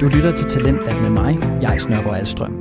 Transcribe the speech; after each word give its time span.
Du 0.00 0.06
lytter 0.06 0.36
til 0.36 0.46
Talentlab 0.46 1.02
med 1.02 1.10
mig, 1.10 1.38
jeg 1.62 1.80
Snørgaard 1.80 2.18
Alstrøm. 2.18 2.52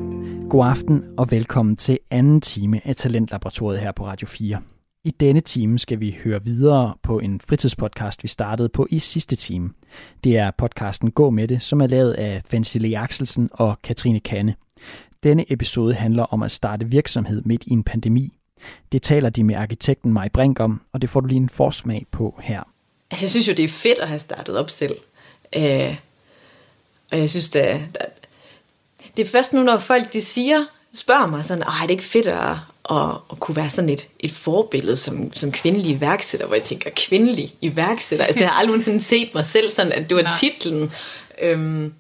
God 0.49 0.65
aften 0.65 1.03
og 1.17 1.31
velkommen 1.31 1.75
til 1.75 1.99
anden 2.11 2.41
time 2.41 2.81
af 2.87 2.95
Talentlaboratoriet 2.95 3.79
her 3.79 3.91
på 3.91 4.05
Radio 4.05 4.27
4. 4.27 4.61
I 5.03 5.09
denne 5.09 5.39
time 5.39 5.79
skal 5.79 5.99
vi 5.99 6.17
høre 6.23 6.43
videre 6.43 6.93
på 7.03 7.19
en 7.19 7.41
fritidspodcast, 7.41 8.23
vi 8.23 8.27
startede 8.27 8.69
på 8.69 8.87
i 8.89 8.99
sidste 8.99 9.35
time. 9.35 9.69
Det 10.23 10.37
er 10.37 10.51
podcasten 10.57 11.11
Gå 11.11 11.29
med 11.29 11.47
det, 11.47 11.61
som 11.61 11.81
er 11.81 11.87
lavet 11.87 12.13
af 12.13 12.41
Fansile 12.45 12.97
Axelsen 12.97 13.49
og 13.53 13.81
Katrine 13.83 14.19
Kanne. 14.19 14.55
Denne 15.23 15.51
episode 15.51 15.93
handler 15.93 16.23
om 16.23 16.43
at 16.43 16.51
starte 16.51 16.85
virksomhed 16.85 17.41
midt 17.45 17.63
i 17.67 17.71
en 17.71 17.83
pandemi. 17.83 18.37
Det 18.91 19.01
taler 19.01 19.29
de 19.29 19.43
med 19.43 19.55
arkitekten 19.55 20.13
Maj 20.13 20.29
Brink 20.29 20.59
om, 20.59 20.81
og 20.93 21.01
det 21.01 21.09
får 21.09 21.19
du 21.19 21.27
lige 21.27 21.37
en 21.37 21.49
forsmag 21.49 22.05
på 22.11 22.39
her. 22.43 22.63
Altså, 23.11 23.25
jeg 23.25 23.29
synes 23.29 23.47
jo, 23.47 23.53
det 23.53 23.65
er 23.65 23.69
fedt 23.69 23.99
at 23.99 24.07
have 24.07 24.19
startet 24.19 24.57
op 24.57 24.69
selv. 24.69 24.95
Øh, 25.55 25.97
og 27.11 27.19
jeg 27.19 27.29
synes, 27.29 27.49
det, 27.49 27.81
det 29.17 29.27
er 29.27 29.31
først 29.31 29.53
nu, 29.53 29.63
når 29.63 29.77
folk 29.77 30.13
de 30.13 30.21
siger, 30.21 30.65
spørger 30.93 31.27
mig 31.27 31.45
sådan, 31.45 31.63
er 31.63 31.81
det 31.81 31.91
ikke 31.91 32.03
fedt 32.03 32.27
at, 32.27 32.49
at, 32.91 33.09
at 33.31 33.39
kunne 33.39 33.55
være 33.55 33.69
sådan 33.69 33.89
et, 33.89 34.07
et 34.19 34.31
forbillede 34.31 34.97
som, 34.97 35.33
som 35.33 35.51
kvindelig 35.51 35.91
iværksætter, 35.91 36.47
hvor 36.47 36.55
jeg 36.55 36.63
tænker, 36.63 36.89
kvindelig 36.95 37.55
iværksætter, 37.61 38.25
altså 38.25 38.39
det 38.39 38.47
har 38.47 38.59
aldrig 38.59 38.81
sådan 38.81 39.01
set 39.01 39.29
mig 39.33 39.45
selv 39.45 39.69
sådan, 39.69 39.91
at 39.91 40.09
det 40.09 40.17
var 40.17 40.23
Nej. 40.23 40.33
titlen. 40.39 40.91
Øhm, 41.41 41.93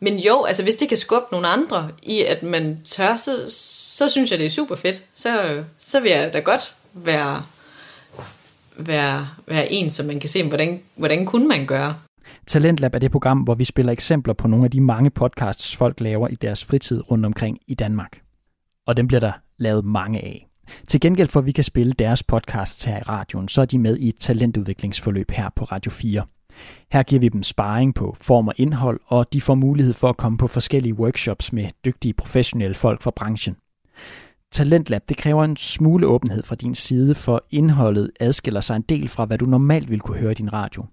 men 0.00 0.18
jo, 0.18 0.44
altså 0.44 0.62
hvis 0.62 0.76
det 0.76 0.88
kan 0.88 0.98
skubbe 0.98 1.26
nogle 1.32 1.48
andre 1.48 1.90
i, 2.02 2.22
at 2.22 2.42
man 2.42 2.80
tør, 2.84 3.16
så, 3.16 3.44
så 3.48 4.08
synes 4.08 4.30
jeg, 4.30 4.38
det 4.38 4.46
er 4.46 4.50
super 4.50 4.76
fedt. 4.76 5.02
Så, 5.14 5.62
så 5.78 6.00
vil 6.00 6.10
jeg 6.10 6.32
da 6.32 6.38
godt 6.38 6.74
være, 6.94 7.42
være, 8.76 9.28
være 9.46 9.72
en, 9.72 9.90
som 9.90 10.06
man 10.06 10.20
kan 10.20 10.30
se, 10.30 10.42
hvordan, 10.42 10.82
hvordan 10.94 11.26
kunne 11.26 11.48
man 11.48 11.66
gøre. 11.66 11.94
Talentlab 12.46 12.94
er 12.94 12.98
det 12.98 13.10
program, 13.10 13.38
hvor 13.38 13.54
vi 13.54 13.64
spiller 13.64 13.92
eksempler 13.92 14.34
på 14.34 14.48
nogle 14.48 14.64
af 14.64 14.70
de 14.70 14.80
mange 14.80 15.10
podcasts, 15.10 15.76
folk 15.76 16.00
laver 16.00 16.28
i 16.28 16.34
deres 16.34 16.64
fritid 16.64 17.10
rundt 17.10 17.26
omkring 17.26 17.58
i 17.66 17.74
Danmark. 17.74 18.20
Og 18.86 18.96
dem 18.96 19.06
bliver 19.06 19.20
der 19.20 19.32
lavet 19.58 19.84
mange 19.84 20.20
af. 20.20 20.46
Til 20.88 21.00
gengæld 21.00 21.28
for, 21.28 21.40
at 21.40 21.46
vi 21.46 21.52
kan 21.52 21.64
spille 21.64 21.92
deres 21.92 22.22
podcasts 22.22 22.84
her 22.84 22.98
i 22.98 23.02
radioen, 23.02 23.48
så 23.48 23.60
er 23.60 23.64
de 23.64 23.78
med 23.78 23.96
i 23.96 24.08
et 24.08 24.16
talentudviklingsforløb 24.16 25.30
her 25.30 25.48
på 25.56 25.64
Radio 25.64 25.90
4. 25.90 26.24
Her 26.92 27.02
giver 27.02 27.20
vi 27.20 27.28
dem 27.28 27.42
sparring 27.42 27.94
på 27.94 28.16
form 28.20 28.48
og 28.48 28.54
indhold, 28.56 29.00
og 29.06 29.32
de 29.32 29.40
får 29.40 29.54
mulighed 29.54 29.92
for 29.92 30.08
at 30.08 30.16
komme 30.16 30.38
på 30.38 30.46
forskellige 30.46 30.94
workshops 30.94 31.52
med 31.52 31.68
dygtige 31.84 32.14
professionelle 32.14 32.74
folk 32.74 33.02
fra 33.02 33.10
branchen. 33.16 33.56
Talentlab 34.52 35.02
det 35.08 35.16
kræver 35.16 35.44
en 35.44 35.56
smule 35.56 36.06
åbenhed 36.06 36.42
fra 36.42 36.54
din 36.54 36.74
side, 36.74 37.14
for 37.14 37.44
indholdet 37.50 38.10
adskiller 38.20 38.60
sig 38.60 38.76
en 38.76 38.82
del 38.82 39.08
fra, 39.08 39.24
hvad 39.24 39.38
du 39.38 39.44
normalt 39.44 39.90
vil 39.90 40.00
kunne 40.00 40.18
høre 40.18 40.32
i 40.32 40.34
din 40.34 40.52
radio. 40.52 40.84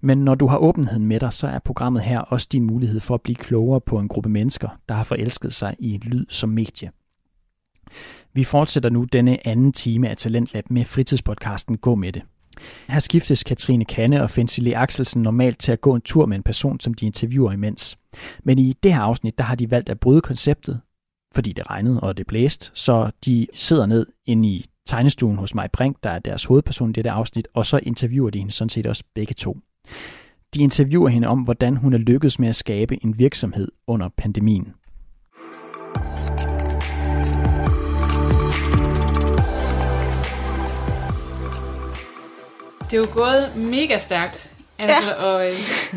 Men 0.00 0.18
når 0.18 0.34
du 0.34 0.46
har 0.46 0.58
åbenheden 0.58 1.06
med 1.06 1.20
dig, 1.20 1.32
så 1.32 1.46
er 1.46 1.58
programmet 1.58 2.02
her 2.02 2.18
også 2.18 2.48
din 2.52 2.64
mulighed 2.64 3.00
for 3.00 3.14
at 3.14 3.20
blive 3.20 3.36
klogere 3.36 3.80
på 3.80 3.98
en 3.98 4.08
gruppe 4.08 4.30
mennesker, 4.30 4.68
der 4.88 4.94
har 4.94 5.04
forelsket 5.04 5.54
sig 5.54 5.76
i 5.78 6.00
lyd 6.02 6.26
som 6.28 6.48
medie. 6.48 6.90
Vi 8.32 8.44
fortsætter 8.44 8.90
nu 8.90 9.04
denne 9.12 9.46
anden 9.46 9.72
time 9.72 10.08
af 10.08 10.16
Talentlab 10.16 10.70
med 10.70 10.84
fritidspodcasten 10.84 11.78
Gå 11.78 11.94
med 11.94 12.12
det. 12.12 12.22
Her 12.88 12.98
skiftes 12.98 13.44
Katrine 13.44 13.84
Kanne 13.84 14.22
og 14.22 14.30
Fensile 14.30 14.76
Axelsen 14.76 15.22
normalt 15.22 15.58
til 15.58 15.72
at 15.72 15.80
gå 15.80 15.94
en 15.94 16.00
tur 16.00 16.26
med 16.26 16.36
en 16.36 16.42
person, 16.42 16.80
som 16.80 16.94
de 16.94 17.06
interviewer 17.06 17.52
imens. 17.52 17.98
Men 18.44 18.58
i 18.58 18.72
det 18.82 18.94
her 18.94 19.00
afsnit, 19.00 19.38
der 19.38 19.44
har 19.44 19.54
de 19.54 19.70
valgt 19.70 19.88
at 19.88 20.00
bryde 20.00 20.20
konceptet, 20.20 20.80
fordi 21.36 21.52
det 21.52 21.70
regnede 21.70 22.00
og 22.00 22.16
det 22.16 22.26
blæste, 22.26 22.70
så 22.74 23.10
de 23.24 23.46
sidder 23.52 23.86
ned 23.86 24.06
ind 24.26 24.46
i 24.46 24.64
tegnestuen 24.86 25.36
hos 25.36 25.54
mig 25.54 25.70
Brink, 25.72 25.96
der 26.02 26.10
er 26.10 26.18
deres 26.18 26.44
hovedperson 26.44 26.90
i 26.90 26.92
dette 26.92 27.10
afsnit, 27.10 27.48
og 27.54 27.66
så 27.66 27.80
interviewer 27.82 28.30
de 28.30 28.38
hende 28.38 28.52
sådan 28.52 28.68
set 28.68 28.86
også 28.86 29.04
begge 29.14 29.34
to. 29.34 29.56
De 30.54 30.62
interviewer 30.62 31.08
hende 31.08 31.28
om, 31.28 31.42
hvordan 31.42 31.76
hun 31.76 31.92
er 31.92 31.98
lykkedes 31.98 32.38
med 32.38 32.48
at 32.48 32.56
skabe 32.56 33.04
en 33.04 33.18
virksomhed 33.18 33.68
under 33.86 34.08
pandemien. 34.16 34.74
Det 42.84 42.92
er 42.92 42.98
jo 42.98 43.06
gået 43.12 43.56
mega 43.56 43.98
stærkt. 43.98 44.52
Altså, 44.78 45.10
ja. 45.10 45.24
og 45.24 45.46
øh, 45.46 45.52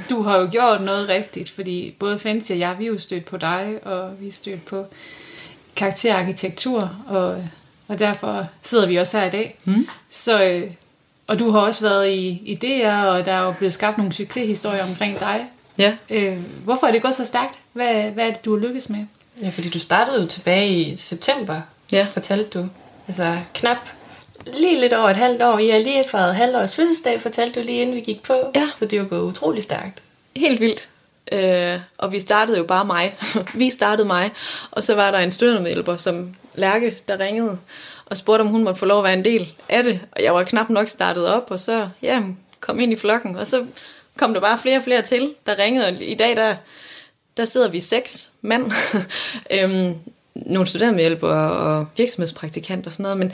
du 0.10 0.22
har 0.22 0.40
jo 0.40 0.50
gjort 0.52 0.82
noget 0.82 1.10
rigtigt, 1.10 1.50
fordi 1.50 1.96
både 2.00 2.20
Fancy 2.20 2.52
og 2.52 2.60
jeg, 2.60 2.76
vi 2.80 2.84
er 2.84 2.88
jo 2.88 2.98
stødt 2.98 3.26
på 3.26 3.38
dig, 3.38 3.80
og 3.84 4.20
vi 4.20 4.28
er 4.28 4.32
stødt 4.32 4.66
på 4.66 4.86
karakterarkitektur, 5.80 6.92
og, 7.08 7.44
og 7.88 8.00
derfor 8.00 8.48
sidder 8.62 8.88
vi 8.88 8.96
også 8.96 9.20
her 9.20 9.26
i 9.26 9.30
dag. 9.30 9.60
Mm. 9.66 9.88
Så, 10.10 10.44
øh, 10.44 10.72
og 11.28 11.40
du 11.40 11.52
har 11.52 11.60
også 11.60 11.90
været 11.90 12.10
i, 12.10 12.42
i 12.46 12.56
DR, 12.56 12.92
og 12.92 13.26
der 13.26 13.32
er 13.32 13.46
jo 13.46 13.52
blevet 13.52 13.74
skabt 13.74 13.98
nogle 13.98 14.14
succeshistorier 14.14 14.84
omkring 14.84 15.20
dig. 15.20 15.46
Ja. 15.78 15.96
Øh, 16.10 16.38
hvorfor 16.64 16.88
er 16.88 16.92
det 16.92 17.02
gået 17.02 17.16
så 17.16 17.26
stærkt? 17.26 17.54
Hvad, 17.74 18.04
hvad 18.04 18.28
er 18.28 18.32
det, 18.32 18.46
du 18.46 18.58
har 18.58 18.68
lykkes 18.68 18.90
med? 18.90 19.06
Ja, 19.42 19.50
fordi 19.50 19.70
du 19.70 19.80
startede 19.80 20.22
jo 20.22 20.28
tilbage 20.28 20.74
i 20.74 20.96
september, 20.98 21.62
ja. 21.92 22.08
fortalte 22.14 22.60
du. 22.60 22.68
Altså 23.08 23.38
knap 23.54 23.78
lige 24.46 24.80
lidt 24.80 24.94
over 24.94 25.10
et 25.10 25.16
halvt 25.16 25.42
år. 25.42 25.60
I 25.60 25.70
har 25.70 25.80
lige 25.80 26.04
fejret 26.12 26.36
halvårs 26.36 26.76
fødselsdag, 26.76 27.22
fortalte 27.22 27.60
du 27.60 27.66
lige 27.66 27.82
inden 27.82 27.96
vi 27.96 28.02
gik 28.02 28.24
på. 28.24 28.34
Ja. 28.56 28.70
Så 28.80 28.86
det 28.86 28.94
er 28.94 29.02
jo 29.02 29.08
gået 29.10 29.22
utrolig 29.22 29.64
stærkt. 29.64 30.02
Helt 30.36 30.62
vildt. 30.62 30.90
Øh, 31.32 31.80
og 31.98 32.12
vi 32.12 32.20
startede 32.20 32.58
jo 32.58 32.64
bare 32.64 32.86
mig. 32.86 33.16
vi 33.54 33.70
startede 33.70 34.08
mig. 34.08 34.32
Og 34.72 34.84
så 34.84 34.96
var 34.96 35.12
der 35.12 35.18
en 35.18 35.32
støttemedhjælper, 35.32 35.98
som 35.98 36.36
Lærke, 36.56 36.98
der 37.08 37.20
ringede 37.20 37.58
og 38.06 38.18
spurgte, 38.18 38.42
om 38.42 38.48
hun 38.48 38.64
måtte 38.64 38.80
få 38.80 38.86
lov 38.86 38.98
at 38.98 39.04
være 39.04 39.14
en 39.14 39.26
del 39.26 39.54
af 39.70 39.84
det. 39.84 40.00
Og 40.12 40.24
jeg 40.24 40.34
var 40.34 40.44
knap 40.44 40.70
nok 40.70 40.90
startet 40.90 41.28
op, 41.28 41.48
og 41.50 41.60
så 41.60 41.90
ja, 42.02 42.24
kom 42.60 42.80
ind 42.80 42.94
i 42.94 42.96
flokken. 42.96 43.36
Og 43.36 43.48
så 43.48 43.66
kom 44.18 44.34
der 44.34 44.42
bare 44.42 44.60
flere 44.60 44.78
og 44.78 44.84
flere 44.84 45.02
til, 45.02 45.34
der 45.46 45.60
ringede. 45.60 45.88
Og 45.88 45.94
i 46.02 46.16
dag, 46.16 46.36
der, 46.36 46.56
der 47.38 47.46
sidder 47.46 47.68
vi 47.68 47.80
seks 47.80 48.32
mand. 48.42 48.72
øhm, 49.56 49.96
nogle 50.36 50.68
studentermedhjælpere 50.68 51.52
og 51.52 51.88
virksomhedspraktikant 51.98 52.88
og 52.88 52.94
sådan 52.94 53.04
noget. 53.04 53.18
Men, 53.18 53.34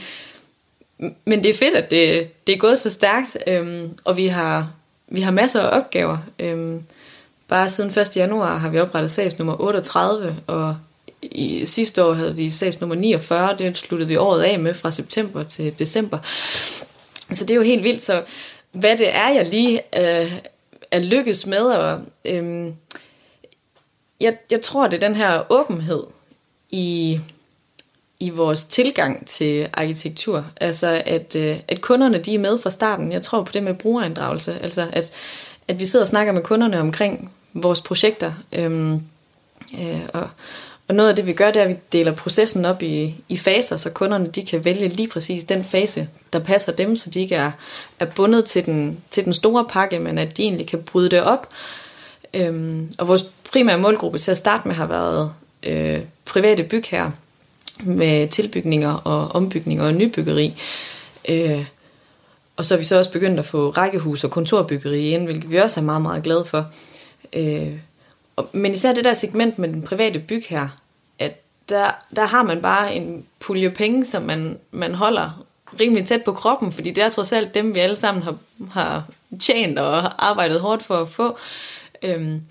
men 1.26 1.44
det 1.44 1.50
er 1.50 1.54
fedt, 1.54 1.76
at 1.76 1.92
det, 1.92 2.30
det 2.48 2.54
er 2.54 2.60
gået 2.60 2.80
så 2.80 2.90
stærkt, 2.90 3.38
øhm, 3.48 3.98
og 4.04 4.18
vi 4.18 4.28
har, 4.28 4.72
vi 5.08 5.22
har 5.22 5.32
masser 5.32 5.62
af 5.62 5.78
opgaver. 5.78 6.18
Øhm, 6.40 6.84
bare 7.48 7.70
siden 7.70 8.00
1. 8.00 8.16
januar 8.16 8.58
har 8.58 8.70
vi 8.70 8.80
oprettet 8.80 9.12
sags 9.12 9.40
nummer 9.40 9.62
38, 9.62 10.38
og 10.48 10.78
i 11.22 11.66
sidste 11.66 12.04
år 12.04 12.14
havde 12.14 12.36
vi 12.36 12.50
sags 12.50 12.82
nummer 12.82 12.96
49, 12.96 13.56
det 13.58 13.78
sluttede 13.78 14.08
vi 14.08 14.16
året 14.16 14.44
af 14.44 14.60
med 14.60 14.74
fra 14.74 14.92
september 14.92 15.44
til 15.44 15.80
december. 15.80 16.20
Så 17.32 17.46
det 17.46 17.52
er 17.52 17.56
jo 17.56 17.62
helt 17.62 17.84
vildt, 17.84 18.02
så 18.02 18.24
hvad 18.72 18.98
det 18.98 19.16
er, 19.16 19.30
jeg 19.30 19.48
lige 19.48 19.82
øh, 19.98 20.34
er 20.92 21.00
lykkes 21.00 21.46
med, 21.46 21.62
og 21.62 22.02
øh, 22.26 22.72
jeg, 24.20 24.38
jeg 24.52 24.62
tror, 24.62 24.88
det 24.88 25.04
er 25.04 25.08
den 25.08 25.16
her 25.16 25.52
åbenhed 25.52 26.04
i, 26.70 27.20
i 28.20 28.30
vores 28.30 28.66
tilgang 28.66 29.28
til 29.28 29.70
arkitektur. 29.74 30.46
Altså, 30.62 31.04
at, 31.06 31.36
øh, 31.36 31.60
at 31.68 31.82
kunderne 31.82 32.18
de 32.18 32.36
er 32.36 32.40
med 32.40 32.60
fra 32.60 32.70
starten. 32.70 33.12
Jeg 33.12 33.22
tror 33.22 33.44
på 33.44 33.52
det 33.52 33.64
med 33.64 33.74
brugerinddragelse. 33.74 34.60
Altså, 34.62 34.88
at, 34.94 35.12
at 35.68 35.80
vi 35.80 35.86
sidder 35.86 36.04
og 36.04 36.08
snakker 36.08 36.34
med 36.34 36.42
kunderne 36.42 36.80
omkring 36.80 37.32
vores 37.54 37.82
projekter. 37.82 38.34
Øhm, 38.54 39.02
øh, 39.80 40.02
og, 40.14 40.30
og 40.88 40.96
noget 40.96 41.10
af 41.10 41.16
det, 41.16 41.26
vi 41.26 41.34
gør, 41.34 41.52
det 41.52 41.60
er, 41.60 41.64
at 41.64 41.70
vi 41.70 41.76
deler 41.92 42.16
processen 42.16 42.66
op 42.66 42.84
i, 42.84 43.16
i 43.30 43.38
faser, 43.38 43.78
så 43.78 43.90
kunderne 43.90 44.28
de 44.28 44.46
kan 44.46 44.66
vælge 44.66 44.88
lige 44.88 45.08
præcis 45.08 45.44
den 45.44 45.64
fase, 45.64 46.08
der 46.34 46.40
passer 46.40 46.72
dem, 46.72 46.96
så 46.96 47.10
de 47.10 47.20
ikke 47.20 47.36
er, 47.36 47.52
er 48.00 48.06
bundet 48.06 48.46
til 48.46 48.66
den, 48.66 48.98
til 49.10 49.26
den 49.26 49.34
store 49.34 49.66
pakke, 49.70 50.00
men 50.00 50.18
at 50.18 50.38
de 50.38 50.44
egentlig 50.44 50.68
kan 50.68 50.84
bryde 50.84 51.10
det 51.10 51.22
op. 51.22 51.50
Øhm, 52.34 52.92
og 52.98 53.08
vores 53.08 53.26
primære 53.52 53.78
målgruppe 53.78 54.20
til 54.20 54.32
at 54.32 54.38
starte 54.38 54.68
med 54.68 54.76
har 54.76 54.86
været 54.86 55.34
øh, 55.64 56.02
private 56.26 56.64
bygherrer 56.64 57.12
med 57.84 58.28
tilbygninger 58.28 58.94
og 58.94 59.36
ombygninger 59.36 59.86
og 59.86 59.94
nybyggeri. 59.94 60.62
Øh, 61.30 61.66
og 62.58 62.66
så 62.66 62.74
er 62.74 62.78
vi 62.78 62.84
så 62.84 62.98
også 62.98 63.12
begyndt 63.12 63.40
at 63.40 63.46
få 63.46 63.70
rækkehus 63.70 64.24
og 64.24 64.32
kontorbyggeri 64.32 65.10
ind, 65.10 65.24
hvilket 65.26 65.52
vi 65.52 65.58
også 65.58 65.80
er 65.80 65.84
meget, 65.84 66.02
meget 66.02 66.24
glade 66.24 66.46
for. 66.46 66.72
Øh, 67.34 67.74
og, 68.36 68.50
men 68.52 68.74
især 68.74 68.94
det 68.94 69.04
der 69.04 69.14
segment 69.14 69.60
med 69.60 69.70
den 69.70 69.82
private 69.82 70.20
byg 70.20 70.44
her, 70.50 70.68
at 71.20 71.42
der, 71.70 71.92
der 72.16 72.26
har 72.26 72.44
man 72.44 72.62
bare 72.62 72.96
en 72.96 73.26
pulje 73.40 73.70
penge, 73.70 74.06
som 74.06 74.24
man, 74.24 74.58
man 74.72 74.96
holder 74.96 75.46
rimelig 75.80 76.06
tæt 76.06 76.24
på 76.24 76.34
kroppen, 76.34 76.72
fordi 76.72 76.92
det 76.92 77.04
er 77.04 77.10
trods 77.10 77.32
alt 77.32 77.54
dem, 77.54 77.76
vi 77.76 77.80
alle 77.80 77.96
sammen 77.96 78.24
har, 78.24 78.36
har 78.72 79.04
tjent 79.40 79.80
og 79.80 80.26
arbejdet 80.28 80.60
hårdt 80.62 80.84
for 80.84 80.98
at 80.98 81.08
få. 81.08 81.38
Øhm, 82.04 82.42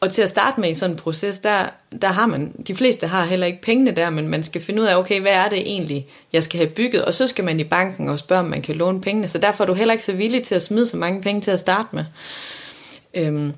og 0.00 0.12
til 0.12 0.22
at 0.22 0.28
starte 0.28 0.60
med 0.60 0.70
i 0.70 0.74
sådan 0.74 0.90
en 0.90 0.96
proces, 0.96 1.38
der, 1.38 1.68
der 2.02 2.08
har 2.08 2.26
man, 2.26 2.52
de 2.66 2.74
fleste 2.74 3.06
har 3.06 3.24
heller 3.24 3.46
ikke 3.46 3.62
pengene 3.62 3.90
der, 3.90 4.10
men 4.10 4.28
man 4.28 4.42
skal 4.42 4.60
finde 4.60 4.82
ud 4.82 4.86
af, 4.86 4.96
okay, 4.96 5.20
hvad 5.20 5.32
er 5.32 5.48
det 5.48 5.58
egentlig, 5.58 6.06
jeg 6.32 6.42
skal 6.42 6.58
have 6.58 6.70
bygget, 6.70 7.04
og 7.04 7.14
så 7.14 7.26
skal 7.26 7.44
man 7.44 7.60
i 7.60 7.64
banken 7.64 8.08
og 8.08 8.18
spørge, 8.18 8.40
om 8.40 8.48
man 8.48 8.62
kan 8.62 8.76
låne 8.76 9.00
pengene, 9.00 9.28
så 9.28 9.38
derfor 9.38 9.64
er 9.64 9.66
du 9.66 9.74
heller 9.74 9.92
ikke 9.92 10.04
så 10.04 10.12
villig 10.12 10.42
til 10.42 10.54
at 10.54 10.62
smide 10.62 10.86
så 10.86 10.96
mange 10.96 11.22
penge 11.22 11.40
til 11.40 11.50
at 11.50 11.58
starte 11.58 11.88
med. 11.92 12.04
Øhm, 13.14 13.52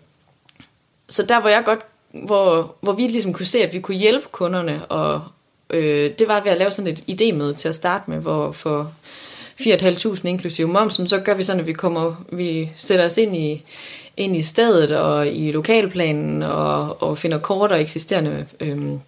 så 1.09 1.23
der 1.23 1.41
hvor 1.41 1.51
jeg 1.51 1.63
godt, 1.65 1.81
hvor, 2.13 2.75
hvor 2.81 2.93
vi 2.93 3.03
ligesom 3.03 3.33
kunne 3.33 3.47
se, 3.47 3.63
at 3.63 3.75
vi 3.75 3.81
kunne 3.81 3.97
hjælpe 3.97 4.27
kunderne, 4.33 4.87
og 4.87 5.23
øh, 5.71 6.11
det 6.19 6.29
var 6.29 6.41
ved 6.41 6.51
at 6.51 6.59
lave 6.59 6.71
sådan 6.71 6.93
et 6.93 7.01
idémøde 7.01 7.55
til 7.55 7.69
at 7.69 7.75
starte 7.75 8.11
med, 8.11 8.19
hvor 8.19 8.53
for 8.53 8.93
4.500 9.61 10.27
inklusive 10.27 10.69
momsen, 10.69 11.09
så 11.09 11.19
gør 11.19 11.35
vi 11.35 11.43
sådan, 11.43 11.61
at 11.61 11.67
vi 11.67 11.73
kommer, 11.73 12.25
vi 12.33 12.71
sætter 12.77 13.05
os 13.05 13.19
ind 13.19 13.37
i, 13.37 13.65
ind 14.17 14.37
i 14.37 14.43
stedet 14.43 14.97
og 14.97 15.29
i 15.29 15.53
lokalplanen 15.53 16.43
og, 16.43 17.03
og 17.03 17.19
finder 17.19 17.39
kort 17.39 17.73
og 17.73 17.81
eksisterende 17.81 18.47
øhm, 18.61 19.01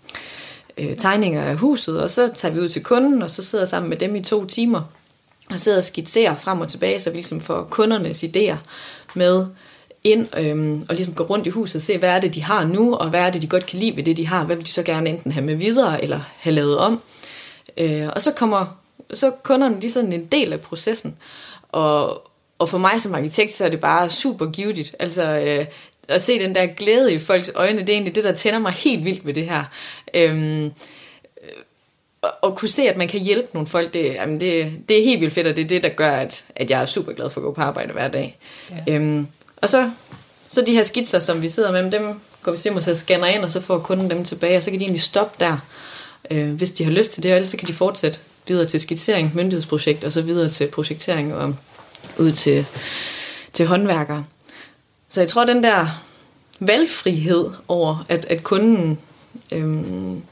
øh, 0.78 0.96
tegninger 0.96 1.42
af 1.42 1.56
huset, 1.56 2.02
og 2.02 2.10
så 2.10 2.30
tager 2.34 2.54
vi 2.54 2.60
ud 2.60 2.68
til 2.68 2.82
kunden, 2.82 3.22
og 3.22 3.30
så 3.30 3.42
sidder 3.42 3.64
sammen 3.64 3.90
med 3.90 3.96
dem 3.96 4.16
i 4.16 4.22
to 4.22 4.44
timer, 4.44 4.80
og 5.50 5.60
sidder 5.60 5.78
og 5.78 5.84
skitserer 5.84 6.36
frem 6.36 6.60
og 6.60 6.68
tilbage, 6.68 7.00
så 7.00 7.10
vi 7.10 7.16
ligesom 7.16 7.40
får 7.40 7.66
kundernes 7.70 8.24
idéer 8.24 8.56
med 9.14 9.46
ind 10.04 10.28
øhm, 10.36 10.86
og 10.88 10.94
ligesom 10.94 11.14
gå 11.14 11.24
rundt 11.24 11.46
i 11.46 11.50
huset 11.50 11.74
og 11.74 11.82
se, 11.82 11.98
hvad 11.98 12.08
er 12.08 12.20
det, 12.20 12.34
de 12.34 12.42
har 12.42 12.66
nu, 12.66 12.94
og 12.94 13.10
hvad 13.10 13.20
er 13.20 13.30
det, 13.30 13.42
de 13.42 13.46
godt 13.46 13.66
kan 13.66 13.78
lide 13.78 13.96
ved 13.96 14.04
det, 14.04 14.16
de 14.16 14.26
har. 14.26 14.44
Hvad 14.44 14.56
vil 14.56 14.66
de 14.66 14.72
så 14.72 14.82
gerne 14.82 15.10
enten 15.10 15.32
have 15.32 15.46
med 15.46 15.54
videre, 15.54 16.02
eller 16.02 16.20
have 16.36 16.54
lavet 16.54 16.78
om. 16.78 17.00
Øh, 17.76 18.08
og 18.14 18.22
så 18.22 18.32
kommer 18.32 18.66
så 19.14 19.30
kunderne 19.42 19.80
de 19.80 19.86
er 19.86 19.90
sådan 19.90 20.12
en 20.12 20.26
del 20.26 20.52
af 20.52 20.60
processen. 20.60 21.16
Og, 21.68 22.22
og 22.64 22.68
for 22.68 22.78
mig 22.78 23.00
som 23.00 23.14
arkitekt, 23.14 23.52
så 23.52 23.64
er 23.64 23.68
det 23.68 23.80
bare 23.80 24.10
super 24.10 24.46
givetigt. 24.46 24.96
Altså, 24.98 25.22
øh, 25.22 25.66
at 26.08 26.22
se 26.22 26.38
den 26.38 26.54
der 26.54 26.66
glæde 26.66 27.12
i 27.12 27.18
folks 27.18 27.50
øjne, 27.54 27.80
det 27.80 27.88
er 27.88 27.92
egentlig 27.92 28.14
det, 28.14 28.24
der 28.24 28.32
tænder 28.32 28.58
mig 28.58 28.72
helt 28.72 29.04
vildt 29.04 29.26
ved 29.26 29.34
det 29.34 29.44
her. 29.44 29.64
Øhm, 30.14 30.72
og 32.42 32.56
kunne 32.56 32.68
se, 32.68 32.82
at 32.82 32.96
man 32.96 33.08
kan 33.08 33.20
hjælpe 33.20 33.48
nogle 33.52 33.66
folk, 33.66 33.94
det, 33.94 34.04
jamen 34.14 34.40
det, 34.40 34.72
det 34.88 34.98
er 34.98 35.04
helt 35.04 35.20
vildt 35.20 35.34
fedt, 35.34 35.46
og 35.46 35.56
det 35.56 35.64
er 35.64 35.68
det, 35.68 35.82
der 35.82 35.88
gør, 35.88 36.10
at, 36.10 36.44
at 36.56 36.70
jeg 36.70 36.82
er 36.82 36.86
super 36.86 37.12
glad 37.12 37.30
for 37.30 37.40
at 37.40 37.44
gå 37.44 37.52
på 37.52 37.60
arbejde 37.60 37.92
hver 37.92 38.08
dag. 38.08 38.38
Ja. 38.86 38.94
Øhm, 38.94 39.26
og 39.56 39.68
så, 39.68 39.90
så 40.48 40.62
de 40.62 40.72
her 40.72 40.82
skitser, 40.82 41.18
som 41.18 41.42
vi 41.42 41.48
sidder 41.48 41.72
med, 41.72 41.90
dem 41.90 42.20
går 42.42 42.52
vi 42.52 42.58
hjem 42.64 42.76
og 42.76 42.82
så 42.82 42.94
scanner 42.94 43.26
ind, 43.26 43.44
og 43.44 43.52
så 43.52 43.60
får 43.60 43.78
kunden 43.78 44.10
dem 44.10 44.24
tilbage, 44.24 44.56
og 44.56 44.64
så 44.64 44.70
kan 44.70 44.80
de 44.80 44.84
egentlig 44.84 45.02
stoppe 45.02 45.44
der, 45.44 45.58
øh, 46.30 46.52
hvis 46.52 46.72
de 46.72 46.84
har 46.84 46.90
lyst 46.90 47.12
til 47.12 47.22
det, 47.22 47.30
og 47.30 47.36
ellers 47.36 47.48
så 47.48 47.56
kan 47.56 47.68
de 47.68 47.72
fortsætte 47.72 48.18
videre 48.48 48.66
til 48.66 48.80
skitsering, 48.80 49.32
myndighedsprojekt, 49.34 50.04
og 50.04 50.12
så 50.12 50.22
videre 50.22 50.50
til 50.50 50.66
projektering 50.66 51.34
og 51.34 51.56
ud 52.18 52.32
til, 52.32 52.66
til 53.52 53.66
håndværkere. 53.66 54.24
Så 55.08 55.20
jeg 55.20 55.28
tror, 55.28 55.44
den 55.44 55.62
der 55.62 56.02
valgfrihed 56.60 57.50
over, 57.68 58.04
at, 58.08 58.24
at 58.24 58.42
kunden 58.42 58.98
øhm, 59.52 60.22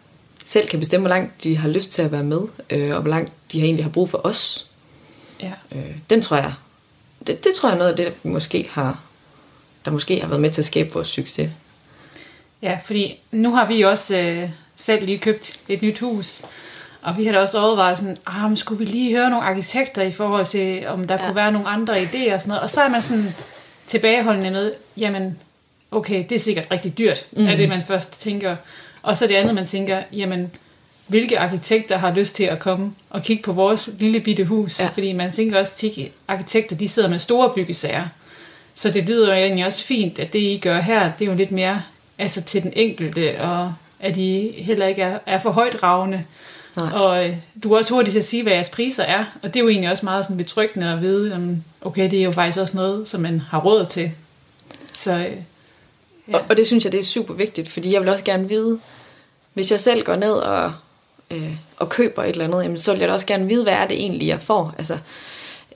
selv 0.46 0.69
kan 0.69 0.79
bestemme, 0.79 1.02
hvor 1.02 1.14
langt 1.14 1.44
de 1.44 1.56
har 1.56 1.69
lyst 1.69 1.93
til 1.93 2.02
at 2.02 2.12
være 2.12 2.25
med, 2.25 2.40
øh, 2.70 2.94
og 2.94 3.00
hvor 3.00 3.11
langt 3.11 3.32
de 3.52 3.62
egentlig 3.62 3.84
har 3.84 3.90
brug 3.90 4.08
for 4.08 4.26
os, 4.26 4.70
ja. 5.43 5.52
øh, 5.73 5.96
den 6.11 6.23
tror 6.23 6.37
jeg, 6.37 6.55
det, 7.26 7.44
det 7.44 7.55
tror 7.55 7.69
jeg 7.69 7.75
er 7.75 7.79
noget 7.79 7.90
af 7.90 7.96
det, 7.96 8.06
der 8.06 8.31
måske 8.31 8.69
har, 8.70 9.00
der 9.84 9.90
måske 9.90 10.20
har 10.20 10.29
været 10.29 10.40
med 10.40 10.50
til 10.50 10.61
at 10.61 10.67
skabe 10.67 10.93
vores 10.93 11.08
succes. 11.08 11.50
Ja, 12.62 12.79
fordi 12.84 13.20
nu 13.31 13.55
har 13.55 13.67
vi 13.67 13.82
også 13.82 14.17
øh, 14.17 14.50
selv 14.76 15.06
lige 15.06 15.19
købt 15.19 15.61
et 15.69 15.82
nyt 15.82 15.99
hus, 15.99 16.43
og 17.02 17.16
vi 17.16 17.25
har 17.25 17.32
da 17.32 17.38
også 17.38 17.60
overvejet 17.60 17.99
sådan, 17.99 18.16
ah, 18.26 18.49
men 18.49 18.56
skulle 18.56 18.78
vi 18.78 18.84
lige 18.84 19.16
høre 19.16 19.31
nogle 19.31 19.46
arkitekter 19.46 20.02
i 20.02 20.12
forhold 20.12 20.46
til, 20.46 20.87
om 20.87 21.06
der 21.06 21.14
ja. 21.14 21.26
kunne 21.26 21.37
være 21.37 21.52
nogle 21.52 21.69
andre 21.69 22.02
idéer 22.02 22.34
og 22.34 22.40
sådan 22.40 22.49
noget. 22.49 22.62
Og 22.62 22.70
så 22.70 22.81
er 22.81 22.88
man 22.88 23.02
sådan 23.02 23.34
tilbageholdende 23.87 24.50
med, 24.50 24.72
jamen, 24.96 25.38
okay, 25.90 26.25
det 26.28 26.34
er 26.34 26.38
sikkert 26.38 26.66
rigtig 26.70 26.99
dyrt, 26.99 27.26
mm. 27.32 27.46
er 27.46 27.56
det 27.56 27.69
man 27.69 27.82
først 27.88 28.20
tænker. 28.20 28.56
Og 29.02 29.16
så 29.16 29.26
det 29.26 29.34
andet, 29.34 29.54
man 29.54 29.66
tænker, 29.66 30.02
jamen, 30.12 30.50
hvilke 31.06 31.38
arkitekter 31.38 31.99
har 31.99 32.14
lyst 32.14 32.34
til 32.34 32.44
at 32.44 32.58
komme 32.58 32.93
og 33.10 33.22
kigge 33.22 33.43
på 33.43 33.52
vores 33.52 33.90
lille 33.98 34.20
bitte 34.20 34.44
hus? 34.44 34.81
Ja. 34.81 34.87
Fordi 34.87 35.12
man 35.12 35.32
tænker 35.32 35.60
også, 35.60 35.87
at 35.87 36.08
arkitekter, 36.28 36.76
de 36.76 36.88
sidder 36.88 37.08
med 37.08 37.19
store 37.19 37.50
byggesager. 37.55 38.05
Så 38.75 38.90
det 38.90 39.05
lyder 39.05 39.26
jo 39.26 39.43
egentlig 39.43 39.66
også 39.66 39.84
fint, 39.84 40.19
at 40.19 40.32
det 40.32 40.38
I 40.38 40.58
gør 40.62 40.81
her, 40.81 41.12
det 41.19 41.25
er 41.25 41.31
jo 41.31 41.37
lidt 41.37 41.52
mere 41.52 41.82
altså 42.19 42.43
til 42.43 42.62
den 42.62 42.72
enkelte, 42.76 43.40
og 43.40 43.75
at 44.00 44.16
I 44.16 44.52
heller 44.56 44.87
ikke 44.87 45.02
er, 45.02 45.19
er 45.26 45.38
for 45.38 45.50
højt 45.50 45.82
ravne. 45.82 46.25
Nej. 46.76 46.92
Og 46.92 47.28
øh, 47.28 47.36
du 47.62 47.72
er 47.72 47.78
også 47.78 47.94
hurtigt 47.94 48.12
til 48.12 48.19
at 48.19 48.24
sige, 48.24 48.42
hvad 48.42 48.52
jeres 48.52 48.70
priser 48.70 49.02
er, 49.02 49.24
og 49.42 49.54
det 49.54 49.60
er 49.60 49.64
jo 49.64 49.69
egentlig 49.69 49.90
også 49.90 50.06
meget 50.06 50.24
sådan 50.24 50.36
betryggende 50.36 50.92
at 50.92 51.00
vide, 51.00 51.34
om, 51.34 51.62
okay, 51.80 52.10
det 52.10 52.19
er 52.19 52.24
jo 52.24 52.32
faktisk 52.32 52.58
også 52.58 52.76
noget, 52.76 53.08
som 53.08 53.20
man 53.20 53.40
har 53.40 53.60
råd 53.60 53.86
til. 53.86 54.10
Så, 54.94 55.12
øh, 55.12 55.36
ja. 56.28 56.36
og, 56.36 56.44
og 56.48 56.56
det 56.56 56.66
synes 56.66 56.84
jeg, 56.84 56.92
det 56.92 57.00
er 57.00 57.04
super 57.04 57.34
vigtigt, 57.34 57.69
fordi 57.69 57.92
jeg 57.92 58.00
vil 58.00 58.08
også 58.08 58.24
gerne 58.24 58.48
vide, 58.48 58.78
hvis 59.54 59.70
jeg 59.70 59.80
selv 59.80 60.04
går 60.04 60.16
ned 60.16 60.32
og, 60.32 60.72
øh, 61.30 61.54
og 61.76 61.88
køber 61.88 62.24
et 62.24 62.28
eller 62.28 62.44
andet, 62.44 62.62
jamen, 62.62 62.78
så 62.78 62.92
vil 62.92 63.00
jeg 63.00 63.08
da 63.08 63.14
også 63.14 63.26
gerne 63.26 63.48
vide, 63.48 63.62
hvad 63.62 63.72
er 63.72 63.86
det 63.86 64.00
egentlig, 64.00 64.28
jeg 64.28 64.40
får. 64.40 64.74
Altså, 64.78 64.98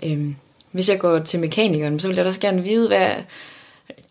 øh, 0.02 0.34
hvis 0.70 0.88
jeg 0.88 0.98
går 0.98 1.18
til 1.18 1.40
mekanikeren, 1.40 2.00
så 2.00 2.08
vil 2.08 2.16
jeg 2.16 2.24
da 2.24 2.28
også 2.28 2.40
gerne 2.40 2.62
vide, 2.62 2.88
hvad, 2.88 3.08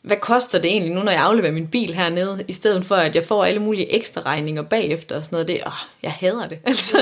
hvad 0.01 0.17
koster 0.17 0.59
det 0.59 0.71
egentlig 0.71 0.93
nu, 0.93 1.03
når 1.03 1.11
jeg 1.11 1.21
afleverer 1.21 1.51
min 1.51 1.67
bil 1.67 1.93
hernede, 1.93 2.45
i 2.47 2.53
stedet 2.53 2.85
for, 2.85 2.95
at 2.95 3.15
jeg 3.15 3.25
får 3.25 3.45
alle 3.45 3.59
mulige 3.59 3.95
ekstra 3.95 4.21
regninger 4.21 4.61
bagefter 4.61 5.17
og 5.17 5.23
sådan 5.23 5.35
noget. 5.35 5.47
Det, 5.47 5.61
åh, 5.65 5.73
jeg 6.03 6.11
hader 6.11 6.47
det. 6.47 6.59
Altså. 6.67 6.97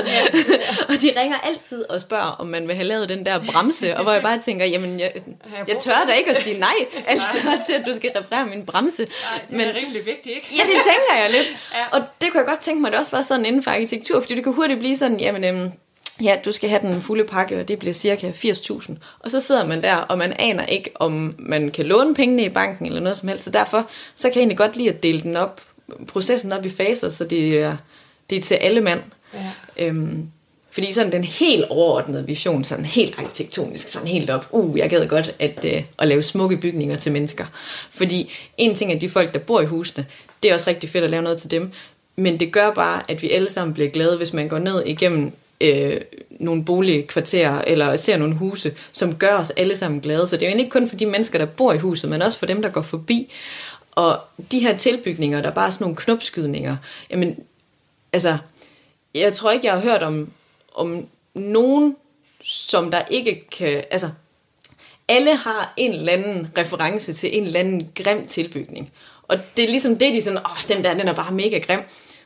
og 0.88 0.94
de 1.02 1.10
ringer 1.20 1.36
altid 1.44 1.90
og 1.90 2.00
spørger, 2.00 2.36
om 2.38 2.46
man 2.46 2.68
vil 2.68 2.76
have 2.76 2.86
lavet 2.86 3.08
den 3.08 3.26
der 3.26 3.38
bremse, 3.52 3.96
og 3.96 4.02
hvor 4.02 4.12
jeg 4.12 4.22
bare 4.22 4.38
tænker, 4.40 4.66
jamen, 4.66 5.00
jeg, 5.00 5.12
jeg 5.68 5.78
tør 5.78 6.04
da 6.08 6.12
ikke 6.12 6.30
at 6.30 6.36
sige 6.36 6.58
nej, 6.68 6.74
altså, 7.06 7.26
til 7.66 7.72
at 7.72 7.82
du 7.86 7.96
skal 7.96 8.10
reparere 8.16 8.46
min 8.46 8.66
bremse. 8.66 9.02
Nej, 9.02 9.40
det 9.48 9.56
Men, 9.56 9.68
er 9.68 9.74
rimelig 9.74 10.06
vigtigt, 10.06 10.36
ikke? 10.36 10.48
ja, 10.58 10.62
det 10.62 10.72
tænker 10.72 11.22
jeg 11.22 11.30
lidt. 11.30 11.56
Ja. 11.74 11.98
Og 11.98 12.04
det 12.20 12.32
kunne 12.32 12.38
jeg 12.38 12.46
godt 12.46 12.60
tænke 12.60 12.80
mig, 12.80 12.88
at 12.88 12.92
det 12.92 13.00
også 13.00 13.16
var 13.16 13.22
sådan 13.22 13.46
inden 13.46 13.62
for 13.62 13.70
arkitektur, 13.70 14.20
fordi 14.20 14.34
det 14.34 14.44
kan 14.44 14.52
hurtigt 14.52 14.78
blive 14.78 14.96
sådan, 14.96 15.20
jamen, 15.20 15.44
øhm, 15.44 15.70
ja, 16.22 16.36
du 16.44 16.52
skal 16.52 16.70
have 16.70 16.82
den 16.82 17.02
fulde 17.02 17.24
pakke, 17.24 17.60
og 17.60 17.68
det 17.68 17.78
bliver 17.78 17.92
cirka 17.92 18.30
80.000. 18.30 18.92
Og 19.20 19.30
så 19.30 19.40
sidder 19.40 19.66
man 19.66 19.82
der, 19.82 19.96
og 19.96 20.18
man 20.18 20.32
aner 20.38 20.66
ikke, 20.66 20.90
om 20.94 21.34
man 21.38 21.70
kan 21.70 21.86
låne 21.86 22.14
pengene 22.14 22.44
i 22.44 22.48
banken 22.48 22.86
eller 22.86 23.00
noget 23.00 23.18
som 23.18 23.28
helst. 23.28 23.44
Så 23.44 23.50
derfor 23.50 23.88
så 24.14 24.28
kan 24.28 24.34
jeg 24.34 24.40
egentlig 24.40 24.58
godt 24.58 24.76
lide 24.76 24.88
at 24.88 25.02
dele 25.02 25.20
den 25.20 25.36
op, 25.36 25.60
processen 26.06 26.52
op 26.52 26.66
i 26.66 26.70
faser, 26.70 27.08
så 27.08 27.24
det 27.24 27.60
er, 27.60 27.76
det 28.30 28.38
er 28.38 28.42
til 28.42 28.54
alle 28.54 28.80
mand. 28.80 29.00
Ja. 29.34 29.50
Øhm, 29.76 30.28
fordi 30.70 30.92
sådan 30.92 31.12
den 31.12 31.24
helt 31.24 31.64
overordnede 31.70 32.26
vision, 32.26 32.64
sådan 32.64 32.84
helt 32.84 33.18
arkitektonisk, 33.18 33.88
sådan 33.88 34.08
helt 34.08 34.30
op, 34.30 34.46
uh, 34.50 34.78
jeg 34.78 34.90
gad 34.90 35.06
godt 35.06 35.34
at, 35.38 35.64
uh, 35.64 35.82
at 35.98 36.08
lave 36.08 36.22
smukke 36.22 36.56
bygninger 36.56 36.96
til 36.96 37.12
mennesker. 37.12 37.44
Fordi 37.90 38.32
en 38.56 38.74
ting 38.74 38.92
er 38.92 38.98
de 38.98 39.08
folk, 39.08 39.34
der 39.34 39.40
bor 39.40 39.60
i 39.60 39.66
husene, 39.66 40.06
det 40.42 40.50
er 40.50 40.54
også 40.54 40.70
rigtig 40.70 40.90
fedt 40.90 41.04
at 41.04 41.10
lave 41.10 41.22
noget 41.22 41.38
til 41.38 41.50
dem, 41.50 41.72
men 42.16 42.40
det 42.40 42.52
gør 42.52 42.70
bare, 42.70 43.02
at 43.08 43.22
vi 43.22 43.30
alle 43.30 43.50
sammen 43.50 43.74
bliver 43.74 43.90
glade, 43.90 44.16
hvis 44.16 44.32
man 44.32 44.48
går 44.48 44.58
ned 44.58 44.82
igennem 44.86 45.32
øh, 45.60 46.00
nogle 46.30 46.64
boligkvarterer 46.64 47.62
eller 47.66 47.96
ser 47.96 48.16
nogle 48.16 48.34
huse, 48.34 48.74
som 48.92 49.16
gør 49.16 49.36
os 49.36 49.50
alle 49.50 49.76
sammen 49.76 50.00
glade. 50.00 50.28
Så 50.28 50.36
det 50.36 50.48
er 50.48 50.52
jo 50.52 50.58
ikke 50.58 50.70
kun 50.70 50.88
for 50.88 50.96
de 50.96 51.06
mennesker, 51.06 51.38
der 51.38 51.46
bor 51.46 51.72
i 51.72 51.78
huset, 51.78 52.10
men 52.10 52.22
også 52.22 52.38
for 52.38 52.46
dem, 52.46 52.62
der 52.62 52.68
går 52.68 52.82
forbi. 52.82 53.32
Og 53.90 54.20
de 54.52 54.60
her 54.60 54.76
tilbygninger, 54.76 55.42
der 55.42 55.50
er 55.50 55.54
bare 55.54 55.72
sådan 55.72 55.84
nogle 55.84 55.96
knopskydninger, 55.96 56.76
jamen, 57.10 57.36
altså, 58.12 58.38
jeg 59.14 59.32
tror 59.32 59.50
ikke, 59.50 59.66
jeg 59.66 59.74
har 59.74 59.80
hørt 59.80 60.02
om, 60.02 60.30
om 60.74 61.06
nogen, 61.34 61.96
som 62.42 62.90
der 62.90 63.02
ikke 63.10 63.46
kan, 63.50 63.84
altså, 63.90 64.10
alle 65.08 65.36
har 65.36 65.74
en 65.76 65.92
eller 65.92 66.12
anden 66.12 66.48
reference 66.58 67.12
til 67.12 67.36
en 67.36 67.44
eller 67.44 67.60
anden 67.60 67.88
grim 67.94 68.26
tilbygning. 68.26 68.92
Og 69.22 69.38
det 69.56 69.64
er 69.64 69.68
ligesom 69.68 69.98
det, 69.98 70.14
de 70.14 70.22
sådan, 70.22 70.38
åh, 70.38 70.76
den 70.76 70.84
der, 70.84 70.94
den 70.94 71.08
er 71.08 71.14
bare 71.14 71.32
mega 71.32 71.58
grim. 71.58 71.80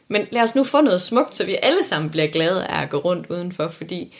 Men 0.08 0.26
lad 0.30 0.42
os 0.42 0.54
nu 0.54 0.64
få 0.64 0.80
noget 0.80 1.00
smukt, 1.00 1.34
så 1.34 1.44
vi 1.44 1.56
alle 1.62 1.84
sammen 1.84 2.10
bliver 2.10 2.26
glade 2.26 2.66
af 2.66 2.82
at 2.82 2.90
gå 2.90 2.96
rundt 2.96 3.26
udenfor, 3.30 3.68
fordi 3.68 4.14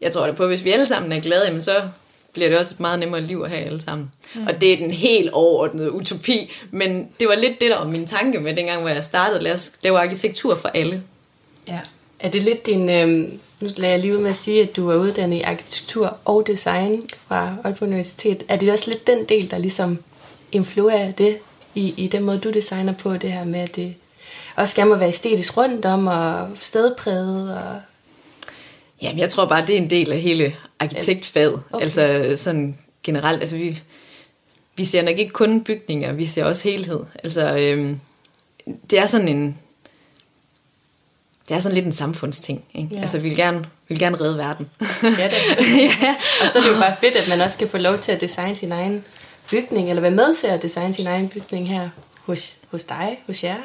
jeg 0.00 0.12
tror 0.12 0.26
da 0.26 0.32
på, 0.32 0.42
at 0.42 0.48
hvis 0.48 0.64
vi 0.64 0.70
alle 0.70 0.86
sammen 0.86 1.12
er 1.12 1.20
glade, 1.20 1.46
jamen 1.46 1.62
så 1.62 1.82
bliver 2.32 2.48
det 2.48 2.58
også 2.58 2.74
et 2.74 2.80
meget 2.80 2.98
nemmere 2.98 3.20
liv 3.20 3.42
at 3.44 3.50
have 3.50 3.64
alle 3.64 3.80
sammen. 3.80 4.10
Mm. 4.34 4.46
Og 4.46 4.60
det 4.60 4.72
er 4.72 4.76
den 4.76 4.90
helt 4.90 5.30
overordnede 5.30 5.92
utopi, 5.92 6.52
men 6.70 7.08
det 7.20 7.28
var 7.28 7.34
lidt 7.34 7.60
det, 7.60 7.70
der 7.70 7.78
var 7.78 7.86
min 7.86 8.06
tanke 8.06 8.40
med 8.40 8.56
dengang, 8.56 8.80
hvor 8.80 8.88
jeg 8.88 9.04
startede. 9.04 9.40
Lad 9.40 9.52
os 9.52 9.72
lave 9.82 9.98
arkitektur 9.98 10.54
for 10.54 10.68
alle. 10.68 11.02
Ja. 11.68 11.80
Er 12.20 12.30
det 12.30 12.42
lidt 12.42 12.66
din... 12.66 12.90
Øh, 12.90 13.32
nu 13.60 13.68
lader 13.76 13.92
jeg 13.92 14.00
lige 14.00 14.16
ud 14.16 14.22
med 14.22 14.30
at 14.30 14.36
sige, 14.36 14.62
at 14.62 14.76
du 14.76 14.90
er 14.90 14.96
uddannet 14.96 15.36
i 15.36 15.40
arkitektur 15.40 16.16
og 16.24 16.46
design 16.46 17.08
fra 17.28 17.56
Aalborg 17.64 17.88
Universitet. 17.88 18.44
Er 18.48 18.56
det 18.56 18.72
også 18.72 18.90
lidt 18.90 19.06
den 19.06 19.24
del, 19.24 19.50
der 19.50 19.58
ligesom 19.58 19.98
influerer 20.52 21.12
det 21.12 21.38
i, 21.74 21.94
i 21.96 22.06
den 22.06 22.24
måde, 22.24 22.38
du 22.38 22.50
designer 22.50 22.92
på, 22.92 23.16
det 23.16 23.32
her 23.32 23.44
med, 23.44 23.60
at 23.60 23.76
det 23.76 23.94
også 24.58 24.76
gerne 24.76 24.90
må 24.90 24.96
være 24.96 25.08
æstetisk 25.08 25.56
rundt 25.56 25.84
om 25.84 26.06
og 26.06 26.48
stedpræget. 26.60 27.58
Og... 27.58 27.80
Jamen, 29.02 29.18
jeg 29.18 29.30
tror 29.30 29.44
bare, 29.44 29.66
det 29.66 29.74
er 29.74 29.78
en 29.78 29.90
del 29.90 30.12
af 30.12 30.20
hele 30.20 30.56
arkitektfaget. 30.78 31.62
Okay. 31.72 31.84
Altså 31.84 32.32
sådan 32.36 32.78
generelt, 33.02 33.40
altså 33.40 33.56
vi, 33.56 33.82
vi 34.76 34.84
ser 34.84 35.02
nok 35.02 35.18
ikke 35.18 35.32
kun 35.32 35.64
bygninger, 35.64 36.12
vi 36.12 36.26
ser 36.26 36.44
også 36.44 36.68
helhed. 36.68 37.00
Altså, 37.24 37.56
øhm, 37.56 38.00
det 38.90 38.98
er 38.98 39.06
sådan 39.06 39.28
en, 39.28 39.58
det 41.48 41.54
er 41.54 41.60
sådan 41.60 41.74
lidt 41.74 41.86
en 41.86 41.92
samfundsting. 41.92 42.64
Ikke? 42.74 42.94
Ja. 42.94 43.00
Altså, 43.00 43.18
vi 43.18 43.28
vil 43.28 43.36
gerne, 43.36 43.58
vi 43.58 43.66
vil 43.88 43.98
gerne 43.98 44.20
redde 44.20 44.38
verden. 44.38 44.70
ja, 45.02 45.08
det 45.08 45.32
ja. 46.02 46.16
Og 46.44 46.50
så 46.52 46.58
er 46.58 46.62
det 46.62 46.70
jo 46.70 46.78
bare 46.78 46.96
fedt, 47.00 47.16
at 47.16 47.28
man 47.28 47.40
også 47.40 47.58
kan 47.58 47.68
få 47.68 47.78
lov 47.78 47.98
til 47.98 48.12
at 48.12 48.20
designe 48.20 48.56
sin 48.56 48.72
egen 48.72 49.04
bygning, 49.50 49.88
eller 49.88 50.00
være 50.00 50.10
med 50.10 50.36
til 50.36 50.46
at 50.46 50.62
designe 50.62 50.94
sin 50.94 51.06
egen 51.06 51.28
bygning 51.28 51.68
her 51.68 51.88
hos, 52.24 52.56
hos 52.70 52.84
dig, 52.84 53.18
hos 53.26 53.44
jer. 53.44 53.56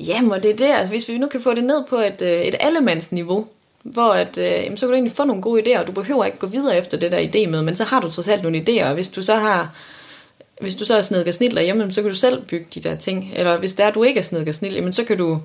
Jamen, 0.00 0.32
og 0.32 0.42
det 0.42 0.50
er 0.50 0.56
det. 0.56 0.74
Altså, 0.74 0.92
hvis 0.92 1.08
vi 1.08 1.18
nu 1.18 1.26
kan 1.26 1.40
få 1.40 1.54
det 1.54 1.64
ned 1.64 1.84
på 1.88 1.96
et, 1.96 2.22
øh, 2.22 2.42
et 2.42 2.54
allemandsniveau, 2.60 3.46
hvor 3.82 4.12
at, 4.12 4.38
øh, 4.38 4.44
jamen, 4.44 4.76
så 4.76 4.86
kan 4.86 4.88
du 4.88 4.94
egentlig 4.94 5.16
få 5.16 5.24
nogle 5.24 5.42
gode 5.42 5.62
idéer, 5.62 5.80
og 5.80 5.86
du 5.86 5.92
behøver 5.92 6.24
ikke 6.24 6.38
gå 6.38 6.46
videre 6.46 6.78
efter 6.78 6.98
det 6.98 7.12
der 7.12 7.18
idé 7.18 7.50
med, 7.50 7.62
men 7.62 7.74
så 7.74 7.84
har 7.84 8.00
du 8.00 8.10
trods 8.10 8.28
alt 8.28 8.42
nogle 8.42 8.64
idéer, 8.68 8.84
og 8.84 8.94
hvis 8.94 9.08
du 9.08 9.22
så 9.22 9.34
har 9.34 9.76
hvis 10.60 10.74
du 10.74 10.84
så 10.84 10.96
er 10.96 11.02
snedker 11.02 11.32
snitler 11.32 11.62
hjemme, 11.62 11.92
så 11.92 12.02
kan 12.02 12.10
du 12.10 12.16
selv 12.16 12.42
bygge 12.42 12.66
de 12.74 12.80
der 12.80 12.96
ting. 12.96 13.32
Eller 13.34 13.58
hvis 13.58 13.74
er, 13.74 13.86
at 13.88 13.94
du 13.94 14.02
ikke 14.02 14.20
er 14.20 14.24
snedker 14.24 14.52
snitler, 14.52 14.78
jamen, 14.78 14.92
så 14.92 15.04
kan 15.04 15.18
du 15.18 15.40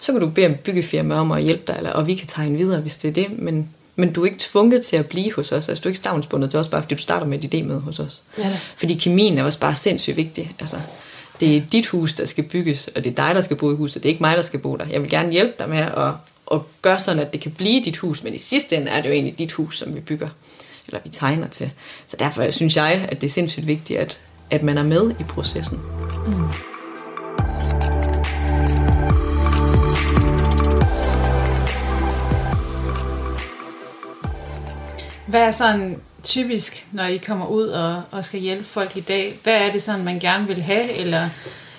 så 0.00 0.12
kan 0.12 0.20
du 0.20 0.28
bede 0.28 0.46
en 0.46 0.54
byggefirma 0.54 1.14
om 1.14 1.32
at 1.32 1.42
hjælpe 1.42 1.62
dig, 1.66 1.74
eller, 1.76 1.90
og 1.90 2.06
vi 2.06 2.14
kan 2.14 2.26
tegne 2.26 2.58
videre, 2.58 2.80
hvis 2.80 2.96
det 2.96 3.08
er 3.08 3.12
det. 3.12 3.38
Men, 3.38 3.68
Men 3.96 4.12
du 4.12 4.22
er 4.22 4.26
ikke 4.26 4.38
tvunget 4.38 4.82
til 4.82 4.96
at 4.96 5.06
blive 5.06 5.34
hos 5.34 5.52
os. 5.52 5.68
Altså, 5.68 5.82
du 5.82 5.88
er 5.88 5.90
ikke 5.90 5.98
stavnsbundet 5.98 6.50
til 6.50 6.60
os, 6.60 6.68
bare 6.68 6.82
fordi 6.82 6.94
du 6.94 7.02
starter 7.02 7.26
med 7.26 7.44
et 7.44 7.54
idé 7.54 7.62
med 7.62 7.80
hos 7.80 7.98
os. 7.98 8.22
Ja 8.38 8.42
da. 8.42 8.58
Fordi 8.76 8.94
kemien 8.94 9.38
er 9.38 9.44
også 9.44 9.60
bare 9.60 9.74
sindssygt 9.74 10.16
vigtig. 10.16 10.52
Altså, 10.60 10.76
det 11.40 11.56
er 11.56 11.60
dit 11.72 11.86
hus, 11.86 12.12
der 12.12 12.24
skal 12.24 12.44
bygges, 12.44 12.88
og 12.88 13.04
det 13.04 13.10
er 13.10 13.26
dig, 13.26 13.34
der 13.34 13.40
skal 13.40 13.56
bo 13.56 13.72
i 13.72 13.76
huset. 13.76 14.02
Det 14.02 14.08
er 14.08 14.12
ikke 14.12 14.22
mig, 14.22 14.36
der 14.36 14.42
skal 14.42 14.60
bo 14.60 14.76
der. 14.76 14.86
Jeg 14.86 15.02
vil 15.02 15.10
gerne 15.10 15.32
hjælpe 15.32 15.54
dig 15.58 15.68
med 15.68 15.78
at, 15.78 16.12
at 16.52 16.60
gøre 16.82 16.98
sådan, 16.98 17.22
at 17.22 17.32
det 17.32 17.40
kan 17.40 17.52
blive 17.52 17.84
dit 17.84 17.96
hus, 17.96 18.22
men 18.22 18.34
i 18.34 18.38
sidste 18.38 18.76
ende 18.76 18.90
er 18.90 19.02
det 19.02 19.08
jo 19.08 19.14
egentlig 19.14 19.38
dit 19.38 19.52
hus, 19.52 19.78
som 19.78 19.94
vi 19.94 20.00
bygger, 20.00 20.28
eller 20.86 21.00
vi 21.04 21.08
tegner 21.08 21.48
til. 21.48 21.70
Så 22.06 22.16
derfor 22.20 22.50
synes 22.50 22.76
jeg, 22.76 23.06
at 23.08 23.20
det 23.20 23.26
er 23.26 23.30
sindssygt 23.30 23.66
vigtigt, 23.66 23.98
at, 23.98 24.20
at 24.50 24.62
man 24.62 24.78
er 24.78 24.82
med 24.82 25.10
i 25.20 25.22
processen. 25.22 25.80
Hvad 35.26 35.40
er 35.40 35.50
sådan 35.50 35.96
typisk, 36.22 36.86
når 36.92 37.04
I 37.04 37.16
kommer 37.16 37.46
ud 37.46 37.68
og, 37.68 38.02
og 38.10 38.24
skal 38.24 38.40
hjælpe 38.40 38.64
folk 38.64 38.96
i 38.96 39.00
dag? 39.00 39.38
Hvad 39.42 39.54
er 39.54 39.72
det 39.72 39.82
sådan, 39.82 40.04
man 40.04 40.18
gerne 40.18 40.46
vil 40.46 40.62
have? 40.62 40.92
Eller 40.92 41.28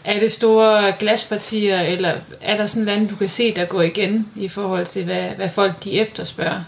er 0.03 0.19
det 0.19 0.31
store 0.31 0.93
glaspartier? 0.99 1.81
Eller 1.81 2.13
er 2.41 2.57
der 2.57 2.65
sådan 2.65 2.85
noget, 2.85 3.09
du 3.09 3.15
kan 3.15 3.29
se, 3.29 3.55
der 3.55 3.65
går 3.65 3.81
igen 3.81 4.27
i 4.35 4.47
forhold 4.47 4.85
til, 4.85 5.05
hvad, 5.05 5.29
hvad 5.29 5.49
folk 5.49 5.83
de 5.83 5.91
efterspørger? 5.91 6.63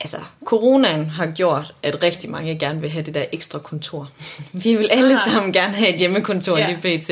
Altså, 0.00 0.16
coronaen 0.44 1.10
har 1.10 1.26
gjort, 1.26 1.74
at 1.82 2.02
rigtig 2.02 2.30
mange 2.30 2.58
gerne 2.58 2.80
vil 2.80 2.90
have 2.90 3.02
det 3.04 3.14
der 3.14 3.24
ekstra 3.32 3.58
kontor. 3.58 4.10
Vi 4.52 4.74
vil 4.74 4.88
alle 4.90 5.16
sammen 5.24 5.52
gerne 5.52 5.74
have 5.74 5.88
et 5.88 5.96
hjemmekontor 5.98 6.58
Ja. 6.58 6.76
lige 6.82 6.98
pt. 6.98 7.10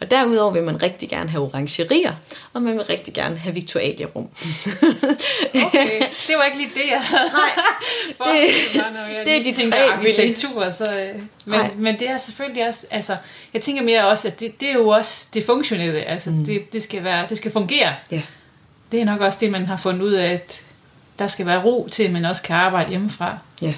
Og 0.00 0.10
derudover 0.10 0.52
vil 0.52 0.62
man 0.62 0.82
rigtig 0.82 1.08
gerne 1.08 1.30
have 1.30 1.42
orangerier, 1.44 2.12
og 2.52 2.62
man 2.62 2.76
vil 2.76 2.84
rigtig 2.84 3.14
gerne 3.14 3.36
have 3.36 3.54
viktualierum. 3.54 4.28
Okay, 5.66 6.00
det 6.26 6.34
var 6.36 6.44
ikke 6.44 6.58
lige 6.58 6.70
det, 6.74 6.90
jeg 6.90 7.00
havde 7.00 7.28
forestillet 8.16 8.86
mig, 8.92 9.02
når 9.02 9.08
jeg 9.16 9.26
det 9.26 9.36
er 9.36 9.42
de 9.42 9.52
tænker 9.52 9.76
tre, 9.76 9.92
arkitektur. 9.92 10.70
Så, 10.70 10.84
øh, 10.84 11.14
men, 11.44 11.60
Nej. 11.60 11.70
men 11.78 11.98
det 11.98 12.10
er 12.10 12.18
selvfølgelig 12.18 12.68
også, 12.68 12.86
altså, 12.90 13.16
jeg 13.54 13.62
tænker 13.62 13.82
mere 13.82 14.06
også, 14.06 14.28
at 14.28 14.40
det, 14.40 14.60
det 14.60 14.68
er 14.68 14.74
jo 14.74 14.88
også 14.88 15.26
det 15.34 15.44
funktionelle, 15.44 16.00
altså, 16.02 16.30
mm. 16.30 16.44
det, 16.44 16.72
det, 16.72 16.82
skal 16.82 17.04
være, 17.04 17.26
det 17.28 17.36
skal 17.36 17.50
fungere. 17.50 17.94
Ja. 18.10 18.22
Det 18.92 19.00
er 19.00 19.04
nok 19.04 19.20
også 19.20 19.38
det, 19.40 19.50
man 19.50 19.66
har 19.66 19.76
fundet 19.76 20.02
ud 20.02 20.12
af, 20.12 20.32
at 20.32 20.60
der 21.18 21.28
skal 21.28 21.46
være 21.46 21.62
ro 21.64 21.88
til, 21.92 22.02
at 22.02 22.12
man 22.12 22.24
også 22.24 22.42
kan 22.42 22.56
arbejde 22.56 22.90
hjemmefra. 22.90 23.38
Ja. 23.62 23.74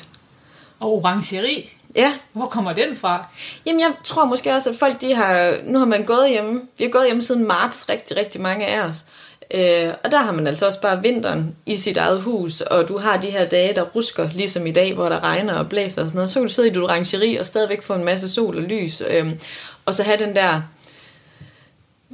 Og 0.81 0.93
orangeri, 0.93 1.71
Ja, 1.97 2.13
hvor 2.33 2.47
kommer 2.47 2.73
den 2.73 2.97
fra? 2.97 3.27
Jamen, 3.67 3.81
jeg 3.81 3.91
tror 4.05 4.25
måske 4.25 4.55
også, 4.55 4.71
at 4.71 4.77
folk, 4.77 5.01
de 5.01 5.15
har... 5.15 5.57
Nu 5.65 5.79
har 5.79 5.87
man 5.87 6.05
gået 6.05 6.31
hjemme. 6.31 6.61
Vi 6.79 6.85
har 6.85 6.91
gået 6.91 7.07
hjemme 7.07 7.23
siden 7.23 7.47
marts, 7.47 7.89
rigtig, 7.89 8.17
rigtig 8.17 8.41
mange 8.41 8.67
af 8.67 8.81
os. 8.89 9.05
Øh, 9.55 9.93
og 10.05 10.11
der 10.11 10.19
har 10.19 10.33
man 10.33 10.47
altså 10.47 10.67
også 10.67 10.81
bare 10.81 11.03
vinteren 11.03 11.57
i 11.67 11.77
sit 11.77 11.97
eget 11.97 12.21
hus, 12.21 12.61
og 12.61 12.89
du 12.89 12.99
har 12.99 13.17
de 13.17 13.27
her 13.31 13.49
dage, 13.49 13.75
der 13.75 13.83
rusker, 13.83 14.29
ligesom 14.35 14.67
i 14.67 14.73
dag, 14.73 14.95
hvor 14.95 15.09
der 15.09 15.25
regner 15.25 15.55
og 15.55 15.69
blæser 15.69 16.03
og 16.03 16.09
sådan 16.09 16.17
noget. 16.17 16.31
Så 16.31 16.41
kan 16.41 16.47
du 16.47 16.53
sidde 16.53 16.69
i 16.69 16.71
dit 16.71 16.83
orangeri 16.83 17.37
og 17.37 17.47
stadigvæk 17.47 17.83
få 17.83 17.95
en 17.95 18.05
masse 18.05 18.29
sol 18.29 18.57
og 18.57 18.63
lys. 18.63 19.03
Øh, 19.09 19.33
og 19.87 19.95
så 19.95 20.03
have 20.03 20.19
den 20.19 20.35
der 20.35 20.63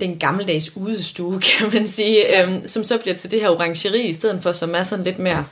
den 0.00 0.18
gammeldags 0.18 0.76
udestue, 0.76 1.40
kan 1.58 1.70
man 1.72 1.86
sige, 1.86 2.42
øhm, 2.42 2.66
som 2.66 2.84
så 2.84 2.98
bliver 2.98 3.14
til 3.14 3.30
det 3.30 3.40
her 3.40 3.48
orangeri, 3.48 4.02
i 4.02 4.14
stedet 4.14 4.42
for, 4.42 4.52
som 4.52 4.74
er 4.74 4.82
sådan 4.82 5.04
lidt 5.04 5.18
mere 5.18 5.44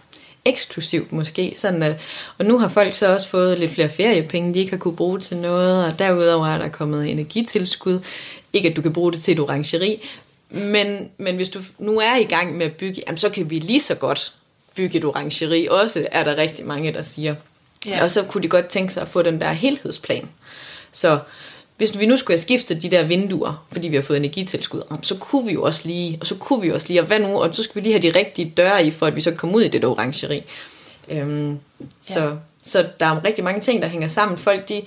eksklusivt 0.45 1.13
måske. 1.13 1.53
Sådan 1.57 1.83
at, 1.83 2.01
og 2.39 2.45
nu 2.45 2.59
har 2.59 2.69
folk 2.69 2.95
så 2.95 3.13
også 3.13 3.29
fået 3.29 3.59
lidt 3.59 3.73
flere 3.73 3.89
feriepenge, 3.89 4.55
de 4.55 4.59
ikke 4.59 4.71
har 4.71 4.79
kunne 4.79 4.97
bruge 4.97 5.19
til 5.19 5.37
noget, 5.37 5.85
og 5.85 5.99
derudover 5.99 6.47
er 6.47 6.59
der 6.59 6.69
kommet 6.69 7.11
energitilskud. 7.11 8.01
Ikke 8.53 8.69
at 8.69 8.77
du 8.77 8.83
kan 8.83 8.93
bruge 8.93 9.13
det 9.13 9.23
til 9.23 9.33
et 9.33 9.41
orangeri, 9.41 10.09
men, 10.51 11.11
men 11.19 11.37
hvis 11.37 11.49
du 11.49 11.61
nu 11.79 11.99
er 11.99 12.17
i 12.17 12.25
gang 12.25 12.57
med 12.57 12.67
at 12.67 12.73
bygge, 12.73 13.03
jamen, 13.07 13.19
så 13.19 13.29
kan 13.29 13.51
vi 13.51 13.59
lige 13.59 13.81
så 13.81 13.95
godt 13.95 14.33
bygge 14.75 14.99
et 14.99 15.05
orangeri. 15.05 15.69
Også 15.71 16.07
er 16.13 16.25
der 16.25 16.37
rigtig 16.37 16.67
mange, 16.67 16.93
der 16.93 17.03
siger. 17.03 17.35
Ja. 17.87 17.97
Ja. 17.97 18.03
Og 18.03 18.11
så 18.11 18.23
kunne 18.23 18.43
de 18.43 18.49
godt 18.49 18.67
tænke 18.67 18.93
sig 18.93 19.03
at 19.03 19.09
få 19.09 19.23
den 19.23 19.41
der 19.41 19.53
helhedsplan. 19.53 20.29
Så 20.93 21.19
hvis 21.83 21.99
vi 21.99 22.07
nu 22.07 22.17
skulle 22.17 22.35
have 22.35 22.41
skiftet 22.43 22.83
de 22.83 22.91
der 22.91 23.03
vinduer, 23.03 23.65
fordi 23.73 23.89
vi 23.89 23.97
har 23.97 24.03
fået 24.03 24.17
energitilskud, 24.17 24.83
så 25.03 25.15
kunne 25.17 25.47
vi 25.47 25.53
jo 25.53 25.63
også 25.63 25.83
lige, 25.85 26.19
og 26.21 26.27
så 26.27 26.35
kunne 26.35 26.61
vi 26.61 26.69
jo 26.69 26.75
også 26.75 26.89
lige, 26.89 27.01
og 27.01 27.07
hvad 27.07 27.19
nu, 27.21 27.43
og 27.43 27.55
så 27.55 27.63
skulle 27.63 27.75
vi 27.75 27.89
lige 27.89 27.93
have 28.01 28.13
de 28.13 28.19
rigtige 28.19 28.53
døre 28.57 28.87
i, 28.87 28.91
for 28.91 29.07
at 29.07 29.17
vi 29.17 29.21
så 29.21 29.31
kan 29.31 29.37
komme 29.39 29.55
ud 29.57 29.63
i 29.63 29.69
det 29.69 29.83
der 29.83 29.89
orangeri. 29.89 30.43
Øhm, 31.09 31.59
så, 32.03 32.21
Ja. 32.21 32.31
så 32.63 32.87
der 33.01 33.07
er 33.07 33.25
rigtig 33.25 33.45
mange 33.45 33.61
ting, 33.61 33.83
der 33.83 33.89
hænger 33.89 34.09
sammen. 34.09 34.39
Folk, 34.39 34.69
de, 34.69 34.83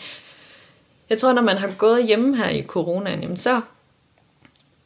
jeg 1.09 1.17
tror, 1.17 1.33
når 1.33 1.41
man 1.41 1.57
har 1.57 1.67
gået 1.77 2.05
hjemme 2.05 2.37
her 2.37 2.49
i 2.49 2.63
coronaen, 2.63 3.21
jamen 3.21 3.37
så, 3.37 3.61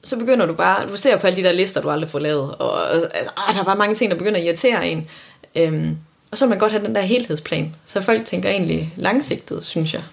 så 0.03 0.17
begynder 0.17 0.45
du 0.45 0.53
bare, 0.53 0.87
du 0.89 0.97
ser 0.97 1.17
på 1.17 1.27
alle 1.27 1.37
de 1.37 1.43
der 1.43 1.51
lister, 1.51 1.81
du 1.81 1.89
aldrig 1.89 2.09
får 2.09 2.19
lavet, 2.19 2.55
og 2.55 2.71
og, 2.71 3.15
altså, 3.15 3.31
ah, 3.37 3.53
der 3.53 3.59
er 3.59 3.65
bare 3.65 3.75
mange 3.75 3.95
ting, 3.95 4.11
der 4.11 4.17
begynder 4.17 4.39
at 4.39 4.45
irritere 4.45 4.87
en. 4.89 5.09
Øhm, 5.55 5.97
og 6.31 6.37
så 6.37 6.45
vil 6.45 6.49
man 6.49 6.59
godt 6.59 6.71
have 6.71 6.85
den 6.85 6.95
der 6.95 7.01
helhedsplan. 7.01 7.75
Så 7.85 8.01
folk 8.01 8.25
tænker 8.25 8.49
egentlig 8.49 8.93
langsigtet, 8.95 9.65
synes 9.65 9.93
jeg. 9.93 10.03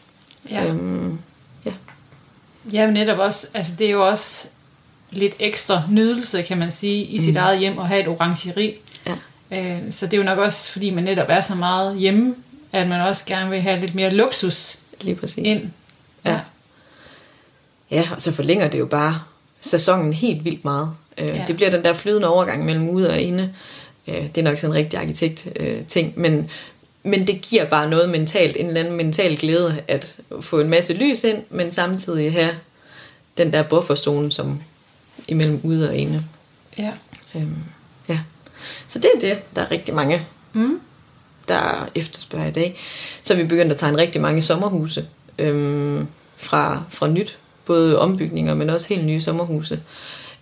Ja. 0.51 0.67
Øhm, 0.67 1.19
ja. 2.73 2.91
Netop 2.91 3.19
også, 3.19 3.47
altså 3.55 3.73
det 3.79 3.87
er 3.87 3.91
jo 3.91 4.07
også 4.09 4.49
lidt 5.11 5.35
ekstra 5.39 5.83
nydelse, 5.91 6.43
kan 6.43 6.59
man 6.59 6.71
sige, 6.71 7.05
i 7.05 7.19
sit 7.21 7.37
eget 7.37 7.59
hjem 7.59 7.79
at 7.79 7.89
have 7.89 8.01
et 8.03 8.09
orangeri. 8.09 8.75
Ja. 9.07 9.15
Øh, 9.77 9.93
så 9.93 10.07
det 10.07 10.13
er 10.13 10.17
jo 10.19 10.23
nok 10.23 10.39
også, 10.39 10.73
fordi 10.73 10.91
man 10.91 11.05
netop 11.05 11.27
er 11.29 11.41
så 11.41 11.55
meget 11.55 11.99
hjemme, 11.99 12.35
at 12.73 12.89
man 12.89 13.01
også 13.01 13.25
gerne 13.27 13.51
vil 13.51 13.61
have 13.61 13.81
lidt 13.81 13.95
mere 13.95 14.11
luksus 14.11 14.79
Lige 15.01 15.15
præcis. 15.15 15.47
ind. 15.47 15.71
Ja. 16.25 16.41
Ja, 17.91 18.09
og 18.15 18.23
så 18.23 18.33
forlænger 18.33 18.69
det 18.69 18.79
jo 18.79 18.87
bare 18.87 19.21
sæsonen 19.61 20.13
helt 20.13 20.45
vildt 20.45 20.65
meget. 20.65 20.91
Øh, 21.19 21.27
Ja. 21.27 21.37
ja. 21.37 21.45
Det 21.47 21.57
bliver 21.57 21.71
den 21.71 21.85
der 21.85 21.93
flydende 21.93 22.29
overgang 22.29 22.65
mellem 22.65 22.89
ude 22.89 23.11
og 23.11 23.21
inde. 23.21 23.53
Øh, 24.07 24.15
det 24.15 24.39
er 24.39 24.43
nok 24.43 24.59
sådan 24.59 24.71
en 24.71 24.79
rigtig 24.79 24.99
arkitekt 25.01 25.49
øh, 25.57 25.85
ting, 25.85 26.13
men, 26.17 26.51
men 27.07 27.27
det 27.27 27.41
giver 27.43 27.65
bare 27.65 27.91
noget 27.91 28.09
mentalt, 28.11 28.57
en 28.57 28.67
eller 28.67 28.81
anden 28.81 28.97
mental 28.97 29.37
glæde 29.37 29.83
at 29.89 30.17
få 30.41 30.61
en 30.61 30.69
masse 30.69 30.93
lys 30.93 31.25
ind, 31.25 31.43
men 31.51 31.71
samtidig 31.71 32.33
have 32.33 32.51
den 33.39 33.53
der 33.53 33.63
bufferzone 33.63 34.33
som 34.33 34.61
imellem 35.29 35.61
ude 35.63 35.89
og 35.89 35.97
inde. 35.97 36.25
Ja. 36.79 36.93
Øhm, 37.35 37.57
ja. 38.09 38.19
Så 38.87 38.99
det 38.99 39.11
er 39.15 39.21
det, 39.21 39.57
der 39.57 39.63
er 39.63 39.71
rigtig 39.71 39.95
mange, 39.95 40.27
Mm. 40.53 40.81
der 41.49 41.89
efterspørger 41.95 42.47
i 42.47 42.51
dag. 42.53 42.81
Så 43.23 43.35
vi 43.35 43.45
begyndt 43.45 43.73
at 43.73 43.79
tegne 43.79 43.99
rigtig 43.99 44.21
mange 44.21 44.43
sommerhuse 44.43 45.07
øhm, 45.39 46.07
fra, 46.37 46.83
fra 46.91 47.09
nyt. 47.09 47.39
Både 47.65 47.99
ombygninger, 47.99 48.55
men 48.55 48.71
også 48.71 48.89
helt 48.89 49.05
nye 49.05 49.21
sommerhuse. 49.21 49.81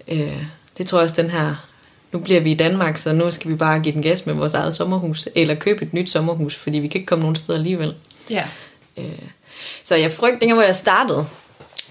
Øh, 0.08 0.42
det 0.78 0.86
tror 0.86 0.98
jeg 0.98 1.04
også 1.04 1.22
den 1.22 1.30
her... 1.30 1.66
Nu 2.14 2.20
bliver 2.20 2.40
vi 2.40 2.50
i 2.50 2.54
Danmark, 2.54 2.96
så 2.96 3.12
nu 3.12 3.30
skal 3.30 3.50
vi 3.50 3.56
bare 3.56 3.80
give 3.80 3.94
den 3.94 4.02
gas 4.02 4.26
med 4.26 4.34
vores 4.34 4.54
eget 4.54 4.74
sommerhus. 4.74 5.28
Eller 5.34 5.54
købe 5.54 5.84
et 5.84 5.94
nyt 5.94 6.10
sommerhus, 6.10 6.54
fordi 6.54 6.78
vi 6.78 6.88
kan 6.88 6.98
ikke 6.98 7.08
komme 7.08 7.22
nogen 7.22 7.36
steder 7.36 7.58
alligevel. 7.58 7.94
Ja. 8.30 8.44
Øh, 8.96 9.18
så 9.84 9.96
jeg 9.96 10.12
frygte, 10.12 10.40
dengang 10.40 10.56
hvor 10.56 10.66
jeg 10.66 10.76
startede, 10.76 11.26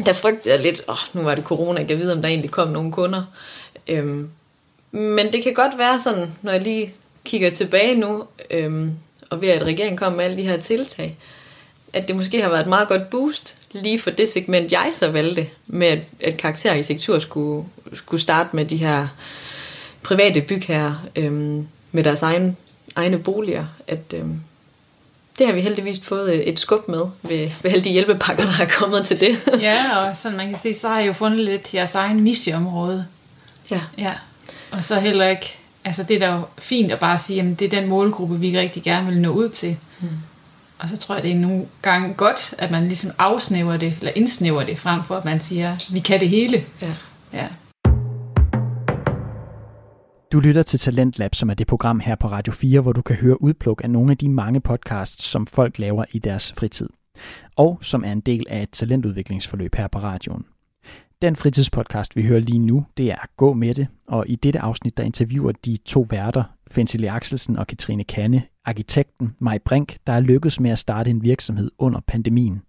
der 0.05 0.13
frygtede 0.13 0.53
jeg 0.53 0.63
lidt, 0.63 0.81
åh, 0.87 0.93
oh, 0.93 0.97
nu 1.13 1.21
var 1.21 1.35
det 1.35 1.43
corona, 1.43 1.79
jeg 1.79 1.87
kan 1.87 1.99
vide, 1.99 2.13
om 2.13 2.21
der 2.21 2.29
egentlig 2.29 2.51
kom 2.51 2.67
nogle 2.67 2.91
kunder. 2.91 3.23
Øhm, 3.87 4.29
men 4.91 5.33
det 5.33 5.43
kan 5.43 5.53
godt 5.53 5.77
være 5.77 5.99
sådan, 5.99 6.31
når 6.41 6.51
jeg 6.51 6.61
lige 6.61 6.93
kigger 7.23 7.49
tilbage 7.49 7.95
nu, 7.95 8.23
øhm, 8.51 8.91
og 9.29 9.41
ved 9.41 9.49
at 9.49 9.63
regeringen 9.63 9.97
kom 9.97 10.13
med 10.13 10.25
alle 10.25 10.37
de 10.37 10.47
her 10.47 10.57
tiltag, 10.57 11.17
at 11.93 12.07
det 12.07 12.15
måske 12.15 12.41
har 12.41 12.49
været 12.49 12.61
et 12.61 12.67
meget 12.67 12.87
godt 12.87 13.09
boost 13.09 13.55
lige 13.71 13.99
for 13.99 14.09
det 14.09 14.29
segment, 14.29 14.71
jeg 14.71 14.89
så 14.93 15.11
valgte, 15.11 15.47
med 15.67 15.87
at, 15.87 15.99
at 16.21 16.37
karakterarkitektur 16.37 17.19
skulle, 17.19 17.67
skulle 17.93 18.21
starte 18.21 18.49
med 18.55 18.65
de 18.65 18.77
her 18.77 19.07
private 20.03 20.41
bygherrer 20.41 20.95
øhm, 21.15 21.67
med 21.91 22.03
deres 22.03 22.21
egen, 22.21 22.57
egne 22.95 23.19
boliger, 23.19 23.65
at 23.87 24.13
øhm, 24.15 24.39
det 25.39 25.45
har 25.47 25.53
vi 25.53 25.61
heldigvis 25.61 25.99
fået 26.03 26.49
et 26.49 26.59
skub 26.59 26.87
med 26.87 27.01
ved, 27.21 27.49
ved 27.61 27.71
alle 27.71 27.83
de 27.83 27.89
hjælpepakker, 27.91 28.43
der 28.43 28.63
er 28.63 28.67
kommet 28.77 29.05
til 29.05 29.19
det. 29.19 29.61
ja, 29.61 29.97
og 29.97 30.17
sådan 30.17 30.37
man 30.37 30.49
kan 30.49 30.57
se, 30.57 30.73
så 30.73 30.89
har 30.89 30.99
I 30.99 31.05
jo 31.05 31.13
fundet 31.13 31.39
lidt 31.39 31.73
jeres 31.73 31.95
egen 31.95 32.17
nicheområde. 32.17 33.05
ja. 33.71 33.81
Ja. 33.97 34.13
Og 34.71 34.83
så 34.83 34.99
heller 34.99 35.27
ikke, 35.27 35.57
altså 35.85 36.03
det 36.03 36.15
er 36.15 36.27
da 36.27 36.33
jo 36.35 36.41
fint 36.57 36.91
at 36.91 36.99
bare 36.99 37.19
sige, 37.19 37.41
at 37.41 37.59
det 37.59 37.73
er 37.73 37.79
den 37.79 37.89
målgruppe, 37.89 38.39
vi 38.39 38.59
rigtig 38.59 38.83
gerne 38.83 39.07
vil 39.07 39.17
nå 39.21 39.29
ud 39.29 39.49
til. 39.49 39.77
Mm. 39.99 40.07
Og 40.79 40.89
så 40.89 40.97
tror 40.97 41.15
jeg, 41.15 41.23
det 41.23 41.31
er 41.31 41.35
nogle 41.35 41.65
gange 41.81 42.13
godt, 42.13 42.53
at 42.57 42.71
man 42.71 42.83
ligesom 42.87 43.11
afsnæver 43.17 43.77
det, 43.77 43.93
eller 43.99 44.11
indsnæver 44.15 44.63
det, 44.63 44.79
frem 44.79 45.03
for 45.03 45.15
at 45.15 45.25
man 45.25 45.39
siger, 45.39 45.75
vi 45.91 45.99
kan 45.99 46.19
det 46.19 46.29
hele. 46.29 46.63
ja. 46.81 46.93
Ja. 47.33 47.47
Du 50.33 50.39
lytter 50.39 50.63
til 50.63 50.79
Talentlab, 50.79 51.35
som 51.35 51.49
er 51.49 51.53
det 51.53 51.67
program 51.67 51.99
her 51.99 52.15
på 52.15 52.27
Radio 52.27 52.53
4, 52.53 52.81
hvor 52.81 52.91
du 52.91 53.01
kan 53.01 53.15
høre 53.15 53.41
udpluk 53.41 53.81
af 53.83 53.89
nogle 53.89 54.11
af 54.11 54.17
de 54.17 54.29
mange 54.29 54.59
podcasts, 54.59 55.23
som 55.23 55.47
folk 55.47 55.79
laver 55.79 56.05
i 56.11 56.19
deres 56.19 56.53
fritid. 56.57 56.89
Og 57.55 57.79
som 57.81 58.03
er 58.03 58.11
en 58.11 58.21
del 58.21 58.45
af 58.49 58.63
et 58.63 58.69
talentudviklingsforløb 58.71 59.75
her 59.75 59.87
på 59.87 59.99
radioen. 59.99 60.45
Den 61.21 61.35
fritidspodcast, 61.35 62.15
vi 62.15 62.23
hører 62.23 62.39
lige 62.39 62.59
nu, 62.59 62.85
det 62.97 63.11
er 63.11 63.15
Gå 63.37 63.53
med 63.53 63.73
det, 63.73 63.87
og 64.07 64.25
i 64.27 64.35
dette 64.35 64.59
afsnit, 64.59 64.97
der 64.97 65.03
interviewer 65.03 65.51
de 65.65 65.77
to 65.85 66.05
værter, 66.09 66.43
Fensili 66.71 67.07
Axelsen 67.07 67.57
og 67.57 67.67
Katrine 67.67 68.03
Kanne, 68.03 68.43
arkitekten 68.65 69.35
Maj 69.39 69.57
Brink, 69.65 69.97
der 70.07 70.13
er 70.13 70.19
lykkedes 70.19 70.59
med 70.59 70.71
at 70.71 70.79
starte 70.79 71.09
en 71.09 71.23
virksomhed 71.23 71.71
under 71.77 71.99
pandemien. 72.07 72.61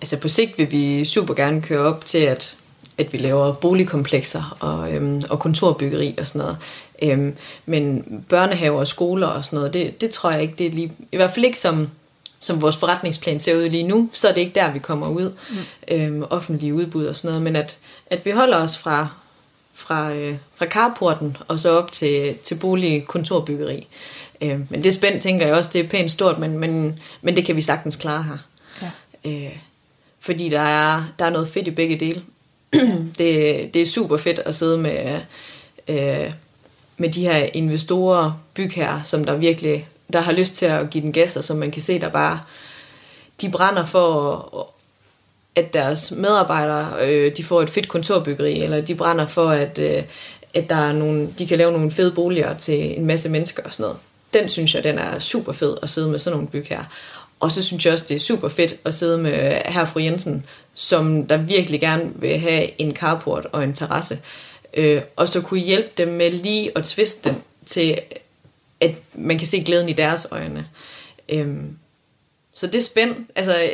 Altså 0.00 0.20
på 0.20 0.28
sigt 0.28 0.58
vil 0.58 0.72
vi 0.72 1.04
super 1.04 1.34
gerne 1.34 1.62
køre 1.62 1.80
op 1.80 2.04
til, 2.04 2.18
at, 2.18 2.63
at 2.98 3.12
vi 3.12 3.18
laver 3.18 3.52
boligkomplekser 3.52 4.56
og, 4.60 4.94
øhm, 4.94 5.22
og 5.30 5.38
kontorbyggeri 5.38 6.14
og 6.18 6.26
sådan 6.26 6.38
noget. 6.38 6.56
Øhm, 7.02 7.36
men 7.66 8.04
børnehaver 8.28 8.78
og 8.78 8.86
skoler 8.86 9.26
og 9.26 9.44
sådan 9.44 9.56
noget, 9.56 9.74
det, 9.74 10.00
det 10.00 10.10
tror 10.10 10.30
jeg 10.30 10.42
ikke, 10.42 10.54
det 10.58 10.66
er 10.66 10.70
lige... 10.70 10.92
I 11.12 11.16
hvert 11.16 11.30
fald 11.34 11.44
ikke 11.44 11.58
som, 11.58 11.88
som 12.38 12.62
vores 12.62 12.76
forretningsplan 12.76 13.40
ser 13.40 13.56
ud 13.56 13.68
lige 13.68 13.82
nu, 13.82 14.10
så 14.12 14.28
er 14.28 14.32
det 14.32 14.40
ikke 14.40 14.54
der, 14.54 14.72
vi 14.72 14.78
kommer 14.78 15.08
ud. 15.08 15.32
Mm. 15.50 15.56
Øhm, 15.88 16.22
offentlige 16.30 16.74
udbud 16.74 17.06
og 17.06 17.16
sådan 17.16 17.28
noget, 17.28 17.42
men 17.42 17.56
at, 17.56 17.78
at 18.06 18.24
vi 18.24 18.30
holder 18.30 18.56
os 18.56 18.78
fra, 18.78 19.08
fra, 19.74 20.12
øh, 20.12 20.36
fra 20.54 20.66
carporten 20.66 21.36
og 21.48 21.60
så 21.60 21.70
op 21.70 21.92
til, 21.92 22.34
til 22.42 22.54
bolig 22.54 23.06
kontorbyggeri. 23.06 23.86
Øh, 24.40 24.60
men 24.70 24.82
det 24.82 24.86
er 24.86 24.92
spændt, 24.92 25.22
tænker 25.22 25.46
jeg 25.46 25.54
også, 25.54 25.70
det 25.72 25.80
er 25.84 25.88
pænt 25.88 26.12
stort, 26.12 26.38
men, 26.38 26.58
men, 26.58 27.00
men 27.22 27.36
det 27.36 27.44
kan 27.44 27.56
vi 27.56 27.62
sagtens 27.62 27.96
klare 27.96 28.22
her. 28.22 28.38
Ja. 28.82 28.90
Øh, 29.30 29.56
fordi 30.20 30.48
der 30.48 30.60
er, 30.60 31.04
der 31.18 31.24
er 31.24 31.30
noget 31.30 31.48
fedt 31.48 31.68
i 31.68 31.70
begge 31.70 31.96
dele. 31.96 32.22
det, 33.18 33.74
det 33.74 33.82
er 33.82 33.86
super 33.86 34.16
fedt 34.16 34.38
at 34.38 34.54
sidde 34.54 34.78
med, 34.78 35.20
øh, 35.88 36.32
med 36.96 37.10
de 37.10 37.22
her 37.22 37.46
investorer, 37.54 38.32
bygherrer, 38.54 39.02
som 39.02 39.24
der 39.24 39.36
virkelig 39.36 39.88
der 40.12 40.20
har 40.20 40.32
lyst 40.32 40.54
til 40.54 40.66
at 40.66 40.90
give 40.90 41.02
den 41.04 41.12
gas, 41.12 41.36
og 41.36 41.44
som 41.44 41.56
man 41.56 41.70
kan 41.70 41.82
se, 41.82 42.00
der 42.00 42.08
bare 42.08 42.40
de 43.40 43.50
brænder 43.50 43.84
for, 43.84 44.70
at 45.56 45.74
deres 45.74 46.12
medarbejdere 46.12 47.06
øh, 47.06 47.36
de 47.36 47.44
får 47.44 47.62
et 47.62 47.70
fedt 47.70 47.88
kontorbyggeri, 47.88 48.62
eller 48.62 48.80
de 48.80 48.94
brænder 48.94 49.26
for, 49.26 49.48
at, 49.48 49.78
øh, 49.78 50.02
at 50.54 50.70
der 50.70 50.76
er 50.76 50.92
nogle, 50.92 51.28
de 51.38 51.46
kan 51.46 51.58
lave 51.58 51.72
nogle 51.72 51.90
fede 51.90 52.12
boliger 52.12 52.56
til 52.56 52.98
en 52.98 53.06
masse 53.06 53.30
mennesker 53.30 53.62
og 53.62 53.72
sådan 53.72 53.84
noget. 53.84 53.98
Den 54.34 54.48
synes 54.48 54.74
jeg, 54.74 54.84
den 54.84 54.98
er 54.98 55.18
super 55.18 55.52
fed 55.52 55.76
at 55.82 55.90
sidde 55.90 56.08
med 56.08 56.18
sådan 56.18 56.36
nogle 56.36 56.48
bygherrer. 56.48 56.84
Og 57.40 57.52
så 57.52 57.62
synes 57.62 57.84
jeg 57.84 57.92
også, 57.92 58.04
det 58.08 58.14
er 58.14 58.20
super 58.20 58.48
fedt 58.48 58.74
at 58.84 58.94
sidde 58.94 59.18
med 59.18 59.32
øh, 59.32 59.60
herr 59.66 59.84
fru 59.84 60.00
Jensen, 60.00 60.46
som 60.74 61.26
der 61.26 61.36
virkelig 61.36 61.80
gerne 61.80 62.12
vil 62.14 62.38
have 62.38 62.80
en 62.80 62.96
carport 62.96 63.46
og 63.52 63.64
en 63.64 63.74
terrasse. 63.74 64.18
Øh, 64.74 65.02
og 65.16 65.28
så 65.28 65.40
kunne 65.40 65.60
hjælpe 65.60 65.90
dem 65.98 66.08
med 66.08 66.30
lige 66.30 66.78
at 66.78 66.84
tviste 66.84 67.30
den 67.30 67.42
til, 67.66 68.00
at 68.80 68.94
man 69.14 69.38
kan 69.38 69.46
se 69.46 69.62
glæden 69.62 69.88
i 69.88 69.92
deres 69.92 70.26
øjne. 70.30 70.68
Øh, 71.28 71.56
så 72.54 72.66
det 72.66 72.74
er 72.74 72.82
spændt. 72.82 73.30
Altså, 73.34 73.70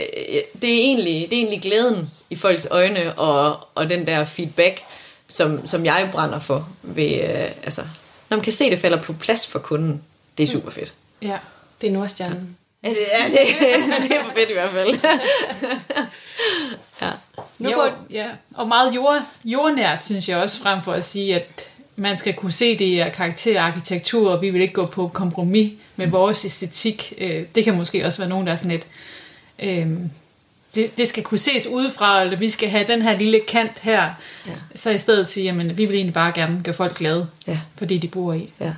det 0.62 0.70
er, 0.70 0.80
egentlig, 0.80 1.30
det 1.30 1.36
er 1.36 1.42
egentlig 1.42 1.62
glæden 1.62 2.10
i 2.30 2.36
folks 2.36 2.68
øjne, 2.70 3.18
og, 3.18 3.68
og 3.74 3.90
den 3.90 4.06
der 4.06 4.24
feedback, 4.24 4.80
som, 5.28 5.66
som 5.66 5.84
jeg 5.84 6.08
brænder 6.12 6.38
for. 6.38 6.68
Ved, 6.82 7.14
øh, 7.14 7.50
altså, 7.62 7.82
når 8.30 8.36
man 8.36 8.44
kan 8.44 8.52
se, 8.52 8.70
det 8.70 8.78
falder 8.78 9.02
på 9.02 9.12
plads 9.12 9.46
for 9.46 9.58
kunden, 9.58 10.02
det 10.38 10.42
er 10.42 10.46
super 10.46 10.70
fedt. 10.70 10.92
Ja, 11.22 11.38
det 11.80 11.88
er 11.88 11.92
Nordstjernen. 11.92 12.56
Ja, 12.82 12.88
det, 12.88 13.06
er, 13.10 13.24
det, 13.24 13.38
det 14.02 14.16
er 14.16 14.24
for 14.24 14.32
fedt 14.34 14.50
i 14.50 14.52
hvert 14.52 14.70
fald. 14.70 14.88
ja. 17.02 17.10
Nu 17.58 17.70
går, 17.70 18.06
ja. 18.10 18.26
Og 18.54 18.68
meget 18.68 18.94
jord, 18.94 19.22
jordnært, 19.44 20.02
synes 20.02 20.28
jeg 20.28 20.38
også, 20.38 20.62
frem 20.62 20.82
for 20.82 20.92
at 20.92 21.04
sige, 21.04 21.34
at 21.34 21.70
man 21.96 22.16
skal 22.16 22.34
kunne 22.34 22.52
se 22.52 22.78
det 22.78 22.84
i 22.84 23.10
karakter 23.14 23.60
og 23.60 23.66
arkitektur, 23.66 24.30
og 24.30 24.42
vi 24.42 24.50
vil 24.50 24.60
ikke 24.60 24.74
gå 24.74 24.86
på 24.86 25.08
kompromis 25.08 25.72
med 25.96 26.06
vores 26.06 26.44
æstetik. 26.44 27.12
Øh, 27.18 27.44
det 27.54 27.64
kan 27.64 27.76
måske 27.76 28.06
også 28.06 28.18
være 28.18 28.28
nogen, 28.28 28.46
der 28.46 28.52
er 28.52 28.56
sådan 28.56 28.70
et... 28.70 28.86
Øh, 29.58 29.86
det, 30.74 30.98
det 30.98 31.08
skal 31.08 31.22
kunne 31.22 31.38
ses 31.38 31.66
udefra, 31.66 32.22
eller 32.22 32.36
vi 32.36 32.50
skal 32.50 32.68
have 32.68 32.86
den 32.88 33.02
her 33.02 33.16
lille 33.16 33.40
kant 33.48 33.78
her. 33.78 34.10
Ja. 34.46 34.52
Så 34.74 34.90
i 34.90 34.98
stedet 34.98 35.28
sige, 35.28 35.50
at 35.50 35.78
vi 35.78 35.84
vil 35.84 35.94
egentlig 35.94 36.14
bare 36.14 36.32
gerne 36.32 36.60
gøre 36.64 36.74
folk 36.74 36.98
glade 36.98 37.28
ja. 37.46 37.58
for 37.76 37.84
det, 37.84 38.02
de 38.02 38.08
bor 38.08 38.32
i. 38.32 38.52
Ja. 38.60 38.72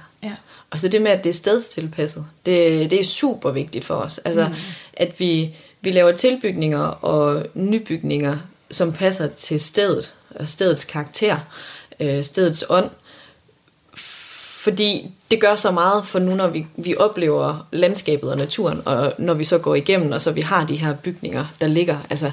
Og 0.72 0.80
så 0.80 0.88
det 0.88 1.02
med, 1.02 1.10
at 1.10 1.24
det 1.24 1.30
er 1.30 1.34
stedstilpasset, 1.34 2.26
det, 2.46 2.90
det 2.90 3.00
er 3.00 3.04
super 3.04 3.50
vigtigt 3.50 3.84
for 3.84 3.94
os. 3.94 4.18
Altså, 4.18 4.48
mm. 4.48 4.54
at 4.92 5.20
vi, 5.20 5.54
vi 5.80 5.90
laver 5.90 6.12
tilbygninger 6.12 6.80
og 6.80 7.46
nybygninger, 7.54 8.38
som 8.70 8.92
passer 8.92 9.28
til 9.28 9.60
stedet, 9.60 10.14
og 10.30 10.48
stedets 10.48 10.84
karakter, 10.84 11.36
øh, 12.00 12.24
stedets 12.24 12.64
ånd. 12.68 12.90
Fordi 14.62 15.10
det 15.30 15.40
gør 15.40 15.54
så 15.54 15.70
meget 15.70 16.06
for 16.06 16.18
nu, 16.18 16.34
når 16.34 16.48
vi, 16.48 16.66
vi 16.76 16.96
oplever 16.96 17.66
landskabet 17.72 18.30
og 18.30 18.36
naturen, 18.36 18.82
og 18.84 19.12
når 19.18 19.34
vi 19.34 19.44
så 19.44 19.58
går 19.58 19.74
igennem, 19.74 20.12
og 20.12 20.20
så 20.20 20.32
vi 20.32 20.40
har 20.40 20.66
de 20.66 20.76
her 20.76 20.94
bygninger, 20.96 21.46
der 21.60 21.66
ligger. 21.66 21.98
Altså, 22.10 22.30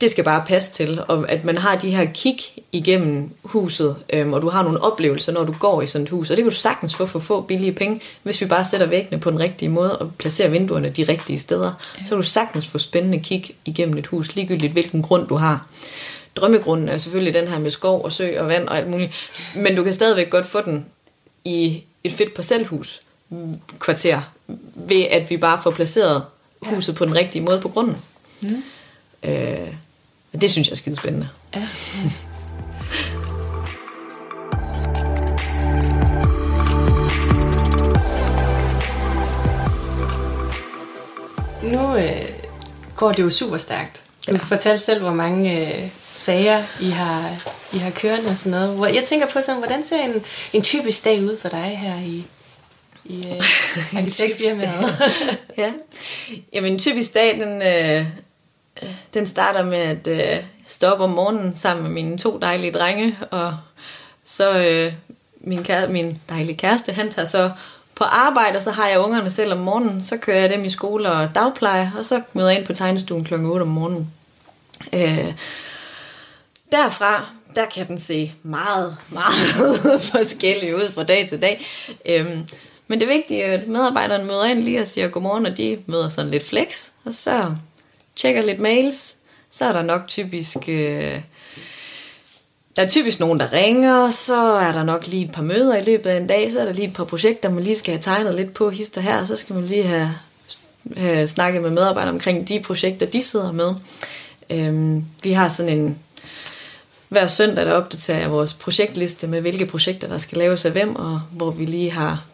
det 0.00 0.10
skal 0.10 0.24
bare 0.24 0.44
passe 0.48 0.72
til, 0.72 1.00
og 1.08 1.30
at 1.30 1.44
man 1.44 1.58
har 1.58 1.76
de 1.76 1.90
her 1.90 2.04
kig 2.14 2.38
igennem 2.72 3.30
huset, 3.42 3.96
øhm, 4.12 4.32
og 4.32 4.42
du 4.42 4.48
har 4.48 4.62
nogle 4.62 4.82
oplevelser, 4.82 5.32
når 5.32 5.44
du 5.44 5.54
går 5.60 5.82
i 5.82 5.86
sådan 5.86 6.02
et 6.04 6.10
hus, 6.10 6.30
og 6.30 6.36
det 6.36 6.44
kan 6.44 6.50
du 6.50 6.56
sagtens 6.56 6.94
få 6.94 7.06
for 7.06 7.18
få 7.18 7.40
billige 7.40 7.72
penge, 7.72 8.00
hvis 8.22 8.40
vi 8.40 8.46
bare 8.46 8.64
sætter 8.64 8.86
væggene 8.86 9.20
på 9.20 9.30
den 9.30 9.38
rigtige 9.38 9.68
måde, 9.68 9.98
og 9.98 10.14
placerer 10.18 10.48
vinduerne 10.48 10.90
de 10.90 11.04
rigtige 11.04 11.38
steder, 11.38 11.72
ja. 11.98 12.04
så 12.04 12.08
kan 12.08 12.16
du 12.16 12.22
sagtens 12.22 12.68
få 12.68 12.78
spændende 12.78 13.20
kig 13.20 13.56
igennem 13.64 13.98
et 13.98 14.06
hus, 14.06 14.34
ligegyldigt 14.34 14.72
hvilken 14.72 15.02
grund 15.02 15.28
du 15.28 15.34
har. 15.34 15.66
Drømmegrunden 16.36 16.88
er 16.88 16.98
selvfølgelig 16.98 17.34
den 17.34 17.48
her 17.48 17.58
med 17.58 17.70
skov 17.70 18.04
og 18.04 18.12
sø 18.12 18.40
og 18.40 18.48
vand 18.48 18.68
og 18.68 18.76
alt 18.76 18.88
muligt, 18.88 19.12
men 19.56 19.76
du 19.76 19.84
kan 19.84 19.92
stadigvæk 19.92 20.30
godt 20.30 20.46
få 20.46 20.60
den 20.60 20.86
i 21.44 21.84
et 22.04 22.12
fedt 22.12 22.34
parcelhus 22.34 23.00
kvarter, 23.78 24.20
ved 24.74 25.02
at 25.10 25.30
vi 25.30 25.36
bare 25.36 25.62
får 25.62 25.70
placeret 25.70 26.22
huset 26.62 26.94
på 26.94 27.04
den 27.04 27.14
rigtige 27.14 27.42
måde 27.42 27.60
på 27.60 27.68
grunden. 27.68 27.96
Mm. 28.40 28.62
Øh, 29.22 29.74
og 30.36 30.42
det 30.42 30.50
synes 30.50 30.68
jeg 30.68 30.72
er 30.72 30.76
skide 30.76 30.96
spændende. 30.96 31.28
Ja. 31.54 31.68
nu 41.62 41.96
øh, 41.96 42.28
går 42.96 43.12
det 43.12 43.22
jo 43.22 43.30
super 43.30 43.56
stærkt. 43.56 44.02
Du 44.26 44.32
ja. 44.32 44.38
fortalte 44.38 44.84
selv, 44.84 45.00
hvor 45.00 45.12
mange 45.12 45.66
øh, 45.66 45.88
sager 46.14 46.64
I 46.80 46.90
har, 46.90 47.52
I 47.72 47.78
har 47.78 47.90
kørende 47.90 48.30
og 48.30 48.38
sådan 48.38 48.50
noget. 48.50 48.76
Hvor, 48.76 48.86
jeg 48.86 49.04
tænker 49.04 49.26
på 49.26 49.40
sådan, 49.40 49.58
hvordan 49.58 49.84
ser 49.84 50.04
en, 50.04 50.24
en 50.52 50.62
typisk 50.62 51.04
dag 51.04 51.20
ud 51.20 51.38
for 51.38 51.48
dig 51.48 51.78
her 51.82 51.96
i, 51.96 52.24
i 53.04 53.16
øh, 53.16 53.42
arkitektfirmaet? 53.98 55.14
ja. 55.58 55.72
Jamen 56.52 56.72
en 56.72 56.78
typisk 56.78 57.14
dag, 57.14 57.36
den, 57.36 57.62
øh, 57.62 58.06
den 59.14 59.26
starter 59.26 59.64
med 59.64 59.78
at 59.78 60.06
øh, 60.06 60.44
stå 60.66 60.86
op 60.86 61.00
om 61.00 61.10
morgenen 61.10 61.54
sammen 61.54 61.82
med 61.82 61.90
mine 61.90 62.18
to 62.18 62.38
dejlige 62.38 62.72
drenge, 62.72 63.18
og 63.30 63.56
så 64.24 64.58
øh, 64.58 64.92
min, 65.40 65.64
kære, 65.64 65.88
min 65.88 66.20
dejlige 66.28 66.56
kæreste, 66.56 66.92
han 66.92 67.10
tager 67.10 67.26
så 67.26 67.50
på 67.94 68.04
arbejde, 68.04 68.56
og 68.56 68.62
så 68.62 68.70
har 68.70 68.88
jeg 68.88 69.00
ungerne 69.00 69.30
selv 69.30 69.52
om 69.52 69.58
morgenen, 69.58 70.02
så 70.02 70.16
kører 70.16 70.40
jeg 70.40 70.50
dem 70.50 70.64
i 70.64 70.70
skole 70.70 71.10
og 71.10 71.34
dagpleje, 71.34 71.92
og 71.98 72.06
så 72.06 72.22
møder 72.32 72.48
jeg 72.48 72.58
ind 72.58 72.66
på 72.66 72.72
tegnestuen 72.72 73.24
kl. 73.24 73.34
8 73.34 73.62
om 73.62 73.68
morgenen. 73.68 74.12
Øh, 74.92 75.34
derfra, 76.72 77.26
der 77.56 77.66
kan 77.66 77.88
den 77.88 77.98
se 77.98 78.32
meget, 78.42 78.96
meget 79.08 80.00
forskellig 80.12 80.76
ud 80.76 80.92
fra 80.92 81.02
dag 81.02 81.28
til 81.28 81.42
dag. 81.42 81.66
Øhm, 82.06 82.48
men 82.88 83.00
det 83.00 83.08
vigtige 83.08 83.42
er, 83.42 83.58
at 83.60 83.68
medarbejderne 83.68 84.24
møder 84.24 84.44
ind 84.44 84.62
lige 84.62 84.80
og 84.80 84.86
siger 84.86 85.08
godmorgen, 85.08 85.46
og 85.46 85.56
de 85.56 85.78
møder 85.86 86.08
sådan 86.08 86.30
lidt 86.30 86.46
flex, 86.48 86.88
og 87.04 87.14
så 87.14 87.54
tjekker 88.16 88.42
lidt 88.42 88.60
mails, 88.60 89.16
så 89.50 89.64
er 89.64 89.72
der 89.72 89.82
nok 89.82 90.00
typisk... 90.08 90.56
Øh, 90.68 91.20
der 92.76 92.82
er 92.82 92.88
typisk 92.88 93.20
nogen, 93.20 93.40
der 93.40 93.52
ringer, 93.52 94.10
så 94.10 94.42
er 94.42 94.72
der 94.72 94.82
nok 94.82 95.06
lige 95.06 95.24
et 95.24 95.32
par 95.32 95.42
møder 95.42 95.76
i 95.76 95.84
løbet 95.84 96.10
af 96.10 96.16
en 96.16 96.26
dag, 96.26 96.52
så 96.52 96.60
er 96.60 96.64
der 96.64 96.72
lige 96.72 96.88
et 96.88 96.94
par 96.94 97.04
projekter, 97.04 97.50
man 97.50 97.62
lige 97.62 97.76
skal 97.76 97.92
have 97.92 98.02
tegnet 98.02 98.34
lidt 98.34 98.54
på 98.54 98.70
hister 98.70 99.00
her, 99.00 99.20
og 99.20 99.26
så 99.26 99.36
skal 99.36 99.54
man 99.54 99.66
lige 99.66 99.82
have, 99.82 100.14
have 100.96 101.26
snakket 101.26 101.62
med 101.62 101.70
medarbejdere 101.70 102.12
omkring 102.12 102.48
de 102.48 102.60
projekter, 102.60 103.06
de 103.06 103.22
sidder 103.22 103.52
med. 103.52 103.74
Øhm, 104.50 105.04
vi 105.22 105.32
har 105.32 105.48
sådan 105.48 105.78
en, 105.78 105.98
hver 107.08 107.26
søndag 107.26 107.66
der 107.66 107.72
opdaterer 107.72 108.18
jeg 108.18 108.30
vores 108.30 108.54
projektliste 108.54 109.26
med, 109.26 109.40
hvilke 109.40 109.66
projekter, 109.66 110.08
der 110.08 110.18
skal 110.18 110.38
laves 110.38 110.64
af 110.64 110.72
hvem, 110.72 110.96
og 110.96 111.20
hvor 111.30 111.50
vi 111.50 111.64
lige 111.64 111.90
har 111.90 112.24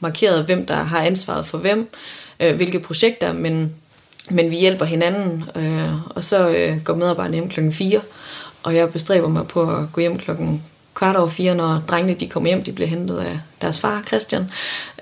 markeret, 0.00 0.44
hvem 0.44 0.66
der 0.66 0.74
har 0.74 1.00
ansvaret 1.00 1.46
for 1.46 1.58
hvem, 1.58 1.88
øh, 2.40 2.56
hvilke 2.56 2.80
projekter, 2.80 3.32
men 3.32 3.74
men 4.30 4.50
vi 4.50 4.56
hjælper 4.56 4.84
hinanden, 4.84 5.44
øh, 5.54 6.16
og 6.16 6.24
så 6.24 6.48
øh, 6.48 6.80
går 6.84 6.94
medarbejderne 6.94 7.36
hjem 7.36 7.48
klokken 7.48 7.72
4, 7.72 8.00
og 8.62 8.74
jeg 8.74 8.92
bestræber 8.92 9.28
mig 9.28 9.48
på 9.48 9.76
at 9.76 9.92
gå 9.92 10.00
hjem 10.00 10.18
klokken 10.18 10.62
kvart 10.94 11.16
over 11.16 11.28
fire, 11.28 11.54
når 11.54 11.82
drengene 11.88 12.14
de 12.20 12.28
kommer 12.28 12.48
hjem, 12.48 12.62
de 12.64 12.72
bliver 12.72 12.88
hentet 12.88 13.18
af 13.18 13.40
deres 13.60 13.80
far, 13.80 14.02
Christian. 14.06 14.50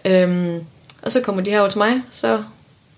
Øhm, 0.04 0.64
og 1.02 1.12
så 1.12 1.20
kommer 1.20 1.42
de 1.42 1.50
her 1.50 1.61
over 1.61 1.70
til 1.70 1.78
mig, 1.78 2.02
så 2.12 2.42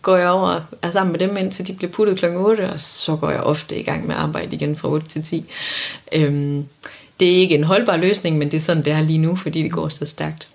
går 0.03 0.17
jeg 0.17 0.29
over 0.29 0.49
og 0.49 0.63
er 0.83 0.91
sammen 0.91 1.13
med 1.13 1.21
dem, 1.21 1.37
indtil 1.37 1.67
de 1.67 1.73
bliver 1.73 1.93
puttet 1.93 2.19
klokken 2.19 2.41
8, 2.41 2.71
og 2.71 2.81
så 2.81 3.17
går 3.17 3.31
jeg 3.31 3.41
ofte 3.41 3.79
i 3.79 3.83
gang 3.83 4.07
med 4.07 4.15
arbejde 4.15 4.57
igen 4.57 4.77
fra 4.77 4.89
8 4.89 5.09
til 5.09 5.23
10. 5.23 5.51
Øhm, 6.13 6.67
det 7.21 7.33
er 7.33 7.37
ikke 7.37 7.55
en 7.55 7.65
holdbar 7.65 7.97
løsning, 7.97 8.39
men 8.39 8.51
det 8.51 8.57
er 8.57 8.61
sådan, 8.61 8.83
det 8.85 8.93
er 8.93 9.01
lige 9.01 9.19
nu, 9.19 9.37
fordi 9.37 9.63
det 9.63 9.73
går 9.73 9.89
så 9.89 10.07
stærkt. 10.07 10.49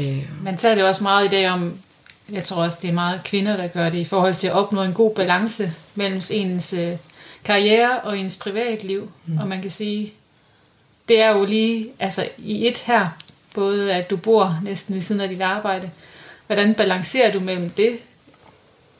Øh. 0.00 0.28
Man 0.44 0.56
taler 0.56 0.82
jo 0.82 0.88
også 0.88 1.02
meget 1.02 1.24
i 1.24 1.28
dag 1.28 1.50
om 1.50 1.72
jeg 2.30 2.44
tror 2.44 2.62
også, 2.62 2.78
det 2.82 2.90
er 2.90 2.94
meget 2.94 3.20
kvinder, 3.24 3.56
der 3.56 3.66
gør 3.66 3.88
det 3.88 3.98
i 3.98 4.04
forhold 4.04 4.34
til 4.34 4.46
at 4.46 4.52
opnå 4.52 4.82
en 4.82 4.92
god 4.92 5.14
balance 5.14 5.72
mellem 5.94 6.22
ens 6.30 6.72
øh, 6.72 6.96
karriere 7.44 8.00
og 8.00 8.18
ens 8.18 8.36
privatliv. 8.36 9.12
Mm. 9.26 9.38
Og 9.38 9.48
man 9.48 9.62
kan 9.62 9.70
sige, 9.70 10.12
det 11.08 11.20
er 11.20 11.30
jo 11.30 11.44
lige 11.44 11.88
altså 11.98 12.28
i 12.38 12.68
et 12.68 12.78
her, 12.78 13.08
både 13.54 13.94
at 13.94 14.10
du 14.10 14.16
bor 14.16 14.58
næsten 14.62 14.94
ved 14.94 15.02
siden 15.02 15.20
af 15.20 15.28
dit 15.28 15.40
arbejde. 15.40 15.90
Hvordan 16.46 16.74
balancerer 16.74 17.32
du 17.32 17.40
mellem 17.40 17.70
det, 17.70 17.98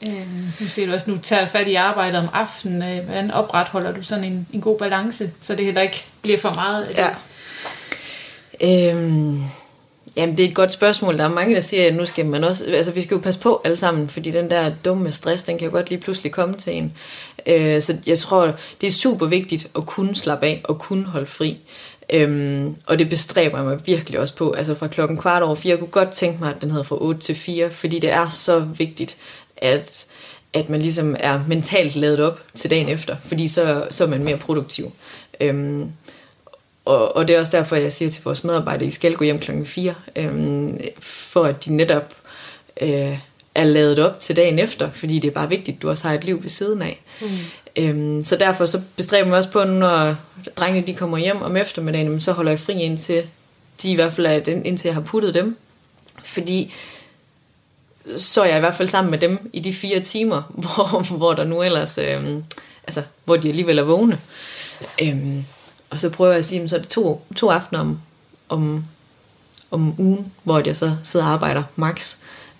Øh, 0.09 0.27
nu 0.59 0.67
ser 0.67 0.85
du 0.85 0.93
også, 0.93 1.11
nu 1.11 1.17
tager 1.17 1.47
fat 1.47 1.67
i 1.67 1.75
arbejdet 1.75 2.19
om 2.19 2.29
aftenen. 2.33 2.97
Øh, 2.97 3.05
hvordan 3.05 3.31
opretholder 3.31 3.91
du 3.91 4.03
sådan 4.03 4.23
en, 4.23 4.47
en 4.53 4.61
god 4.61 4.79
balance, 4.79 5.31
så 5.41 5.55
det 5.55 5.65
heller 5.65 5.81
ikke 5.81 6.05
bliver 6.21 6.37
for 6.37 6.53
meget? 6.53 6.83
af 6.83 6.95
det? 6.95 7.15
Ja. 8.61 8.89
Øhm, 8.91 9.43
jamen, 10.17 10.37
det 10.37 10.45
er 10.45 10.49
et 10.49 10.55
godt 10.55 10.71
spørgsmål. 10.71 11.17
Der 11.17 11.23
er 11.23 11.29
mange, 11.29 11.55
der 11.55 11.61
siger, 11.61 11.87
at 11.87 11.95
nu 11.95 12.05
skal 12.05 12.25
man 12.25 12.43
også... 12.43 12.65
Altså, 12.65 12.91
vi 12.91 13.01
skal 13.01 13.15
jo 13.15 13.21
passe 13.21 13.39
på 13.39 13.61
alle 13.65 13.77
sammen, 13.77 14.09
fordi 14.09 14.31
den 14.31 14.49
der 14.49 14.71
dumme 14.85 15.11
stress, 15.11 15.43
den 15.43 15.57
kan 15.57 15.65
jo 15.65 15.71
godt 15.71 15.89
lige 15.89 15.99
pludselig 15.99 16.31
komme 16.31 16.53
til 16.53 16.77
en. 16.77 16.93
Øh, 17.47 17.81
så 17.81 17.97
jeg 18.07 18.17
tror, 18.17 18.53
det 18.81 18.87
er 18.87 18.91
super 18.91 19.25
vigtigt 19.25 19.67
at 19.75 19.85
kunne 19.85 20.15
slappe 20.15 20.45
af 20.45 20.61
og 20.63 20.79
kunne 20.79 21.05
holde 21.05 21.25
fri. 21.25 21.57
Øhm, 22.13 22.75
og 22.85 22.99
det 22.99 23.09
bestræber 23.09 23.57
jeg 23.57 23.65
mig 23.65 23.79
virkelig 23.85 24.19
også 24.19 24.35
på. 24.35 24.51
Altså 24.51 24.75
fra 24.75 24.87
klokken 24.87 25.17
kvart 25.17 25.43
over 25.43 25.55
fire, 25.55 25.71
jeg 25.71 25.79
kunne 25.79 25.87
godt 25.87 26.09
tænke 26.09 26.39
mig, 26.39 26.55
at 26.55 26.61
den 26.61 26.71
hedder 26.71 26.83
fra 26.83 27.01
8 27.01 27.21
til 27.21 27.35
4, 27.35 27.71
fordi 27.71 27.99
det 27.99 28.11
er 28.11 28.29
så 28.29 28.59
vigtigt, 28.59 29.17
at, 29.57 30.05
at 30.53 30.69
man 30.69 30.81
ligesom 30.81 31.15
er 31.19 31.39
mentalt 31.47 31.95
lavet 31.95 32.19
op 32.19 32.41
til 32.55 32.69
dagen 32.69 32.89
efter, 32.89 33.15
fordi 33.19 33.47
så, 33.47 33.87
så 33.89 34.03
er 34.03 34.07
man 34.07 34.23
mere 34.23 34.37
produktiv. 34.37 34.85
Øhm, 35.41 35.91
og, 36.85 37.15
og 37.15 37.27
det 37.27 37.35
er 37.35 37.39
også 37.39 37.57
derfor, 37.57 37.75
jeg 37.75 37.93
siger 37.93 38.09
til 38.09 38.23
vores 38.23 38.43
medarbejdere, 38.43 38.87
I 38.87 38.91
skal 38.91 39.13
gå 39.13 39.23
hjem 39.23 39.39
klokken 39.39 39.65
4, 39.65 39.93
øhm, 40.15 40.79
for 40.99 41.43
at 41.43 41.65
de 41.65 41.75
netop 41.75 42.13
øh, 42.81 43.17
er 43.55 43.63
lavet 43.63 43.99
op 43.99 44.19
til 44.19 44.35
dagen 44.35 44.59
efter, 44.59 44.89
fordi 44.89 45.19
det 45.19 45.27
er 45.27 45.31
bare 45.31 45.49
vigtigt, 45.49 45.75
at 45.75 45.81
du 45.81 45.89
også 45.89 46.07
har 46.07 46.15
et 46.15 46.23
liv 46.23 46.43
ved 46.43 46.49
siden 46.49 46.81
af. 46.81 47.01
Mm. 47.21 47.27
Øhm, 47.77 48.23
så 48.23 48.35
derfor 48.35 48.65
så 48.65 48.81
bestræber 48.95 49.25
jeg 49.25 49.29
mig 49.29 49.37
også 49.37 49.49
på, 49.49 49.63
når 49.63 50.15
drengene 50.55 50.87
de 50.87 50.93
kommer 50.93 51.17
hjem 51.17 51.41
om 51.41 51.57
eftermiddagen, 51.57 52.21
så 52.21 52.31
holder 52.31 52.51
jeg 52.51 52.59
fri 52.59 52.81
indtil 52.81 53.23
de 53.83 53.91
i 53.91 53.95
hvert 53.95 54.13
fald 54.13 54.27
er 54.27 54.39
den, 54.39 54.65
indtil 54.65 54.87
jeg 54.87 54.95
har 54.95 55.01
puttet 55.01 55.33
dem. 55.33 55.57
Fordi 56.23 56.73
så 58.17 58.41
er 58.41 58.45
jeg 58.45 58.57
i 58.57 58.59
hvert 58.59 58.75
fald 58.75 58.87
sammen 58.87 59.11
med 59.11 59.19
dem 59.19 59.49
i 59.53 59.59
de 59.59 59.73
fire 59.73 59.99
timer, 59.99 60.41
hvor, 60.63 61.15
hvor 61.17 61.33
der 61.33 61.43
nu 61.43 61.61
ellers, 61.61 61.97
øhm, 61.97 62.43
altså 62.87 63.01
hvor 63.25 63.37
de 63.37 63.49
alligevel 63.49 63.79
er 63.79 63.83
vågne. 63.83 64.19
Øhm, 65.01 65.45
og 65.93 65.99
så 65.99 66.09
prøver 66.09 66.31
jeg 66.31 66.39
at 66.39 66.45
sige, 66.45 66.69
så 66.69 66.75
er 66.75 66.79
det 66.79 66.89
to, 66.89 67.25
to 67.35 67.49
aftener 67.49 67.79
om, 67.79 67.99
om, 68.49 68.85
om 69.71 69.95
ugen, 69.97 70.31
hvor 70.43 70.61
jeg 70.65 70.77
så 70.77 70.95
sidder 71.03 71.25
og 71.25 71.31
arbejder 71.31 71.63
max 71.75 72.17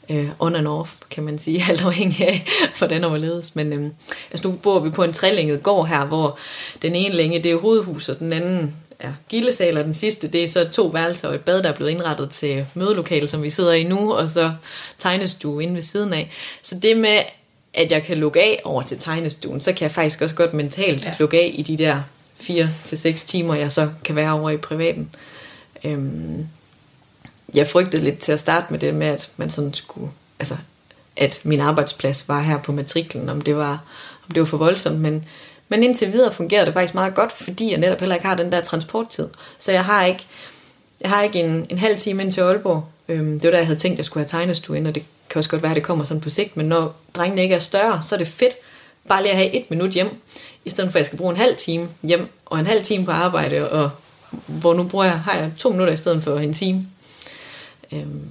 øh, 0.10 0.30
on 0.40 0.56
and 0.56 0.68
off, 0.68 0.94
kan 1.10 1.24
man 1.24 1.40
sige, 1.40 1.64
alt 1.70 1.82
afhængig 1.82 2.28
af, 2.28 2.48
hvordan 2.78 3.04
overledes. 3.04 3.56
Men 3.56 3.74
øh, 3.74 3.92
altså 4.32 4.48
nu 4.48 4.56
bor 4.56 4.80
vi 4.80 4.90
på 4.90 5.04
en 5.04 5.14
trelænget 5.14 5.64
gård 5.64 5.88
her, 5.88 6.06
hvor 6.06 6.38
den 6.82 6.96
ene 6.96 7.16
længe, 7.16 7.44
det 7.44 7.52
er 7.52 7.60
hovedhuset, 7.60 8.16
og 8.16 8.20
den 8.20 8.34
anden 8.34 8.76
er 9.00 9.14
gildesal, 9.30 9.78
og 9.78 9.84
den 9.84 9.94
sidste, 9.94 10.28
det 10.28 10.44
er 10.44 10.48
så 10.48 10.70
to 10.70 10.86
værelser 10.86 11.28
og 11.28 11.36
et 11.36 11.42
bad, 11.42 11.64
der 11.64 11.70
er 11.70 11.76
blevet 11.76 11.92
indrettet 11.92 12.30
til 12.30 12.66
mødelokale, 12.74 13.28
som 13.28 13.44
vi 13.44 13.50
sidder 13.50 13.74
i 13.74 13.84
nu, 13.84 14.14
og 14.14 14.30
så 14.30 14.52
tegnestue 15.00 15.64
inde 15.64 15.74
ved 15.74 15.82
siden 15.82 16.14
af. 16.14 16.32
Så 16.62 16.80
det 16.80 16.98
med, 16.98 17.20
at 17.74 17.92
jeg 17.92 18.04
kan 18.04 18.18
lukke 18.18 18.42
af 18.42 18.62
over 18.64 18.82
til 18.82 19.00
tegnestuen, 19.00 19.62
så 19.62 19.74
kan 19.74 19.82
jeg 19.84 19.92
faktisk 19.92 20.22
også 20.22 20.36
godt 20.36 20.54
mentalt 20.54 21.06
ja. 21.06 21.16
lukke 21.20 21.40
af 21.40 21.52
i 21.54 21.62
de 21.62 21.78
der 21.78 22.02
4 22.44 22.70
til 22.84 22.98
seks 22.98 23.26
timer, 23.26 23.56
jeg 23.56 23.72
så 23.72 23.90
kan 24.04 24.16
være 24.16 24.32
over 24.32 24.50
i 24.50 24.58
privaten. 24.58 25.10
Øhm, 25.84 26.48
jeg 27.54 27.68
frygtede 27.68 28.04
lidt 28.04 28.20
til 28.20 28.32
at 28.32 28.40
starte 28.40 28.66
med 28.70 28.80
det 28.80 28.94
med, 28.94 29.08
at 29.08 29.30
man 29.38 29.50
sådan 29.50 29.74
skulle, 29.74 30.12
altså, 30.40 30.56
at 31.18 31.42
min 31.44 31.60
arbejdsplads 31.60 32.28
var 32.30 32.42
her 32.42 32.60
på 32.60 32.72
matriklen, 32.72 33.30
om 33.30 33.42
det 33.42 33.56
var, 33.56 33.84
om 34.28 34.32
det 34.34 34.40
var 34.40 34.46
for 34.46 34.58
voldsomt, 34.58 35.00
men, 35.00 35.26
men 35.70 35.84
indtil 35.84 36.14
videre 36.14 36.34
fungerer 36.34 36.66
det 36.66 36.74
faktisk 36.74 36.96
meget 36.96 37.16
godt, 37.16 37.32
fordi 37.32 37.72
jeg 37.72 37.80
netop 37.80 38.00
heller 38.00 38.16
ikke 38.16 38.28
har 38.28 38.36
den 38.36 38.52
der 38.52 38.62
transporttid. 38.62 39.28
Så 39.60 39.72
jeg 39.72 39.86
har 39.86 40.06
ikke, 40.06 40.26
jeg 41.02 41.10
har 41.10 41.24
ikke 41.24 41.40
en, 41.40 41.66
en 41.70 41.78
halv 41.78 41.98
time 41.98 42.24
ind 42.24 42.32
til 42.32 42.42
Aalborg. 42.42 42.86
Øhm, 43.08 43.40
det 43.40 43.44
var 43.44 43.52
da 43.52 43.58
jeg 43.58 43.68
havde 43.68 43.80
tænkt, 43.80 43.96
at 43.96 43.98
jeg 43.98 44.06
skulle 44.06 44.22
have 44.22 44.40
tegnestue 44.40 44.78
ind, 44.78 44.88
og 44.88 44.96
det 44.96 45.04
kan 45.30 45.40
også 45.40 45.50
godt 45.50 45.62
være, 45.62 45.72
at 45.72 45.76
det 45.76 45.84
kommer 45.84 46.06
sådan 46.06 46.22
på 46.22 46.30
sigt, 46.30 46.58
men 46.58 46.66
når 46.66 46.96
drengene 47.16 47.42
ikke 47.42 47.56
er 47.56 47.60
større, 47.60 48.02
så 48.02 48.16
er 48.16 48.18
det 48.18 48.28
fedt 48.28 48.54
bare 49.08 49.22
lige 49.22 49.32
at 49.32 49.38
have 49.38 49.54
et 49.54 49.70
minut 49.70 49.92
hjem, 49.92 50.10
i 50.66 50.70
stedet 50.70 50.92
for 50.92 50.98
at 50.98 51.00
jeg 51.00 51.06
skal 51.06 51.18
bruge 51.18 51.32
en 51.32 51.38
halv 51.38 51.56
time 51.56 51.88
hjem, 52.04 52.28
og 52.46 52.60
en 52.60 52.66
halv 52.68 52.84
time 52.84 53.06
på 53.06 53.12
arbejde, 53.12 53.72
og 53.72 53.90
hvor 54.48 54.74
nu 54.74 54.84
bruger 54.84 55.06
jeg, 55.06 55.20
har 55.20 55.34
jeg 55.34 55.52
to 55.58 55.70
minutter 55.70 55.94
i 55.94 55.98
stedet 55.98 56.24
for 56.24 56.38
en 56.40 56.54
time. 56.54 56.88
Øhm, 57.92 58.30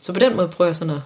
så 0.00 0.12
på 0.12 0.18
den 0.18 0.36
måde 0.36 0.48
prøver 0.48 0.68
jeg 0.68 0.76
sådan 0.76 0.94
at, 0.94 1.00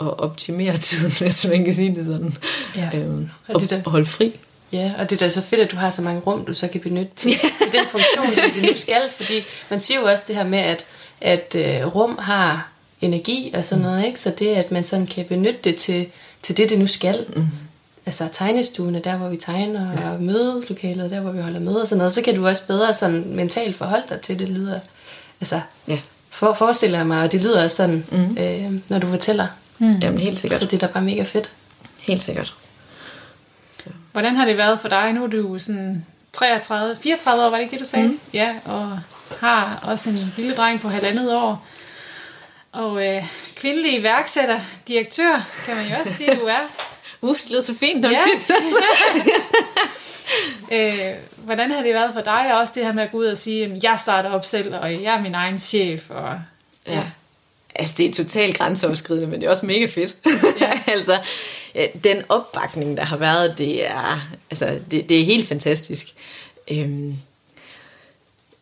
at 0.00 0.18
optimere 0.18 0.76
tiden, 0.88 1.12
hvis 1.18 1.46
man 1.50 1.64
kan 1.64 1.74
sige 1.74 1.94
det 1.94 2.06
sådan. 2.06 2.36
Ja. 2.76 2.90
Øhm, 2.94 3.28
Og 3.48 3.54
og, 3.54 3.60
det 3.60 3.70
der- 3.70 3.82
og 3.84 3.90
holde 3.90 4.06
fri. 4.06 4.38
Ja, 4.72 4.92
og 4.98 5.10
det 5.10 5.22
er 5.22 5.26
da 5.26 5.32
så 5.32 5.42
fedt, 5.42 5.60
at 5.60 5.70
du 5.70 5.76
har 5.76 5.90
så 5.90 6.02
mange 6.02 6.20
rum, 6.20 6.44
du 6.44 6.54
så 6.54 6.68
kan 6.68 6.80
benytte 6.80 7.12
til, 7.16 7.30
til 7.32 7.72
den 7.72 7.86
funktion, 7.90 8.26
som 8.36 8.50
det 8.54 8.62
nu 8.62 8.76
skal. 8.76 9.02
Fordi 9.16 9.34
man 9.70 9.80
siger 9.80 10.00
jo 10.00 10.06
også 10.06 10.24
det 10.28 10.36
her 10.36 10.44
med, 10.44 10.58
at, 10.58 10.84
at 11.20 11.54
øh, 11.54 11.94
rum 11.94 12.18
har 12.18 12.68
energi 13.00 13.52
og 13.54 13.64
sådan 13.64 13.82
noget, 13.82 14.06
ikke? 14.06 14.20
Så 14.20 14.34
det, 14.38 14.48
at 14.54 14.72
man 14.72 14.84
sådan 14.84 15.06
kan 15.06 15.24
benytte 15.24 15.58
det 15.64 15.76
til, 15.76 16.06
til 16.42 16.56
det, 16.56 16.70
det 16.70 16.78
nu 16.78 16.86
skal. 16.86 17.26
Mm. 17.36 17.46
Altså 18.06 18.28
tegnestuen 18.32 18.94
er 18.94 19.00
der, 19.00 19.16
hvor 19.16 19.28
vi 19.28 19.36
tegner, 19.36 20.00
ja. 20.00 20.10
og 20.10 20.22
mødelokalet 20.22 21.04
er 21.04 21.08
der, 21.08 21.20
hvor 21.20 21.32
vi 21.32 21.40
holder 21.40 21.60
møder 21.60 21.80
og 21.80 21.88
sådan 21.88 21.98
noget. 21.98 22.12
Så 22.12 22.22
kan 22.22 22.36
du 22.36 22.46
også 22.46 22.66
bedre 22.66 22.94
sådan 22.94 23.24
mentalt 23.28 23.76
forholde 23.76 24.04
dig 24.08 24.20
til 24.20 24.38
det, 24.38 24.48
lyder. 24.48 24.80
Altså, 25.40 25.60
Ja, 25.88 25.98
for, 26.30 26.54
forestiller 26.54 26.98
jeg 26.98 27.06
mig, 27.06 27.22
og 27.22 27.32
det 27.32 27.42
lyder 27.42 27.64
også 27.64 27.76
sådan, 27.76 28.06
mm. 28.10 28.36
øh, 28.38 28.72
når 28.88 28.98
du 28.98 29.06
fortæller. 29.06 29.46
mm. 29.78 29.94
jamen 30.02 30.20
helt 30.20 30.38
sikkert. 30.38 30.60
Så 30.60 30.66
det 30.66 30.82
er 30.82 30.86
da 30.86 30.92
bare 30.92 31.02
mega 31.02 31.22
fedt. 31.22 31.52
Helt 32.00 32.22
sikkert. 32.22 32.54
Hvordan 34.12 34.36
har 34.36 34.44
det 34.44 34.56
været 34.56 34.80
for 34.80 34.88
dig? 34.88 35.12
Nu 35.12 35.24
er 35.24 35.28
du 35.28 35.58
sådan 35.58 36.06
33, 36.32 36.96
34 37.02 37.44
år, 37.44 37.50
var 37.50 37.56
det 37.56 37.62
ikke 37.62 37.72
det, 37.72 37.80
du 37.80 37.86
sagde? 37.88 38.08
Mm. 38.08 38.18
Ja, 38.32 38.54
og 38.64 38.98
har 39.40 39.80
også 39.82 40.10
en 40.10 40.32
lille 40.36 40.54
dreng 40.54 40.80
på 40.80 40.88
halvandet 40.88 41.34
år. 41.34 41.66
Og 42.72 43.06
øh, 43.06 43.24
kvindelig 43.56 43.98
iværksætter, 44.00 44.60
direktør, 44.88 45.48
kan 45.66 45.76
man 45.76 45.86
jo 45.86 45.94
også 46.00 46.14
sige, 46.14 46.34
du 46.34 46.46
er. 46.46 46.60
Uh, 47.22 47.36
det 47.38 47.50
lyder 47.50 47.60
så 47.60 47.74
fint, 47.74 48.00
når 48.00 48.08
Ja. 48.08 48.16
ja. 48.16 48.36
siger 48.36 48.56
det. 49.14 49.32
Øh, 50.72 51.14
hvordan 51.36 51.70
har 51.70 51.82
det 51.82 51.94
været 51.94 52.14
for 52.14 52.20
dig, 52.20 52.54
og 52.54 52.60
også 52.60 52.72
det 52.76 52.84
her 52.84 52.92
med 52.92 53.02
at 53.02 53.10
gå 53.10 53.18
ud 53.18 53.24
og 53.26 53.36
sige, 53.36 53.64
at 53.64 53.84
jeg 53.84 53.98
starter 53.98 54.30
op 54.30 54.44
selv, 54.44 54.74
og 54.74 54.92
jeg 55.02 55.14
er 55.14 55.20
min 55.22 55.34
egen 55.34 55.58
chef, 55.58 56.10
og 56.10 56.40
Ja. 56.86 57.04
Altså, 57.74 57.94
det 57.96 58.06
er 58.06 58.12
totalt 58.12 58.58
grænseoverskridende, 58.58 59.26
men 59.26 59.40
det 59.40 59.46
er 59.46 59.50
også 59.50 59.66
mega 59.66 59.86
fedt. 59.86 60.16
Ja. 60.60 60.80
altså, 60.92 61.20
ja, 61.74 61.86
den 62.04 62.22
opbakning, 62.28 62.96
der 62.96 63.04
har 63.04 63.16
været, 63.16 63.58
det 63.58 63.86
er, 63.90 64.20
altså, 64.50 64.80
det, 64.90 65.08
det 65.08 65.20
er 65.20 65.24
helt 65.24 65.48
fantastisk. 65.48 66.06
Øhm, 66.70 67.16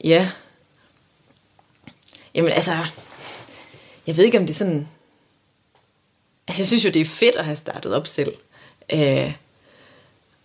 ja. 0.05 0.31
Jamen, 2.35 2.51
altså, 2.53 2.77
jeg 4.07 4.17
ved 4.17 4.25
ikke, 4.25 4.39
om 4.39 4.47
det 4.47 4.55
er 4.55 4.59
sådan... 4.59 4.89
Altså, 6.49 6.63
jeg 6.63 6.67
synes 6.67 6.85
jo, 6.85 6.91
det 6.91 7.01
er 7.03 7.07
fedt 7.07 7.37
at 7.37 7.45
have 7.45 7.57
startet 7.57 7.95
op 7.95 8.07
selv. 8.07 8.33
Øh, 8.93 9.33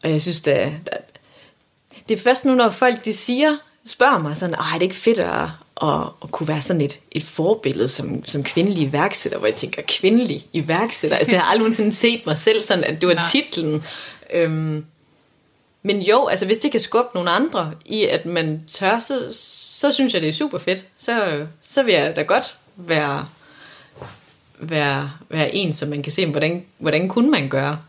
og 0.03 0.11
jeg 0.11 0.21
synes, 0.21 0.41
det, 0.41 0.73
det 2.09 2.19
er 2.19 2.23
først 2.23 2.45
nu, 2.45 2.55
når 2.55 2.69
folk 2.69 3.05
de 3.05 3.13
siger, 3.13 3.57
spørger 3.85 4.17
mig 4.17 4.35
sådan, 4.35 4.55
er 4.55 4.73
det 4.73 4.81
ikke 4.81 4.95
fedt 4.95 5.19
at, 5.19 5.47
at, 5.81 6.01
at 6.23 6.31
kunne 6.31 6.47
være 6.47 6.61
sådan 6.61 6.81
et, 6.81 6.99
et 7.11 7.23
forbillede 7.23 7.89
som, 7.89 8.25
som 8.25 8.43
kvindelig 8.43 8.83
iværksætter, 8.83 9.37
hvor 9.37 9.47
jeg 9.47 9.55
tænker, 9.55 9.81
kvindelig 9.87 10.45
iværksætter, 10.53 11.17
altså 11.17 11.31
det 11.31 11.39
har 11.39 11.45
aldrig 11.45 11.59
nogensinde 11.59 11.95
set 11.95 12.25
mig 12.25 12.37
selv 12.37 12.61
sådan, 12.61 12.83
at 12.83 13.01
det 13.01 13.07
var 13.07 13.15
Nej. 13.15 13.23
titlen. 13.31 13.83
Øhm, 14.33 14.85
men 15.83 16.01
jo, 16.01 16.27
altså 16.27 16.45
hvis 16.45 16.57
det 16.57 16.71
kan 16.71 16.79
skubbe 16.79 17.09
nogle 17.13 17.29
andre 17.29 17.73
i, 17.85 18.03
at 18.03 18.25
man 18.25 18.63
tør, 18.67 18.99
så, 18.99 19.27
så 19.79 19.91
synes 19.91 20.13
jeg, 20.13 20.21
det 20.21 20.29
er 20.29 20.33
super 20.33 20.57
fedt. 20.57 20.85
Så, 20.97 21.45
så 21.61 21.83
vil 21.83 21.93
jeg 21.93 22.15
da 22.15 22.21
godt 22.21 22.55
være, 22.75 23.25
være, 24.59 25.11
være 25.29 25.55
en, 25.55 25.73
som 25.73 25.89
man 25.89 26.03
kan 26.03 26.11
se, 26.11 26.25
hvordan, 26.25 26.65
hvordan 26.77 27.09
kunne 27.09 27.31
man 27.31 27.49
gøre. 27.49 27.79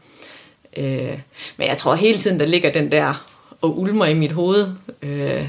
Øh, 0.76 1.18
men 1.56 1.68
jeg 1.68 1.78
tror 1.78 1.94
hele 1.94 2.18
tiden, 2.18 2.40
der 2.40 2.46
ligger 2.46 2.72
den 2.72 2.92
der 2.92 3.26
og 3.60 3.78
ulmer 3.78 4.06
i 4.06 4.14
mit 4.14 4.32
hoved, 4.32 4.74
øh, 5.02 5.48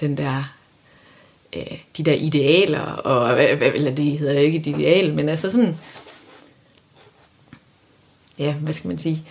den 0.00 0.16
der, 0.16 0.54
øh, 1.56 1.78
de 1.96 2.02
der 2.02 2.12
idealer, 2.12 2.82
og, 2.82 3.34
hvad 3.34 3.72
eller 3.74 3.94
det 3.94 4.18
hedder 4.18 4.40
ikke 4.40 4.58
et 4.58 4.66
ideal, 4.66 5.14
men 5.14 5.28
altså 5.28 5.50
sådan, 5.50 5.76
ja, 8.38 8.52
hvad 8.52 8.72
skal 8.72 8.88
man 8.88 8.98
sige, 8.98 9.24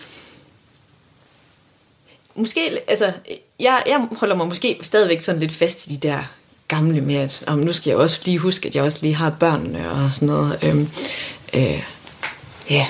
måske, 2.35 2.61
altså, 2.87 3.13
jeg, 3.59 3.83
jeg 3.87 4.07
holder 4.11 4.35
mig 4.35 4.47
måske 4.47 4.79
stadigvæk 4.81 5.21
sådan 5.21 5.41
lidt 5.41 5.51
fast 5.51 5.87
i 5.87 5.95
de 5.95 6.07
der 6.07 6.23
gamle 6.67 7.01
med, 7.01 7.15
at 7.15 7.43
om 7.47 7.59
nu 7.59 7.73
skal 7.73 7.89
jeg 7.89 7.97
også 7.97 8.21
lige 8.25 8.37
huske, 8.37 8.67
at 8.67 8.75
jeg 8.75 8.83
også 8.83 8.99
lige 9.01 9.15
har 9.15 9.29
børnene 9.29 9.91
og 9.91 10.11
sådan 10.11 10.27
noget. 10.27 10.59
Øhm, 10.63 10.89
øh, 11.53 11.83
ja. 12.69 12.87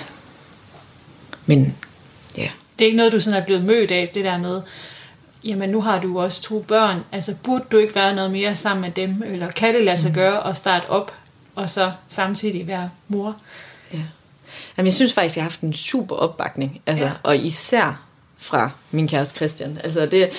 Men 1.46 1.76
det 2.82 2.86
er 2.86 2.90
ikke 2.90 2.98
noget, 2.98 3.12
du 3.12 3.20
sådan 3.20 3.42
er 3.42 3.46
blevet 3.46 3.64
mødt 3.64 3.92
af, 3.92 4.12
det 4.14 4.26
der 4.26 4.38
med, 4.38 4.62
jamen 5.44 5.70
nu 5.70 5.82
har 5.82 6.00
du 6.00 6.20
også 6.20 6.42
to 6.42 6.60
børn, 6.68 7.04
altså 7.12 7.36
burde 7.44 7.64
du 7.72 7.78
ikke 7.78 7.96
være 7.96 8.16
noget 8.16 8.32
mere 8.32 8.56
sammen 8.56 8.82
med 8.82 8.92
dem, 8.92 9.24
eller 9.26 9.52
kan 9.52 9.76
det 9.76 9.84
lade 9.84 9.98
sig 9.98 10.14
gøre 10.14 10.48
at 10.48 10.58
starte 10.58 10.90
op, 10.90 11.14
og 11.56 11.70
så 11.70 11.92
samtidig 12.08 12.68
være 12.68 12.90
mor? 13.08 13.36
Ja. 13.94 13.98
Jamen, 14.78 14.86
jeg 14.86 14.94
synes 14.94 15.14
faktisk, 15.14 15.36
jeg 15.36 15.44
har 15.44 15.50
haft 15.50 15.62
en 15.62 15.74
super 15.74 16.16
opbakning. 16.16 16.82
Altså, 16.88 17.06
Ja. 17.06 17.10
ja. 17.10 17.16
Og 17.24 17.38
især 17.38 18.02
fra 18.38 18.70
min 18.92 19.08
kæreste 19.08 19.36
Christian. 19.36 19.80
Altså, 19.84 20.06
det, 20.06 20.30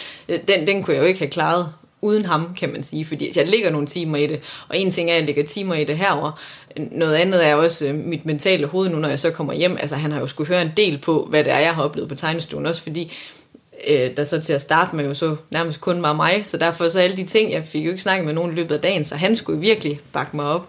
den, 0.49 0.67
den 0.67 0.83
kunne 0.83 0.95
jeg 0.95 1.03
jo 1.03 1.07
ikke 1.07 1.19
have 1.21 1.31
klaret 1.31 1.73
uden 2.03 2.25
ham, 2.25 2.55
kan 2.59 2.73
man 2.73 2.83
sige, 2.83 3.05
fordi 3.05 3.33
jeg 3.37 3.49
ligger 3.49 3.71
nogle 3.71 3.87
timer 3.87 4.17
i 4.17 4.27
det, 4.27 4.41
og 4.69 4.79
en 4.79 4.91
ting 4.91 5.11
er, 5.11 5.15
at 5.15 5.19
jeg 5.19 5.27
ligger 5.27 5.45
timer 5.45 5.75
i 5.75 5.85
det 5.85 5.99
herover. 5.99 6.41
Noget 6.77 7.15
andet 7.15 7.47
er 7.47 7.55
også 7.55 7.87
øh, 7.87 7.95
mit 7.95 8.27
mentale 8.27 8.67
hoved 8.67 8.89
nu, 8.89 8.99
når 8.99 9.09
jeg 9.09 9.21
så 9.21 9.31
kommer 9.31 9.53
hjem. 9.53 9.77
Altså, 9.81 9.97
han 9.97 10.13
har 10.13 10.21
jo 10.21 10.27
skulle 10.27 10.49
høre 10.49 10.63
en 10.63 10.73
del 10.77 10.99
på, 10.99 11.27
hvad 11.31 11.45
det 11.45 11.53
er, 11.53 11.59
jeg 11.59 11.75
har 11.75 11.83
oplevet 11.83 12.09
på 12.09 12.15
tegnestuen, 12.15 12.67
også 12.67 12.83
fordi 12.83 13.13
øh, 13.89 14.17
der 14.17 14.25
så 14.25 14.41
til 14.41 14.53
at 14.53 14.61
starte 14.61 14.97
med 14.97 15.05
jo 15.07 15.15
så 15.15 15.37
nærmest 15.51 15.81
kun 15.81 16.03
var 16.03 16.13
mig, 16.13 16.47
så 16.47 16.57
derfor 16.57 16.89
så 16.89 17.01
alle 17.01 17.17
de 17.17 17.25
ting, 17.25 17.53
jeg 17.53 17.67
fik 17.67 17.85
jo 17.85 17.91
ikke 17.91 18.03
snakket 18.03 18.27
med 18.27 18.35
nogen 18.35 18.53
i 18.53 18.55
løbet 18.55 18.75
af 18.75 18.81
dagen, 18.81 19.05
så 19.05 19.17
han 19.17 19.37
skulle 19.37 19.61
virkelig 19.61 20.01
bakke 20.13 20.37
mig 20.37 20.47
op. 20.47 20.69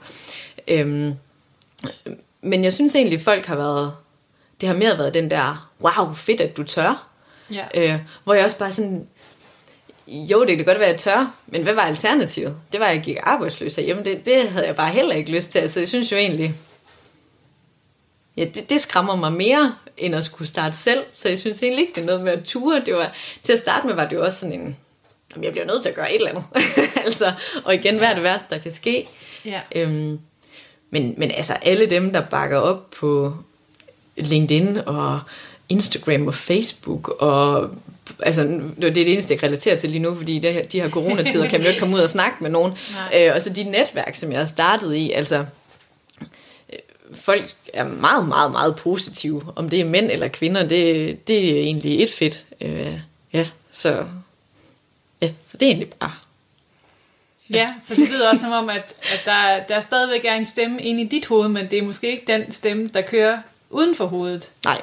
Øhm, 0.68 1.14
men 2.42 2.64
jeg 2.64 2.74
synes 2.74 2.96
egentlig, 2.96 3.22
folk 3.22 3.46
har 3.46 3.56
været, 3.56 3.94
det 4.62 4.70
har 4.70 4.76
mere 4.76 4.98
været 4.98 5.14
den 5.14 5.30
der, 5.30 5.70
wow, 5.82 6.14
fedt, 6.14 6.42
at 6.42 6.58
du 6.58 6.64
tør. 6.64 7.10
Ja. 7.52 7.66
Øh, 7.76 8.00
hvor 8.24 8.34
jeg 8.34 8.46
også 8.46 8.58
bare 8.60 8.72
sådan, 8.72 9.08
jo, 10.08 10.46
det 10.46 10.56
kan 10.56 10.66
godt 10.66 10.80
være, 10.80 10.88
at 10.88 10.94
jeg 10.94 11.00
tør, 11.00 11.36
men 11.48 11.64
hvad 11.64 11.74
var 11.74 11.82
alternativet? 11.82 12.58
Det 12.72 12.80
var, 12.80 12.86
at 12.86 12.96
jeg 12.96 13.04
gik 13.04 13.18
arbejdsløs 13.24 13.76
herhjemme. 13.76 14.04
Det, 14.04 14.26
det 14.26 14.50
havde 14.50 14.68
jeg 14.68 14.76
bare 14.76 14.90
heller 14.90 15.16
ikke 15.16 15.32
lyst 15.32 15.52
til. 15.52 15.60
Altså, 15.60 15.80
jeg 15.80 15.88
synes 15.88 16.12
jo 16.12 16.18
egentlig, 16.18 16.56
ja, 18.38 18.46
det, 18.56 18.70
det 18.70 18.82
skræmmer 18.82 19.16
mig 19.16 19.34
mere, 19.34 19.76
end 19.98 20.16
at 20.16 20.24
skulle 20.24 20.48
starte 20.48 20.78
selv. 20.78 21.04
Så 21.12 21.30
jeg 21.30 21.40
synes 21.40 21.64
egentlig 21.64 21.82
ikke, 21.82 21.94
det 21.96 22.02
er 22.02 22.06
noget 22.06 22.22
med 22.22 22.32
at 22.32 22.44
ture. 22.44 22.82
Det 22.86 22.94
var, 22.94 23.14
til 23.44 23.54
at 23.54 23.60
starte 23.60 23.88
med 23.88 23.96
var 23.96 24.06
det 24.06 24.16
jo 24.16 24.24
også 24.24 24.40
sådan 24.40 24.62
en, 24.62 24.78
jamen, 25.32 25.44
jeg 25.44 25.52
bliver 25.52 25.66
nødt 25.66 25.82
til 25.82 25.90
at 25.90 25.96
gøre 25.96 26.14
et 26.14 26.16
eller 26.16 26.30
andet. 26.30 26.44
altså, 27.06 27.34
og 27.64 27.74
igen, 27.74 27.98
hvad 27.98 28.08
er 28.08 28.14
det 28.14 28.24
værste, 28.24 28.48
der 28.50 28.58
kan 28.58 28.72
ske? 28.72 29.08
Ja. 29.46 29.62
Øhm, 29.76 30.20
men, 30.90 31.14
men 31.18 31.32
altså, 31.32 31.54
alle 31.54 31.86
dem, 31.86 32.14
der 32.14 32.22
bakker 32.22 32.58
op 32.58 32.92
på 32.92 33.36
LinkedIn 34.18 34.78
og 34.78 35.20
Instagram 35.70 36.28
og 36.28 36.34
Facebook 36.34 37.10
og 37.10 37.76
altså, 38.20 38.44
det 38.78 38.84
er 38.84 38.92
det 38.92 39.14
eneste, 39.14 39.32
jeg 39.32 39.40
kan 39.40 39.48
relatere 39.48 39.78
til 39.78 39.90
lige 39.90 40.02
nu, 40.02 40.16
fordi 40.16 40.40
det, 40.40 40.72
de 40.72 40.82
her 40.82 40.90
coronatider 40.90 41.48
kan 41.50 41.60
vi 41.60 41.64
jo 41.64 41.70
ikke 41.70 41.80
komme 41.80 41.96
ud 41.96 42.02
og 42.02 42.10
snakke 42.10 42.38
med 42.40 42.50
nogen. 42.50 42.74
Nej. 42.94 43.28
Øh, 43.28 43.36
og 43.36 43.42
så 43.42 43.50
de 43.50 43.64
netværk, 43.64 44.16
som 44.16 44.32
jeg 44.32 44.40
har 44.40 44.46
startet 44.46 44.96
i, 44.96 45.12
altså 45.12 45.46
øh, 46.74 46.80
folk 47.14 47.54
er 47.74 47.84
meget, 47.84 48.28
meget, 48.28 48.52
meget 48.52 48.76
positive. 48.76 49.44
Om 49.56 49.70
det 49.70 49.80
er 49.82 49.86
mænd 49.86 50.12
eller 50.12 50.28
kvinder, 50.28 50.68
det, 50.68 51.28
det 51.28 51.50
er 51.50 51.60
egentlig 51.60 52.04
et 52.04 52.12
fedt. 52.12 52.46
Øh, 52.62 53.00
ja, 53.34 53.48
så, 53.72 54.06
ja, 55.22 55.32
så 55.46 55.58
det 55.58 55.66
er 55.66 55.70
egentlig 55.70 55.90
bare... 56.00 56.14
Ja, 57.50 57.74
så 57.84 57.96
det 57.96 58.10
lyder 58.10 58.30
også 58.30 58.42
som 58.42 58.52
om, 58.52 58.70
at, 58.70 58.94
at 59.02 59.22
der, 59.26 59.64
der 59.70 59.80
stadigvæk 59.80 60.26
er 60.26 60.34
en 60.34 60.46
stemme 60.46 60.82
inde 60.82 61.02
i 61.02 61.08
dit 61.08 61.26
hoved, 61.26 61.50
men 61.50 61.72
det 61.72 61.80
er 61.80 61.84
måske 61.84 62.12
ikke 62.12 62.24
den 62.28 62.52
stemme, 62.52 62.90
der 62.94 63.02
kører 63.02 63.38
uden 63.70 63.96
for 63.96 64.06
hovedet. 64.06 64.50
Nej, 64.66 64.82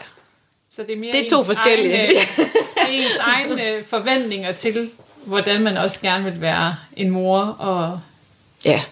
Så 0.71 0.83
det 0.83 0.93
er 0.93 0.97
mere 0.97 1.13
Det 1.13 1.27
er 1.27 1.31
to 1.31 1.45
forskellige. 1.45 1.93
Det 1.93 2.17
er 2.17 2.47
ens 2.91 3.17
egne 3.21 3.85
forventninger 3.87 4.53
til, 4.53 4.91
hvordan 5.25 5.63
man 5.63 5.77
også 5.77 6.01
gerne 6.01 6.25
vil 6.25 6.41
være 6.41 6.77
en 6.97 7.11
mor 7.11 7.39
og 7.41 8.01
ja, 8.65 8.83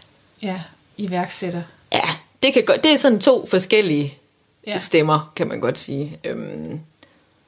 ja, 0.43 0.61
iværksætter. 0.97 1.63
ja 1.93 2.09
det, 2.43 2.53
kan 2.55 2.65
godt, 2.65 2.85
det 2.85 2.93
er 2.93 2.97
sådan 2.97 3.21
to 3.21 3.47
forskellige 3.47 4.15
Ja. 4.67 4.79
stemmer, 4.79 5.33
kan 5.37 5.49
man 5.49 5.61
godt 5.61 5.79
sige. 5.79 6.19
Øhm, 6.25 6.81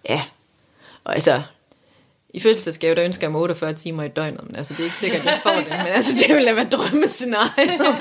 ja, 0.09 0.23
og 1.05 1.15
altså, 1.15 1.43
i 2.31 2.41
fødselsdagsgave, 2.41 2.95
der 2.95 3.05
ønsker 3.05 3.25
jeg 3.27 3.33
mig 3.33 3.41
48 3.41 3.75
timer 3.75 4.03
i 4.03 4.09
døgnet, 4.09 4.47
men 4.47 4.57
altså, 4.57 4.75
det 4.75 4.81
er 4.81 4.85
ikke 4.85 4.97
sikkert, 4.97 5.21
at 5.21 5.27
jeg 5.27 5.41
får 5.43 5.51
det, 5.51 5.69
men 5.69 5.87
altså, 5.87 6.11
det 6.27 6.37
ville 6.37 6.57
være 6.57 6.69
drømmescenariet. 6.73 7.97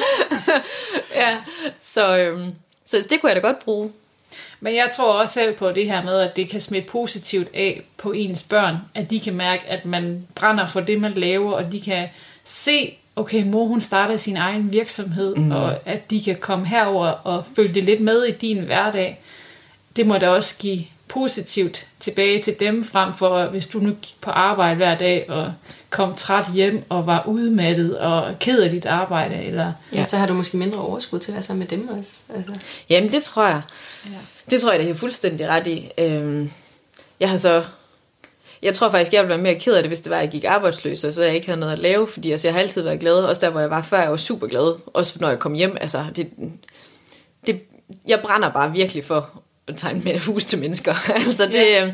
ja, 1.15 1.37
så, 1.81 2.17
øhm, 2.17 2.53
så 2.85 3.07
det 3.09 3.21
kunne 3.21 3.31
jeg 3.31 3.35
da 3.43 3.47
godt 3.47 3.59
bruge. 3.59 3.91
Men 4.59 4.75
jeg 4.75 4.89
tror 4.95 5.13
også 5.13 5.33
selv 5.33 5.55
på 5.55 5.71
det 5.71 5.85
her 5.85 6.03
med, 6.03 6.19
at 6.19 6.35
det 6.35 6.49
kan 6.49 6.61
smitte 6.61 6.89
positivt 6.89 7.47
af 7.53 7.81
på 7.97 8.11
ens 8.11 8.43
børn. 8.43 8.77
At 8.95 9.09
de 9.09 9.19
kan 9.19 9.33
mærke, 9.33 9.63
at 9.67 9.85
man 9.85 10.27
brænder 10.35 10.67
for 10.67 10.79
det, 10.79 11.01
man 11.01 11.13
laver, 11.13 11.51
og 11.51 11.71
de 11.71 11.81
kan 11.81 12.07
se, 12.43 12.97
okay, 13.15 13.43
mor 13.43 13.65
hun 13.65 13.81
starter 13.81 14.17
sin 14.17 14.37
egen 14.37 14.73
virksomhed, 14.73 15.35
mm. 15.35 15.51
og 15.51 15.75
at 15.85 16.09
de 16.09 16.23
kan 16.23 16.35
komme 16.35 16.67
herover 16.67 17.07
og 17.07 17.45
følge 17.55 17.73
det 17.73 17.83
lidt 17.83 18.01
med 18.01 18.23
i 18.23 18.31
din 18.31 18.59
hverdag. 18.59 19.21
Det 19.95 20.07
må 20.07 20.17
da 20.17 20.29
også 20.29 20.57
give 20.59 20.83
positivt 21.07 21.87
tilbage 21.99 22.41
til 22.41 22.59
dem, 22.59 22.83
frem 22.83 23.13
for 23.13 23.45
hvis 23.45 23.67
du 23.67 23.79
nu 23.79 23.89
gik 23.89 24.15
på 24.21 24.31
arbejde 24.31 24.75
hver 24.75 24.97
dag 24.97 25.29
og 25.29 25.53
kom 25.89 26.15
træt 26.15 26.45
hjem 26.53 26.83
og 26.89 27.05
var 27.07 27.23
udmattet 27.27 27.99
og 27.99 28.35
ked 28.39 28.61
af 28.61 28.69
dit 28.69 28.85
arbejde. 28.85 29.43
Eller, 29.43 29.73
Ja. 29.93 30.05
Så 30.05 30.17
har 30.17 30.27
du 30.27 30.33
måske 30.33 30.57
mindre 30.57 30.79
overskud 30.79 31.19
til 31.19 31.31
at 31.31 31.35
være 31.35 31.43
sammen 31.43 31.59
med 31.59 31.67
dem 31.67 31.87
også. 31.97 32.11
Altså. 32.35 32.51
Jamen, 32.89 33.11
det 33.11 33.23
tror 33.23 33.45
jeg. 33.47 33.61
ja. 34.05 34.09
Det 34.49 34.61
tror 34.61 34.71
jeg, 34.71 34.79
det 34.83 34.89
er 34.89 34.93
fuldstændig 34.95 35.47
ret 35.47 35.67
i. 35.67 35.91
Øhm, 35.97 36.51
jeg 37.19 37.29
har 37.29 37.37
så... 37.37 37.63
Jeg 38.61 38.73
tror 38.73 38.89
faktisk, 38.89 39.13
jeg 39.13 39.21
ville 39.21 39.29
være 39.29 39.43
mere 39.43 39.55
ked 39.59 39.73
af 39.73 39.83
det, 39.83 39.89
hvis 39.89 40.01
det 40.01 40.09
var, 40.09 40.15
at 40.17 40.21
jeg 40.21 40.31
gik 40.31 40.43
arbejdsløs, 40.43 41.03
og 41.03 41.13
så 41.13 41.23
jeg 41.23 41.35
ikke 41.35 41.47
havde 41.47 41.59
noget 41.59 41.73
at 41.73 41.79
lave, 41.79 42.07
fordi 42.07 42.31
altså, 42.31 42.47
jeg 42.47 42.53
har 42.53 42.61
altid 42.61 42.81
været 42.81 42.99
glad, 42.99 43.13
også 43.13 43.41
der, 43.41 43.49
hvor 43.49 43.59
jeg 43.59 43.69
var 43.69 43.81
før, 43.81 44.01
jeg 44.01 44.11
var 44.11 44.17
super 44.17 44.47
glad, 44.47 44.75
også 44.93 45.17
når 45.21 45.29
jeg 45.29 45.39
kom 45.39 45.53
hjem. 45.53 45.77
Altså, 45.81 46.05
det, 46.15 46.29
det, 47.47 47.61
jeg 48.07 48.19
brænder 48.21 48.49
bare 48.49 48.71
virkelig 48.71 49.05
for 49.05 49.41
at 49.67 49.77
tegne 49.77 50.01
med 50.01 50.19
hus 50.19 50.45
til 50.45 50.59
mennesker. 50.59 50.95
altså, 51.25 51.45
det, 51.45 51.53
Ja. 51.53 51.85
ja. 51.85 51.93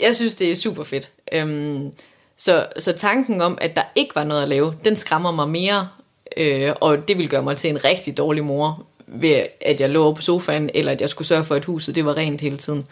Jeg 0.00 0.16
synes, 0.16 0.34
det 0.34 0.50
er 0.52 0.56
super 0.56 0.84
fedt. 0.84 1.10
Øhm, 1.32 1.92
så, 2.36 2.66
så 2.78 2.92
tanken 2.92 3.40
om, 3.40 3.58
at 3.60 3.76
der 3.76 3.82
ikke 3.94 4.14
var 4.14 4.24
noget 4.24 4.42
at 4.42 4.48
lave, 4.48 4.74
den 4.84 4.96
skræmmer 4.96 5.32
mig 5.32 5.48
mere, 5.48 5.88
øh, 6.36 6.72
og 6.80 7.08
det 7.08 7.16
ville 7.16 7.28
gøre 7.28 7.42
mig 7.42 7.56
til 7.56 7.70
en 7.70 7.84
rigtig 7.84 8.16
dårlig 8.18 8.44
mor, 8.44 8.86
ved 9.06 9.42
at 9.60 9.80
jeg 9.80 9.90
lå 9.90 10.12
på 10.14 10.22
sofaen, 10.22 10.70
eller 10.74 10.92
at 10.92 11.00
jeg 11.00 11.08
skulle 11.10 11.28
sørge 11.28 11.44
for, 11.44 11.54
at 11.54 11.64
huset 11.64 11.94
det 11.94 12.04
var 12.04 12.16
rent 12.16 12.40
hele 12.40 12.56
tiden. 12.56 12.86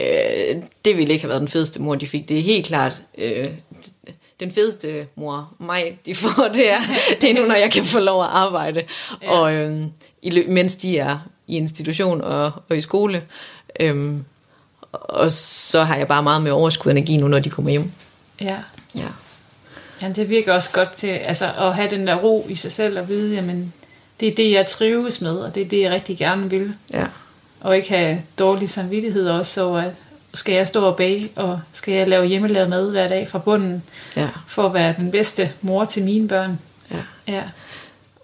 Øh, 0.00 0.56
det 0.84 0.96
ville 0.96 1.12
ikke 1.12 1.22
have 1.22 1.28
været 1.28 1.40
den 1.40 1.48
fedeste 1.48 1.82
mor, 1.82 1.94
de 1.94 2.06
fik. 2.06 2.28
Det 2.28 2.38
er 2.38 2.42
helt 2.42 2.66
klart 2.66 3.02
øh, 3.18 3.50
den 4.40 4.52
fedeste 4.52 5.06
mor, 5.14 5.52
mig, 5.58 5.98
de 6.06 6.14
får, 6.14 6.48
det 6.54 6.70
er, 6.70 6.78
det 7.20 7.30
er 7.30 7.34
nu, 7.34 7.46
når 7.46 7.54
jeg 7.54 7.72
kan 7.72 7.84
få 7.84 7.98
lov 7.98 8.22
at 8.22 8.28
arbejde, 8.32 8.82
Ja. 9.22 9.30
og, 9.32 9.54
øh, 9.54 9.84
i, 10.22 10.44
mens 10.48 10.76
de 10.76 10.98
er 10.98 11.18
i 11.46 11.56
institution 11.56 12.20
og, 12.20 12.52
og 12.68 12.76
i 12.76 12.80
skole. 12.80 13.22
Øh, 13.80 14.14
og 14.92 15.30
så 15.32 15.82
har 15.82 15.96
jeg 15.96 16.08
bare 16.08 16.22
meget 16.22 16.42
mere 16.42 16.52
overskud 16.52 16.90
energi 16.90 17.16
nu, 17.16 17.28
når 17.28 17.38
de 17.38 17.50
kommer 17.50 17.70
hjem. 17.70 17.92
ja. 18.40 18.56
Ja. 18.96 19.06
Ja, 20.02 20.08
det 20.08 20.28
virker 20.28 20.52
også 20.54 20.70
godt 20.72 20.92
til 20.92 21.06
altså, 21.08 21.52
at 21.58 21.74
have 21.74 21.90
den 21.90 22.06
der 22.06 22.14
ro 22.14 22.46
i 22.48 22.54
sig 22.56 22.72
selv 22.72 22.98
og 23.00 23.08
vide, 23.08 23.34
jamen, 23.34 23.72
det 24.20 24.28
er 24.28 24.34
det, 24.34 24.50
jeg 24.50 24.66
trives 24.66 25.20
med, 25.20 25.34
og 25.36 25.54
det 25.54 25.62
er 25.62 25.68
det, 25.68 25.80
jeg 25.80 25.90
rigtig 25.90 26.18
gerne 26.18 26.50
vil. 26.50 26.74
Ja. 26.92 27.06
Og 27.60 27.76
ikke 27.76 27.88
have 27.88 28.22
dårlig 28.38 28.70
samvittighed 28.70 29.28
også, 29.28 29.52
så 29.52 29.74
at 29.74 29.92
skal 30.34 30.54
jeg 30.54 30.68
stå 30.68 30.84
og 30.84 30.96
bage, 30.96 31.30
og 31.36 31.60
skal 31.72 31.94
jeg 31.94 32.08
lave 32.08 32.26
hjemmelavet 32.26 32.70
mad 32.70 32.90
hver 32.90 33.08
dag 33.08 33.28
fra 33.28 33.38
bunden, 33.38 33.82
Ja. 34.16 34.28
for 34.46 34.66
at 34.66 34.74
være 34.74 34.94
den 34.98 35.10
bedste 35.10 35.52
mor 35.60 35.84
til 35.84 36.04
mine 36.04 36.28
børn. 36.28 36.58
ja. 36.90 36.96
Ja, 37.28 37.42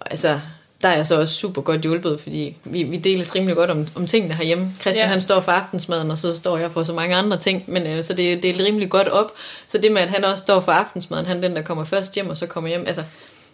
altså, 0.05 0.39
der 0.81 0.87
er 0.89 0.95
jeg 0.95 1.07
så 1.07 1.19
også 1.21 1.35
super 1.35 1.61
godt 1.61 1.81
hjulpet, 1.81 2.19
fordi 2.19 2.55
vi, 2.63 2.83
vi 2.83 2.97
deles 2.97 3.35
rimelig 3.35 3.55
godt 3.55 3.69
om, 3.69 3.87
om 3.95 4.07
tingene 4.07 4.33
herhjemme. 4.33 4.73
Christian 4.81 5.05
Ja. 5.07 5.11
han 5.11 5.21
står 5.21 5.41
for 5.41 5.51
aftensmaden, 5.51 6.11
og 6.11 6.17
så 6.17 6.35
står 6.35 6.57
jeg 6.57 6.71
for 6.71 6.83
så 6.83 6.93
mange 6.93 7.15
andre 7.15 7.37
ting, 7.37 7.63
men 7.67 7.87
øh, 7.87 8.03
så 8.03 8.13
det 8.13 8.33
er 8.33 8.41
delt 8.41 8.61
rimelig 8.61 8.89
godt 8.89 9.07
op. 9.07 9.31
Så 9.67 9.77
det 9.77 9.91
med, 9.91 10.01
at 10.01 10.09
han 10.09 10.23
også 10.25 10.37
står 10.43 10.61
for 10.61 10.71
aftensmaden, 10.71 11.25
han 11.25 11.37
er 11.37 11.41
den, 11.41 11.55
der 11.55 11.61
kommer 11.61 11.85
først 11.85 12.15
hjem, 12.15 12.29
og 12.29 12.37
så 12.37 12.45
kommer 12.45 12.69
hjem. 12.69 12.83
Altså, 12.87 13.03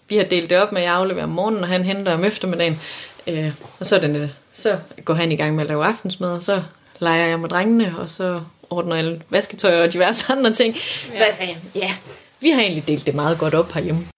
vi 0.10 0.18
har 0.18 0.24
delt 0.24 0.50
det 0.50 0.58
op 0.62 0.72
med, 0.72 0.82
at 0.82 0.88
jeg 0.88 0.94
afleverer 0.96 1.24
om 1.24 1.30
morgenen, 1.32 1.62
og 1.64 1.68
han 1.70 1.86
henter 1.86 2.14
om 2.14 2.24
eftermiddagen. 2.24 2.80
Øh, 3.28 3.52
og 3.80 3.86
så, 3.88 3.96
er 3.96 4.00
den, 4.00 4.16
øh, 4.16 4.30
så 4.54 4.78
går 5.06 5.14
han 5.14 5.32
i 5.32 5.36
gang 5.36 5.56
med 5.56 5.64
at 5.64 5.70
lave 5.70 5.86
aftensmad, 5.86 6.30
og 6.32 6.44
så 6.44 6.62
leger 7.00 7.26
jeg 7.28 7.40
med 7.40 7.50
drengene, 7.50 7.96
og 8.00 8.10
så 8.10 8.42
ordner 8.70 8.96
jeg 8.96 9.20
vasketøj 9.30 9.84
og 9.84 9.94
diverse 9.94 10.26
andre 10.34 10.54
ting. 10.54 10.76
Ja. 10.76 11.16
Så 11.18 11.24
jeg 11.24 11.34
sagde, 11.38 11.56
ja, 11.76 11.94
vi 12.40 12.50
har 12.50 12.62
egentlig 12.62 12.88
delt 12.88 13.06
det 13.06 13.16
meget 13.16 13.38
godt 13.38 13.54
op 13.54 13.72
herhjemme. 13.72 14.13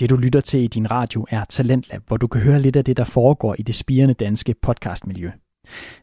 Det 0.00 0.10
du 0.10 0.16
lytter 0.16 0.40
til 0.40 0.60
i 0.60 0.66
din 0.66 0.90
radio 0.90 1.26
er 1.30 1.44
Talentlab, 1.44 2.02
hvor 2.06 2.16
du 2.16 2.26
kan 2.26 2.40
høre 2.40 2.60
lidt 2.60 2.76
af 2.76 2.84
det, 2.84 2.96
der 2.96 3.04
foregår 3.04 3.56
i 3.58 3.62
det 3.62 3.74
spirende 3.74 4.14
danske 4.14 4.54
podcastmiljø. 4.62 5.30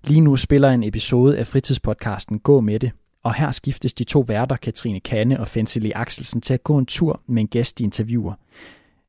Lige 0.03 0.21
nu 0.21 0.35
spiller 0.35 0.69
en 0.69 0.83
episode 0.83 1.37
af 1.37 1.47
fritidspodcasten 1.47 2.39
Gå 2.39 2.59
med 2.59 2.79
det, 2.79 2.91
og 3.23 3.33
her 3.33 3.51
skiftes 3.51 3.93
de 3.93 4.03
to 4.03 4.19
værter, 4.19 4.55
Katrine 4.55 4.99
Kanne 4.99 5.39
og 5.39 5.47
Fenseli 5.47 5.91
Axelsen, 5.95 6.41
til 6.41 6.53
at 6.53 6.63
gå 6.63 6.77
en 6.77 6.85
tur 6.85 7.21
med 7.27 7.41
en 7.41 7.47
gæst, 7.47 7.79
de 7.79 7.83
interviewer. 7.83 8.33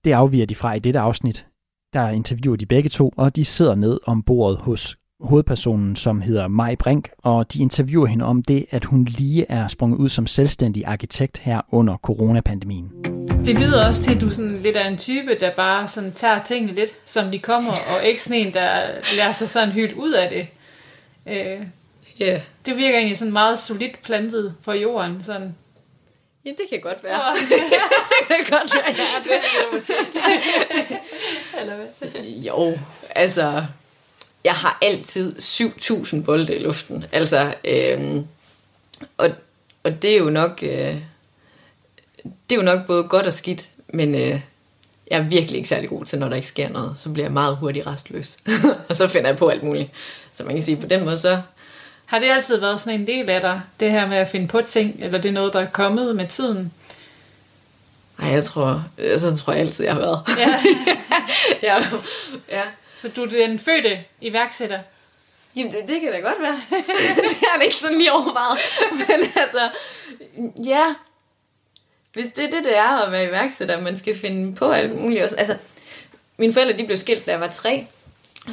Det 0.04 0.12
afviger 0.12 0.46
de 0.46 0.54
fra 0.54 0.74
i 0.74 0.78
dette 0.78 1.00
afsnit. 1.00 1.46
Der 1.92 2.08
interviewer 2.08 2.56
de 2.56 2.66
begge 2.66 2.88
to, 2.88 3.12
og 3.16 3.36
de 3.36 3.44
sidder 3.44 3.74
ned 3.74 4.00
om 4.06 4.22
bordet 4.22 4.58
hos 4.58 4.96
hovedpersonen, 5.20 5.96
som 5.96 6.20
hedder 6.20 6.48
Maj 6.48 6.74
Brink, 6.74 7.08
og 7.18 7.52
de 7.52 7.62
interviewer 7.62 8.06
hende 8.06 8.24
om 8.24 8.42
det, 8.42 8.66
at 8.70 8.84
hun 8.84 9.04
lige 9.04 9.46
er 9.48 9.66
sprunget 9.66 9.98
ud 9.98 10.08
som 10.08 10.26
selvstændig 10.26 10.86
arkitekt 10.86 11.38
her 11.38 11.60
under 11.72 11.96
coronapandemien 11.96 13.13
det 13.44 13.54
lyder 13.54 13.88
også 13.88 14.02
til, 14.02 14.14
at 14.14 14.20
du 14.20 14.26
er 14.28 14.30
sådan 14.30 14.62
lidt 14.62 14.76
af 14.76 14.88
en 14.88 14.98
type, 14.98 15.38
der 15.40 15.50
bare 15.54 15.88
sådan 15.88 16.12
tager 16.12 16.42
tingene 16.44 16.74
lidt, 16.74 16.90
som 17.04 17.30
de 17.30 17.38
kommer, 17.38 17.72
og 17.72 18.04
ikke 18.04 18.22
sådan 18.22 18.38
en, 18.46 18.54
der 18.54 18.87
lader 19.16 19.33
sig 19.33 19.48
sådan 19.48 19.72
hyldt 19.72 19.92
ud 19.92 20.12
af 20.12 20.30
det. 20.30 20.48
Øh, 21.33 21.66
Ja, 22.20 22.26
yeah. 22.26 22.40
det 22.66 22.76
virker 22.76 22.98
egentlig 22.98 23.18
sådan 23.18 23.33
meget 23.33 23.59
solidt 23.59 24.02
plantet 24.02 24.54
på 24.64 24.72
jorden. 24.72 25.22
Sådan. 25.24 25.54
Jamen, 26.44 26.57
det 26.57 26.66
kan 26.70 26.80
godt 26.80 27.04
være. 27.04 27.37
Så, 27.37 27.54
det 28.28 28.46
kan 28.46 28.59
godt 28.59 28.74
være, 28.74 28.94
ja. 28.98 29.22
Det 29.24 29.33
er 29.33 29.72
måske. 29.72 29.92
Eller 31.61 31.76
hvad? 31.76 32.22
Jo, 32.22 32.78
altså, 33.11 33.64
jeg 34.44 34.54
har 34.54 34.78
altid 34.83 35.37
7.000 35.37 36.22
bolde 36.22 36.57
i 36.57 36.59
luften. 36.59 37.04
Altså, 37.12 37.54
øhm, 37.64 38.26
og, 39.16 39.30
og 39.83 40.02
det 40.02 40.11
er 40.14 40.18
jo 40.18 40.30
nok, 40.30 40.62
øh, 40.62 40.96
det 42.24 42.52
er 42.52 42.56
jo 42.56 42.62
nok 42.62 42.87
både 42.87 43.04
godt 43.04 43.26
og 43.26 43.32
skidt, 43.32 43.68
men 43.88 44.14
øh, 44.14 44.40
jeg 45.10 45.18
er 45.18 45.22
virkelig 45.22 45.56
ikke 45.56 45.68
særlig 45.68 45.88
god 45.88 46.04
til, 46.04 46.18
når 46.18 46.28
der 46.28 46.37
ikke 46.37 46.48
sker 46.48 46.68
noget. 46.68 46.98
Så 46.98 47.10
bliver 47.10 47.26
jeg 47.26 47.32
meget 47.32 47.56
hurtigt 47.56 47.87
restløs. 47.87 48.38
og 48.88 48.96
så 48.96 49.08
finder 49.08 49.28
jeg 49.28 49.38
på 49.38 49.48
alt 49.48 49.62
muligt. 49.62 49.90
Så 50.32 50.44
man 50.44 50.54
kan 50.54 50.62
sige, 50.62 50.76
på 50.76 50.87
den 50.87 51.04
måde 51.04 51.18
så... 51.18 51.40
Har 52.06 52.18
det 52.18 52.26
altid 52.26 52.60
været 52.60 52.80
sådan 52.80 53.00
en 53.00 53.06
del 53.06 53.30
af 53.30 53.40
dig, 53.40 53.60
det 53.80 53.90
her 53.90 54.06
med 54.08 54.16
at 54.16 54.28
finde 54.28 54.48
på 54.48 54.62
ting, 54.62 54.96
eller 55.00 55.20
det 55.20 55.28
er 55.28 55.32
noget, 55.32 55.52
der 55.52 55.60
er 55.60 55.66
kommet 55.66 56.16
med 56.16 56.28
tiden? 56.28 56.72
Nej, 58.18 58.30
jeg 58.30 58.44
tror, 58.44 58.84
sådan 59.16 59.37
tror 59.37 59.52
jeg 59.52 59.60
altid, 59.60 59.84
jeg 59.84 59.94
har 59.94 60.00
været. 60.00 60.20
Ja. 60.38 60.62
ja. 61.68 61.84
ja. 62.48 62.62
Så 62.96 63.08
du 63.08 63.22
er 63.22 63.46
den 63.46 63.58
fødte 63.58 63.98
iværksætter? 64.20 64.78
Jamen, 65.56 65.72
det, 65.72 65.80
det 65.88 66.00
kan 66.00 66.12
da 66.12 66.18
godt 66.18 66.40
være. 66.40 66.60
det 67.22 67.37
har 67.40 67.56
jeg 67.56 67.64
ikke 67.64 67.76
sådan 67.76 67.98
lige 67.98 68.12
overvejet. 68.12 68.58
Men 68.90 69.32
altså, 69.37 69.70
ja. 70.64 70.94
Hvis 72.14 72.27
det 72.37 72.44
er 72.44 72.50
det, 72.50 72.64
det 72.64 72.77
er 72.77 73.07
at 73.07 73.12
være 73.12 73.24
iværksætter, 73.24 73.81
man 73.81 73.96
skal 73.96 74.18
finde 74.18 74.55
på 74.55 74.70
alt 74.70 75.00
muligt 75.00 75.22
også. 75.22 75.37
Altså, 75.37 75.57
mine 76.38 76.53
forældre, 76.53 76.79
de 76.79 76.87
blev 76.87 76.98
skilt, 76.98 77.27
da 77.27 77.31
jeg 77.31 77.40
var 77.40 77.48
tre. 77.48 77.87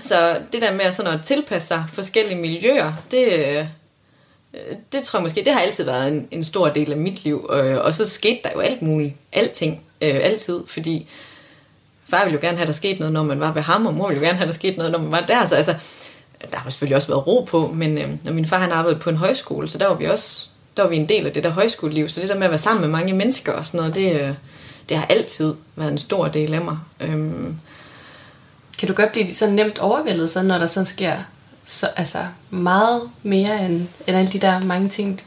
Så 0.01 0.41
det 0.53 0.61
der 0.61 0.73
med 0.73 0.91
sådan 0.91 1.13
at 1.13 1.25
tilpasse 1.25 1.67
sig 1.67 1.85
forskellige 1.93 2.37
miljøer, 2.37 2.93
det, 3.11 3.33
øh, 3.33 3.65
det 4.91 5.03
tror 5.03 5.19
jeg 5.19 5.23
måske, 5.23 5.43
det 5.45 5.53
har 5.53 5.59
altid 5.59 5.83
været 5.83 6.07
en, 6.07 6.27
en 6.31 6.43
stor 6.43 6.69
del 6.69 6.91
af 6.91 6.97
mit 6.97 7.23
liv. 7.23 7.45
Og, 7.49 7.59
og 7.59 7.93
så 7.93 8.09
skete 8.09 8.39
der 8.43 8.49
jo 8.55 8.59
alt 8.59 8.81
muligt. 8.81 9.13
Alting. 9.33 9.81
Øh, 10.01 10.19
altid. 10.23 10.59
Fordi 10.67 11.09
far 12.05 12.23
ville 12.23 12.35
jo 12.35 12.41
gerne 12.41 12.57
have, 12.57 12.67
der 12.67 12.73
skete 12.73 12.99
noget, 12.99 13.13
når 13.13 13.23
man 13.23 13.39
var 13.39 13.51
ved 13.51 13.61
ham, 13.61 13.85
og 13.85 13.93
mor 13.93 14.07
ville 14.07 14.21
jo 14.21 14.25
gerne 14.25 14.37
have, 14.37 14.47
der 14.47 14.53
skete 14.53 14.77
noget, 14.77 14.91
når 14.91 14.99
man 14.99 15.11
var 15.11 15.21
der. 15.21 15.45
Så 15.45 15.55
altså, 15.55 15.75
der 16.51 16.57
har 16.57 16.69
selvfølgelig 16.69 16.95
også 16.95 17.07
været 17.07 17.27
ro 17.27 17.47
på, 17.49 17.67
men 17.67 17.97
øh, 17.97 18.09
når 18.23 18.31
min 18.31 18.47
far 18.47 18.59
han 18.59 18.71
arbejdede 18.71 18.99
på 18.99 19.09
en 19.09 19.15
højskole, 19.15 19.69
så 19.69 19.77
der 19.77 19.87
var 19.87 19.95
vi 19.95 20.05
også 20.05 20.47
der 20.77 20.83
var 20.83 20.89
vi 20.89 20.95
en 20.95 21.09
del 21.09 21.25
af 21.25 21.33
det 21.33 21.43
der 21.43 21.49
højskoleliv. 21.49 22.09
Så 22.09 22.21
det 22.21 22.29
der 22.29 22.35
med 22.35 22.43
at 22.43 22.51
være 22.51 22.57
sammen 22.57 22.81
med 22.81 22.89
mange 22.89 23.13
mennesker 23.13 23.53
og 23.53 23.65
sådan 23.65 23.77
noget, 23.77 23.95
det, 23.95 24.21
øh, 24.21 24.33
det 24.89 24.97
har 24.97 25.05
altid 25.05 25.53
været 25.75 25.91
en 25.91 25.97
stor 25.97 26.27
del 26.27 26.53
af 26.53 26.61
mig. 26.61 26.77
Øhm. 26.99 27.55
Kan 28.77 28.87
du 28.87 28.93
godt 28.93 29.11
blive 29.11 29.33
så 29.33 29.49
nemt 29.49 29.79
overvældet, 29.79 30.29
så 30.29 30.43
når 30.43 30.57
der 30.57 30.67
sådan 30.67 30.85
sker 30.85 31.17
så, 31.65 31.87
altså 31.95 32.25
meget 32.49 33.01
mere 33.23 33.65
end, 33.65 33.87
end 34.07 34.17
alle 34.17 34.31
de 34.31 34.39
der 34.39 34.61
mange 34.61 34.89
ting? 34.89 35.21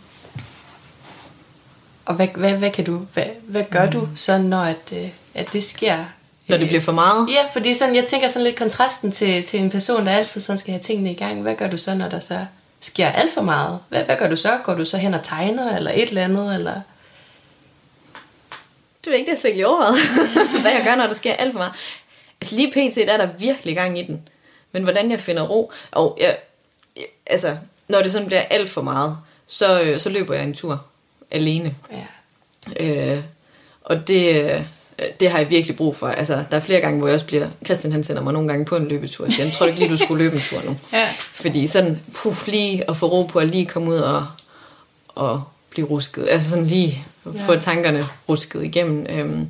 Og 2.04 2.14
hvad, 2.14 2.28
hvad, 2.34 2.52
hvad, 2.52 2.70
kan 2.70 2.84
du, 2.84 3.00
hvad, 3.12 3.24
hvad 3.42 3.64
gør 3.70 3.84
mm. 3.84 3.92
du 3.92 4.08
så, 4.16 4.38
når 4.38 4.60
at, 4.60 4.92
øh, 4.92 5.08
at 5.34 5.52
det 5.52 5.62
sker 5.62 6.04
når 6.48 6.56
det 6.56 6.68
bliver 6.68 6.80
for 6.80 6.92
meget? 6.92 7.28
Ja, 7.30 7.44
fordi 7.52 7.74
sådan, 7.74 7.94
jeg 7.94 8.04
tænker 8.04 8.28
sådan 8.28 8.44
lidt 8.44 8.56
kontrasten 8.56 9.12
til, 9.12 9.44
til 9.44 9.60
en 9.60 9.70
person, 9.70 10.06
der 10.06 10.12
altid 10.12 10.40
sådan 10.40 10.58
skal 10.58 10.72
have 10.72 10.82
tingene 10.82 11.12
i 11.12 11.14
gang. 11.14 11.42
Hvad 11.42 11.54
gør 11.54 11.70
du 11.70 11.76
så, 11.76 11.94
når 11.94 12.08
der 12.08 12.18
så 12.18 12.46
sker 12.84 13.08
alt 13.08 13.34
for 13.34 13.42
meget? 13.42 13.78
Hvad, 13.88 14.04
hvad 14.04 14.16
gør 14.16 14.28
du 14.28 14.36
så? 14.36 14.58
Går 14.64 14.74
du 14.74 14.84
så 14.84 14.98
hen 14.98 15.14
og 15.14 15.22
tegner, 15.22 15.76
eller 15.76 15.90
et 15.90 16.08
eller 16.08 16.24
andet? 16.24 16.54
Eller? 16.54 16.80
Du 19.04 19.10
ved 19.10 19.18
ikke, 19.18 19.30
det 19.30 19.36
er 19.36 19.40
slet 19.40 19.50
ikke 19.50 19.66
overvejet, 19.66 19.96
hvad 20.62 20.72
jeg 20.72 20.82
gør, 20.84 20.94
når 20.94 21.06
der 21.06 21.14
sker 21.14 21.32
alt 21.32 21.52
for 21.52 21.58
meget. 21.58 21.72
Altså 22.40 22.56
lige 22.56 22.70
pt. 22.70 22.98
er 22.98 23.16
der 23.16 23.26
virkelig 23.38 23.74
gang 23.74 23.98
i 23.98 24.02
den. 24.02 24.28
Men 24.72 24.82
hvordan 24.82 25.10
jeg 25.10 25.20
finder 25.20 25.42
ro, 25.42 25.72
og 25.90 26.18
jeg, 26.20 26.38
altså, 27.26 27.56
når 27.88 28.02
det 28.02 28.12
sådan 28.12 28.26
bliver 28.26 28.42
alt 28.42 28.70
for 28.70 28.82
meget, 28.82 29.18
så, 29.46 29.82
øh, 29.82 30.00
så 30.00 30.10
løber 30.10 30.34
jeg 30.34 30.44
en 30.44 30.54
tur 30.54 30.84
alene. 31.30 31.74
Ja. 31.92 32.06
Øh, 32.86 33.22
og 33.82 34.08
det, 34.08 34.44
Øh, 34.44 34.62
det 35.20 35.30
har 35.30 35.38
jeg 35.38 35.50
virkelig 35.50 35.76
brug 35.76 35.96
for. 35.96 36.06
Altså, 36.06 36.44
der 36.50 36.56
er 36.56 36.60
flere 36.60 36.80
gange, 36.80 36.98
hvor 36.98 37.08
jeg 37.08 37.14
også 37.14 37.26
bliver... 37.26 37.48
Christian 37.64 37.92
han 37.92 38.04
sender 38.04 38.22
mig 38.22 38.32
nogle 38.32 38.48
gange 38.48 38.64
på 38.64 38.76
en 38.76 38.88
løbetur. 38.88 39.28
Så 39.28 39.42
jeg 39.42 39.52
tror 39.52 39.66
ikke 39.66 39.78
lige, 39.78 39.90
du 39.90 39.96
skulle 39.96 40.24
løbe 40.24 40.36
en 40.36 40.42
tur 40.42 40.58
nu. 40.64 40.76
Ja. 40.92 41.08
Fordi 41.18 41.66
sådan, 41.66 42.00
puff, 42.14 42.46
lige 42.46 42.90
at 42.90 42.96
få 42.96 43.06
ro 43.06 43.22
på, 43.22 43.38
at 43.38 43.48
lige 43.48 43.66
komme 43.66 43.90
ud 43.90 43.96
og, 43.96 44.26
og 45.08 45.42
blive 45.70 45.86
rusket. 45.86 46.28
Altså 46.30 46.50
sådan 46.50 46.66
lige 46.66 47.04
ja. 47.26 47.30
få 47.46 47.60
tankerne 47.60 48.04
rusket 48.28 48.64
igennem. 48.64 49.06
Øhm, 49.08 49.48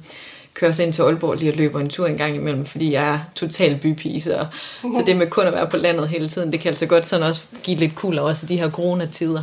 kører 0.55 0.73
så 0.73 0.83
ind 0.83 0.93
til 0.93 1.03
Aalborg 1.03 1.37
lige 1.37 1.53
og 1.53 1.57
løber 1.57 1.81
en 1.81 1.89
tur 1.89 2.07
en 2.07 2.17
gang 2.17 2.37
imellem, 2.37 2.67
fordi 2.67 2.93
jeg 2.93 3.15
er 3.15 3.19
total 3.35 3.77
bypige, 3.77 4.21
så, 4.21 4.47
så 4.83 5.03
det 5.07 5.17
med 5.17 5.27
kun 5.27 5.47
at 5.47 5.53
være 5.53 5.67
på 5.67 5.77
landet 5.77 6.09
hele 6.09 6.29
tiden, 6.29 6.53
det 6.53 6.61
kan 6.61 6.69
altså 6.69 6.87
godt 6.87 7.07
sådan 7.07 7.27
også 7.27 7.43
give 7.63 7.77
lidt 7.77 7.95
kul 7.95 8.19
også 8.19 8.47
de 8.47 8.59
her 8.59 8.71
coronatider. 8.71 9.43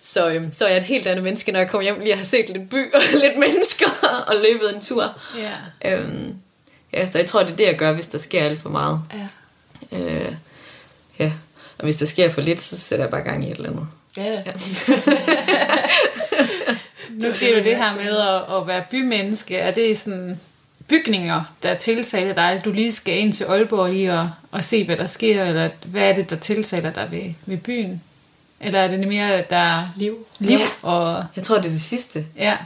Så, 0.00 0.30
øhm, 0.30 0.52
så 0.52 0.64
er 0.64 0.68
jeg 0.68 0.78
et 0.78 0.84
helt 0.84 1.06
andet 1.06 1.24
menneske, 1.24 1.52
når 1.52 1.58
jeg 1.58 1.68
kommer 1.68 1.82
hjem 1.82 2.00
lige 2.00 2.16
har 2.16 2.24
set 2.24 2.48
lidt 2.48 2.70
by 2.70 2.94
og 2.94 3.00
lidt 3.22 3.38
mennesker 3.38 3.86
og 4.26 4.34
løbet 4.42 4.74
en 4.74 4.80
tur. 4.80 5.18
Ja. 5.38 5.90
Øhm, 5.92 6.34
ja, 6.92 7.06
så 7.06 7.18
jeg 7.18 7.26
tror, 7.26 7.42
det 7.42 7.52
er 7.52 7.56
det, 7.56 7.66
jeg 7.66 7.76
gør, 7.76 7.92
hvis 7.92 8.06
der 8.06 8.18
sker 8.18 8.44
alt 8.44 8.60
for 8.60 8.68
meget. 8.68 9.00
Ja. 9.12 9.98
Øh, 9.98 10.32
ja. 11.18 11.32
Og 11.78 11.84
hvis 11.84 11.96
der 11.96 12.06
sker 12.06 12.30
for 12.30 12.40
lidt, 12.40 12.60
så 12.60 12.78
sætter 12.78 13.04
jeg 13.04 13.10
bare 13.10 13.22
gang 13.22 13.44
i 13.44 13.50
et 13.50 13.56
eller 13.56 13.70
andet. 13.70 13.86
Ja, 14.16 14.30
det. 14.32 14.42
ja. 14.46 14.52
nu 17.26 17.32
siger 17.32 17.58
du 17.58 17.64
det 17.64 17.76
her 17.76 17.94
med 17.94 18.18
at, 18.18 18.56
at 18.56 18.66
være 18.66 18.84
bymenneske. 18.90 19.56
Er 19.56 19.70
det 19.70 19.98
sådan 19.98 20.40
bygninger, 20.88 21.42
der 21.62 21.74
tiltaler 21.74 22.34
dig? 22.34 22.62
Du 22.64 22.72
lige 22.72 22.92
skal 22.92 23.18
ind 23.18 23.32
til 23.32 23.44
Aalborg 23.44 23.92
lige 23.92 24.12
og, 24.12 24.30
og 24.50 24.64
se, 24.64 24.84
hvad 24.84 24.96
der 24.96 25.06
sker, 25.06 25.44
eller 25.44 25.68
hvad 25.84 26.10
er 26.10 26.14
det, 26.14 26.30
der 26.30 26.36
tiltaler 26.36 26.90
dig 26.90 27.08
ved, 27.10 27.34
ved 27.46 27.56
byen? 27.56 28.02
Eller 28.60 28.78
er 28.78 28.88
det 28.88 29.08
mere, 29.08 29.32
at 29.32 29.50
der 29.50 29.56
er 29.56 29.88
liv? 29.96 30.26
liv 30.38 30.58
ja. 30.58 30.66
og... 30.82 31.24
Jeg 31.36 31.44
tror, 31.44 31.56
det 31.56 31.66
er 31.66 31.70
det 31.70 31.82
sidste. 31.82 32.26
Ja. 32.36 32.56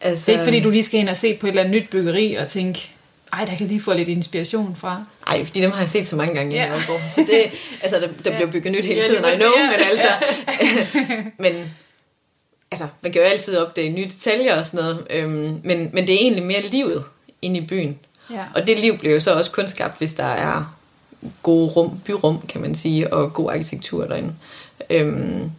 Altså... 0.00 0.26
Det 0.26 0.36
er 0.36 0.40
ikke 0.40 0.52
fordi, 0.52 0.62
du 0.62 0.70
lige 0.70 0.82
skal 0.82 1.00
ind 1.00 1.08
og 1.08 1.16
se 1.16 1.36
på 1.36 1.46
et 1.46 1.50
eller 1.50 1.62
andet 1.62 1.82
nyt 1.82 1.90
byggeri 1.90 2.34
og 2.34 2.48
tænke, 2.48 2.90
ej, 3.32 3.44
der 3.44 3.56
kan 3.56 3.66
lige 3.66 3.80
få 3.80 3.92
lidt 3.92 4.08
inspiration 4.08 4.76
fra. 4.76 5.04
Ej, 5.26 5.44
fordi 5.44 5.60
dem 5.60 5.70
har 5.70 5.80
jeg 5.80 5.88
set 5.88 6.06
så 6.06 6.16
mange 6.16 6.34
gange 6.34 6.52
i 6.52 6.56
ja. 6.56 6.64
Aalborg. 6.64 7.10
Så 7.10 7.20
det, 7.20 7.50
altså, 7.82 8.00
der, 8.00 8.08
der 8.24 8.30
ja. 8.30 8.36
bliver 8.36 8.50
bygget 8.50 8.72
nyt 8.72 8.86
hele 8.86 9.02
tiden, 9.02 9.24
ja, 9.24 9.32
I 9.32 9.36
know, 9.36 9.50
ja. 9.56 9.70
men 9.70 9.80
altså... 9.86 10.08
men 11.44 11.72
altså, 12.70 12.86
man 13.02 13.12
kan 13.12 13.22
jo 13.22 13.28
altid 13.28 13.56
opdage 13.56 13.90
nye 13.90 14.04
detaljer 14.04 14.58
og 14.58 14.66
sådan 14.66 14.84
noget, 14.84 15.06
øhm, 15.10 15.60
men, 15.64 15.90
men 15.92 16.06
det 16.06 16.14
er 16.14 16.18
egentlig 16.18 16.44
mere 16.44 16.62
livet 16.62 17.04
inde 17.42 17.60
i 17.60 17.66
byen. 17.66 17.98
Ja. 18.30 18.44
Og 18.54 18.66
det 18.66 18.78
liv 18.78 18.98
bliver 18.98 19.14
jo 19.14 19.20
så 19.20 19.34
også 19.34 19.50
kun 19.50 19.68
skabt, 19.68 19.98
hvis 19.98 20.14
der 20.14 20.24
er 20.24 20.75
gode 21.42 21.68
rum, 21.68 22.00
byrum, 22.04 22.40
kan 22.48 22.60
man 22.60 22.74
sige, 22.74 23.12
og 23.12 23.32
god 23.32 23.50
arkitektur 23.50 24.04
derinde. 24.04 24.32
Øhm, 24.90 25.50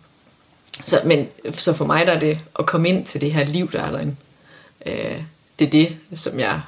så, 0.83 1.01
men, 1.05 1.27
så 1.51 1.73
for 1.73 1.85
mig 1.85 2.07
der 2.07 2.13
er 2.13 2.19
det 2.19 2.39
at 2.59 2.65
komme 2.65 2.89
ind 2.89 3.05
til 3.05 3.21
det 3.21 3.31
her 3.31 3.45
liv, 3.45 3.71
der 3.71 3.81
er 3.81 3.91
derinde. 3.91 4.15
Øh, 4.85 5.21
det 5.59 5.65
er 5.65 5.69
det, 5.69 5.97
som 6.15 6.39
jeg 6.39 6.61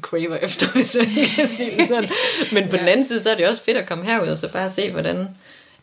craver 0.00 0.36
efter, 0.36 0.66
hvis 0.74 0.94
jeg 0.94 1.06
kan 1.36 1.48
sige 1.56 1.76
det 1.76 1.88
sådan. 1.88 2.10
Men 2.52 2.68
på 2.68 2.76
ja. 2.76 2.82
den 2.82 2.88
anden 2.88 3.06
side, 3.06 3.22
så 3.22 3.30
er 3.30 3.34
det 3.34 3.48
også 3.48 3.64
fedt 3.64 3.76
at 3.76 3.88
komme 3.88 4.04
herud 4.04 4.28
og 4.28 4.38
så 4.38 4.52
bare 4.52 4.70
se, 4.70 4.92
hvordan... 4.92 5.28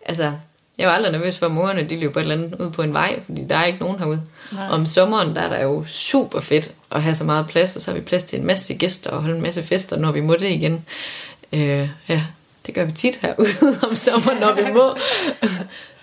Altså, 0.06 0.34
jeg 0.78 0.88
var 0.88 0.94
aldrig 0.94 1.12
nervøs 1.12 1.38
for, 1.38 1.46
at 1.46 1.52
morerne 1.52 1.84
de 1.84 2.00
løber 2.00 2.20
et 2.20 2.24
eller 2.24 2.36
andet 2.36 2.62
ud 2.62 2.70
på 2.70 2.82
en 2.82 2.94
vej, 2.94 3.20
fordi 3.26 3.46
der 3.50 3.56
er 3.56 3.66
ikke 3.66 3.80
nogen 3.80 4.00
herude. 4.00 4.22
Nej. 4.52 4.68
Om 4.70 4.86
sommeren, 4.86 5.36
der 5.36 5.42
er 5.42 5.50
der 5.50 5.64
jo 5.64 5.86
super 5.88 6.40
fedt 6.40 6.72
at 6.92 7.04
have 7.04 7.16
så 7.16 7.24
meget 7.24 7.48
plads, 7.48 7.76
og 7.76 7.82
så 7.82 7.92
har 7.92 7.98
vi 7.98 8.04
plads 8.04 8.24
til 8.24 8.40
en 8.40 8.46
masse 8.46 8.74
gæster 8.74 9.12
og 9.12 9.22
holde 9.22 9.36
en 9.36 9.42
masse 9.42 9.64
fester, 9.64 9.98
når 9.98 10.12
vi 10.12 10.22
må 10.22 10.34
det 10.34 10.50
igen. 10.50 10.86
Øh, 11.54 11.90
ja, 12.10 12.24
det 12.66 12.76
gør 12.76 12.84
vi 12.84 12.92
tit 12.92 13.16
herude 13.16 13.80
om 13.84 13.96
sommeren, 13.96 14.40
når 14.40 14.54
vi 14.54 14.72
må. 14.74 14.98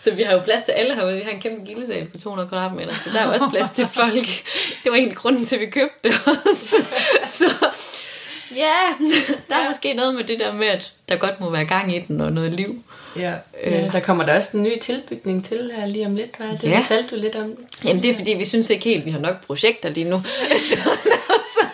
Så 0.04 0.14
vi 0.14 0.22
har 0.22 0.32
jo 0.32 0.40
plads 0.40 0.62
til 0.62 0.72
alle 0.72 0.94
herude. 0.94 1.16
Vi 1.16 1.22
har 1.22 1.30
en 1.30 1.40
kæmpe 1.40 1.66
gildesal 1.66 2.06
på 2.06 2.18
200 2.18 2.48
kvadratmeter, 2.48 2.94
så 2.94 3.10
der 3.12 3.20
er 3.20 3.26
også 3.26 3.48
plads 3.50 3.70
til 3.70 3.86
folk. 3.86 4.14
Det 4.84 4.90
var 4.90 4.94
egentlig 4.96 5.16
grunden 5.16 5.46
til, 5.46 5.56
at 5.56 5.60
vi 5.60 5.66
købte 5.66 6.08
det 6.08 6.12
også. 6.26 6.76
Så 7.26 7.44
ja, 8.56 8.72
der 9.48 9.56
er 9.56 9.62
ja. 9.62 9.68
måske 9.68 9.94
noget 9.94 10.14
med 10.14 10.24
det 10.24 10.40
der 10.40 10.52
med, 10.52 10.66
at 10.66 10.92
der 11.08 11.16
godt 11.16 11.40
må 11.40 11.50
være 11.50 11.64
gang 11.64 11.96
i 11.96 12.04
den 12.08 12.20
og 12.20 12.32
noget 12.32 12.54
liv. 12.54 12.82
Ja, 13.16 13.32
øh. 13.64 13.92
der 13.92 14.00
kommer 14.00 14.24
der 14.24 14.36
også 14.36 14.56
en 14.56 14.62
ny 14.62 14.78
tilbygning 14.78 15.44
til 15.44 15.72
her 15.76 15.86
lige 15.86 16.06
om 16.06 16.16
lidt. 16.16 16.36
Hvad 16.36 16.48
det? 16.48 16.64
Ja. 16.64 16.78
Fortalte 16.78 17.16
du 17.16 17.20
lidt 17.20 17.36
om 17.36 17.56
Jamen 17.84 18.02
det 18.02 18.10
er 18.10 18.14
fordi, 18.14 18.34
vi 18.38 18.44
synes 18.44 18.70
ikke 18.70 18.84
helt, 18.84 19.00
at 19.00 19.06
vi 19.06 19.10
har 19.10 19.18
nok 19.18 19.46
projekter 19.46 19.88
lige 19.88 20.10
nu. 20.10 20.22
så, 20.56 20.78
så, 21.54 21.66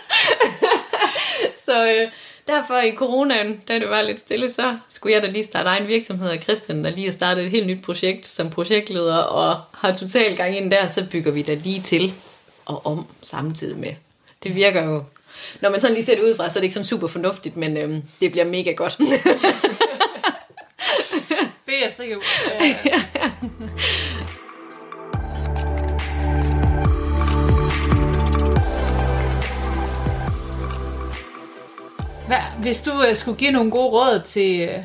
så 1.64 1.86
øh, 1.86 2.08
derfor 2.50 2.78
i 2.78 2.94
coronaen, 2.94 3.60
da 3.68 3.78
det 3.78 3.90
var 3.90 4.02
lidt 4.02 4.20
stille, 4.20 4.50
så 4.50 4.76
skulle 4.88 5.14
jeg 5.14 5.22
da 5.22 5.28
lige 5.28 5.44
starte 5.44 5.68
egen 5.68 5.88
virksomhed, 5.88 6.30
og 6.30 6.36
Christian 6.42 6.84
der 6.84 6.90
lige 6.90 7.04
har 7.04 7.12
startet 7.12 7.44
et 7.44 7.50
helt 7.50 7.66
nyt 7.66 7.82
projekt 7.84 8.26
som 8.26 8.50
projektleder, 8.50 9.16
og 9.16 9.60
har 9.74 9.96
total 9.96 10.36
gang 10.36 10.56
ind 10.56 10.70
der, 10.70 10.86
så 10.86 11.06
bygger 11.10 11.30
vi 11.32 11.42
da 11.42 11.54
lige 11.54 11.80
til 11.80 12.12
og 12.66 12.86
om 12.86 13.06
samtidig 13.22 13.78
med. 13.78 13.92
Det 14.42 14.54
virker 14.54 14.84
jo 14.84 15.04
når 15.60 15.70
man 15.70 15.80
sådan 15.80 15.94
lige 15.94 16.04
ser 16.04 16.14
det 16.14 16.22
udefra, 16.22 16.50
så 16.50 16.58
er 16.58 16.60
det 16.60 16.64
ikke 16.64 16.74
sådan 16.74 16.86
super 16.86 17.06
fornuftigt, 17.06 17.56
men 17.56 17.76
øhm, 17.76 18.02
det 18.20 18.30
bliver 18.30 18.46
mega 18.46 18.72
godt. 18.72 18.98
det 21.66 21.74
er 21.74 21.82
jeg 21.82 21.92
sikker 21.96 22.16
på. 22.16 22.22
Hvad, 32.30 32.42
hvis 32.58 32.80
du 32.80 32.92
uh, 32.92 33.14
skulle 33.14 33.38
give 33.38 33.50
nogle 33.50 33.70
gode 33.70 33.90
råd 33.90 34.22
til 34.26 34.68
uh, 34.68 34.84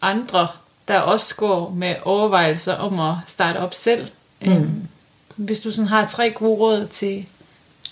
andre, 0.00 0.48
der 0.88 0.98
også 0.98 1.36
går 1.36 1.70
med 1.70 1.94
overvejelser 2.02 2.74
om 2.74 3.00
at 3.00 3.14
starte 3.26 3.58
op 3.58 3.74
selv, 3.74 4.08
mm. 4.42 4.52
um, 4.52 4.88
hvis 5.36 5.60
du 5.60 5.70
sådan 5.70 5.88
har 5.88 6.06
tre 6.06 6.30
gode 6.30 6.58
råd 6.58 6.86
til, 6.86 7.26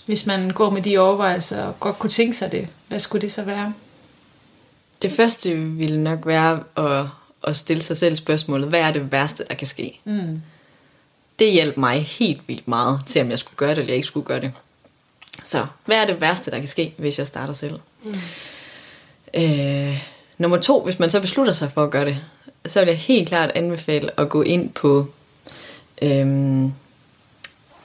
hvis 0.05 0.25
man 0.25 0.49
går 0.49 0.69
med 0.69 0.81
de 0.81 0.97
overvejelser 0.97 1.63
og 1.63 1.79
godt 1.79 1.99
kunne 1.99 2.09
tænke 2.09 2.37
sig 2.37 2.51
det, 2.51 2.67
hvad 2.87 2.99
skulle 2.99 3.21
det 3.21 3.31
så 3.31 3.43
være? 3.43 3.73
Det 5.01 5.11
første 5.11 5.55
ville 5.55 6.03
nok 6.03 6.25
være 6.25 6.63
at, 6.77 7.05
at 7.43 7.57
stille 7.57 7.83
sig 7.83 7.97
selv 7.97 8.15
spørgsmålet, 8.15 8.69
hvad 8.69 8.79
er 8.79 8.91
det 8.91 9.11
værste, 9.11 9.45
der 9.49 9.55
kan 9.55 9.67
ske? 9.67 9.99
Mm. 10.03 10.41
Det 11.39 11.51
hjalp 11.51 11.77
mig 11.77 12.03
helt 12.03 12.41
vildt 12.47 12.67
meget 12.67 12.99
til, 13.07 13.21
om 13.21 13.29
jeg 13.29 13.39
skulle 13.39 13.57
gøre 13.57 13.69
det, 13.69 13.77
eller 13.77 13.89
jeg 13.89 13.95
ikke 13.95 14.07
skulle 14.07 14.25
gøre 14.25 14.41
det. 14.41 14.51
Så 15.43 15.65
hvad 15.85 15.97
er 15.97 16.05
det 16.05 16.21
værste, 16.21 16.51
der 16.51 16.57
kan 16.57 16.67
ske, 16.67 16.93
hvis 16.97 17.19
jeg 17.19 17.27
starter 17.27 17.53
selv? 17.53 17.79
Mm. 18.03 18.15
Øh, 19.35 20.03
nummer 20.37 20.57
to, 20.57 20.81
hvis 20.81 20.99
man 20.99 21.09
så 21.09 21.21
beslutter 21.21 21.53
sig 21.53 21.71
for 21.71 21.83
at 21.83 21.89
gøre 21.89 22.05
det, 22.05 22.17
så 22.65 22.79
vil 22.79 22.87
jeg 22.87 22.97
helt 22.97 23.27
klart 23.27 23.51
anbefale 23.55 24.19
at 24.19 24.29
gå 24.29 24.41
ind 24.41 24.69
på, 24.69 25.07
øhm, 26.01 26.73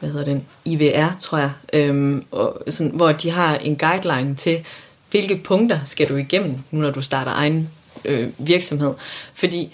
hvad 0.00 0.10
hedder 0.10 0.24
den, 0.24 0.46
IVR, 0.64 1.16
tror 1.20 1.38
jeg, 1.38 1.50
øhm, 1.72 2.24
og 2.30 2.62
sådan, 2.68 2.92
hvor 2.92 3.12
de 3.12 3.30
har 3.30 3.56
en 3.56 3.76
guideline 3.76 4.36
til, 4.36 4.64
hvilke 5.10 5.36
punkter 5.36 5.78
skal 5.84 6.08
du 6.08 6.16
igennem, 6.16 6.58
nu 6.70 6.80
når 6.80 6.90
du 6.90 7.02
starter 7.02 7.32
egen 7.32 7.70
øh, 8.04 8.28
virksomhed. 8.38 8.94
Fordi 9.34 9.72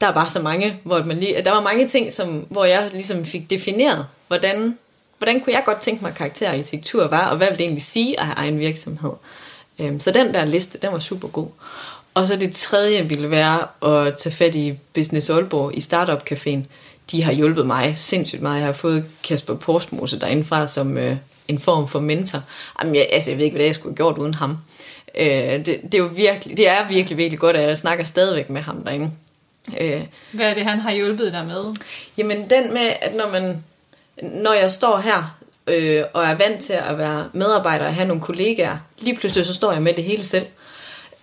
der 0.00 0.06
er 0.06 0.12
bare 0.12 0.30
så 0.30 0.42
mange, 0.42 0.76
hvor 0.82 1.02
man 1.02 1.16
lige, 1.16 1.42
der 1.44 1.50
var 1.50 1.60
mange 1.60 1.88
ting, 1.88 2.12
som, 2.12 2.46
hvor 2.50 2.64
jeg 2.64 2.88
ligesom 2.92 3.24
fik 3.24 3.50
defineret, 3.50 4.06
hvordan, 4.28 4.78
hvordan 5.18 5.40
kunne 5.40 5.52
jeg 5.52 5.62
godt 5.64 5.80
tænke 5.80 6.02
mig, 6.02 6.10
at 6.10 6.16
karakterarkitektur 6.16 7.06
var, 7.06 7.30
og 7.30 7.36
hvad 7.36 7.48
vil 7.48 7.58
det 7.58 7.64
egentlig 7.64 7.82
sige 7.82 8.20
at 8.20 8.26
have 8.26 8.36
egen 8.38 8.58
virksomhed. 8.58 9.12
Øhm, 9.78 10.00
så 10.00 10.10
den 10.10 10.34
der 10.34 10.44
liste, 10.44 10.78
den 10.78 10.92
var 10.92 10.98
super 10.98 11.28
god. 11.28 11.48
Og 12.14 12.26
så 12.26 12.36
det 12.36 12.52
tredje 12.52 13.08
ville 13.08 13.30
være 13.30 13.60
at 14.06 14.14
tage 14.16 14.34
fat 14.34 14.54
i 14.54 14.78
Business 14.94 15.30
Aalborg 15.30 15.76
i 15.76 15.80
Startup 15.80 16.30
Caféen. 16.30 16.60
De 17.10 17.22
har 17.22 17.32
hjulpet 17.32 17.66
mig 17.66 17.92
sindssygt 17.96 18.42
meget. 18.42 18.58
Jeg 18.58 18.66
har 18.66 18.72
fået 18.72 19.04
Kasper 19.24 19.54
Porstmose 19.54 20.20
derindefra 20.20 20.66
som 20.66 20.98
øh, 20.98 21.16
en 21.48 21.58
form 21.58 21.88
for 21.88 22.00
mentor. 22.00 22.42
Jamen, 22.82 22.94
jeg, 22.94 23.08
altså, 23.12 23.30
jeg 23.30 23.38
ved 23.38 23.44
ikke, 23.44 23.56
hvad 23.56 23.66
jeg 23.66 23.74
skulle 23.74 23.90
have 23.90 23.96
gjort 23.96 24.18
uden 24.18 24.34
ham. 24.34 24.58
Øh, 25.18 25.26
det, 25.26 25.66
det, 25.66 25.94
er 25.94 25.98
jo 25.98 26.10
virkelig, 26.14 26.56
det 26.56 26.68
er 26.68 26.88
virkelig, 26.88 27.18
virkelig 27.18 27.38
godt, 27.38 27.56
at 27.56 27.68
jeg 27.68 27.78
snakker 27.78 28.04
stadigvæk 28.04 28.50
med 28.50 28.60
ham 28.60 28.84
derinde. 28.84 29.10
Øh, 29.80 30.02
hvad 30.32 30.50
er 30.50 30.54
det, 30.54 30.64
han 30.64 30.80
har 30.80 30.92
hjulpet 30.92 31.32
dig 31.32 31.46
med? 31.46 31.74
Jamen 32.18 32.50
den 32.50 32.72
med, 32.72 32.92
at 33.00 33.14
når 33.14 33.30
man, 33.32 33.64
når 34.22 34.52
jeg 34.52 34.72
står 34.72 34.98
her 34.98 35.38
øh, 35.66 36.04
og 36.12 36.24
er 36.24 36.34
vant 36.34 36.62
til 36.62 36.72
at 36.72 36.98
være 36.98 37.28
medarbejder 37.32 37.86
og 37.86 37.94
have 37.94 38.08
nogle 38.08 38.22
kollegaer, 38.22 38.76
lige 38.98 39.16
pludselig 39.16 39.46
så 39.46 39.54
står 39.54 39.72
jeg 39.72 39.82
med 39.82 39.94
det 39.94 40.04
hele 40.04 40.24
selv. 40.24 40.46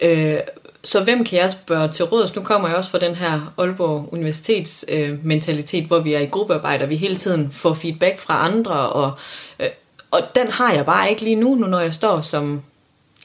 Øh, 0.01 0.39
så 0.83 1.03
hvem 1.03 1.23
kan 1.23 1.39
jeg 1.39 1.51
spørge 1.51 1.87
til 1.87 2.05
råds? 2.05 2.35
Nu 2.35 2.41
kommer 2.41 2.67
jeg 2.67 2.77
også 2.77 2.89
fra 2.89 2.99
den 2.99 3.15
her 3.15 3.53
Aalborg 3.57 4.09
Universitets 4.11 4.85
øh, 4.89 5.25
mentalitet, 5.25 5.85
hvor 5.85 5.99
vi 5.99 6.13
er 6.13 6.19
i 6.19 6.25
gruppearbejde, 6.25 6.83
og 6.83 6.89
vi 6.89 6.95
hele 6.95 7.15
tiden 7.15 7.51
får 7.51 7.73
feedback 7.73 8.19
fra 8.19 8.45
andre, 8.45 8.89
og, 8.89 9.11
øh, 9.59 9.67
og 10.11 10.21
den 10.35 10.51
har 10.51 10.73
jeg 10.73 10.85
bare 10.85 11.09
ikke 11.09 11.21
lige 11.21 11.35
nu, 11.35 11.55
nu 11.55 11.67
når 11.67 11.79
jeg 11.79 11.93
står 11.93 12.21
som 12.21 12.61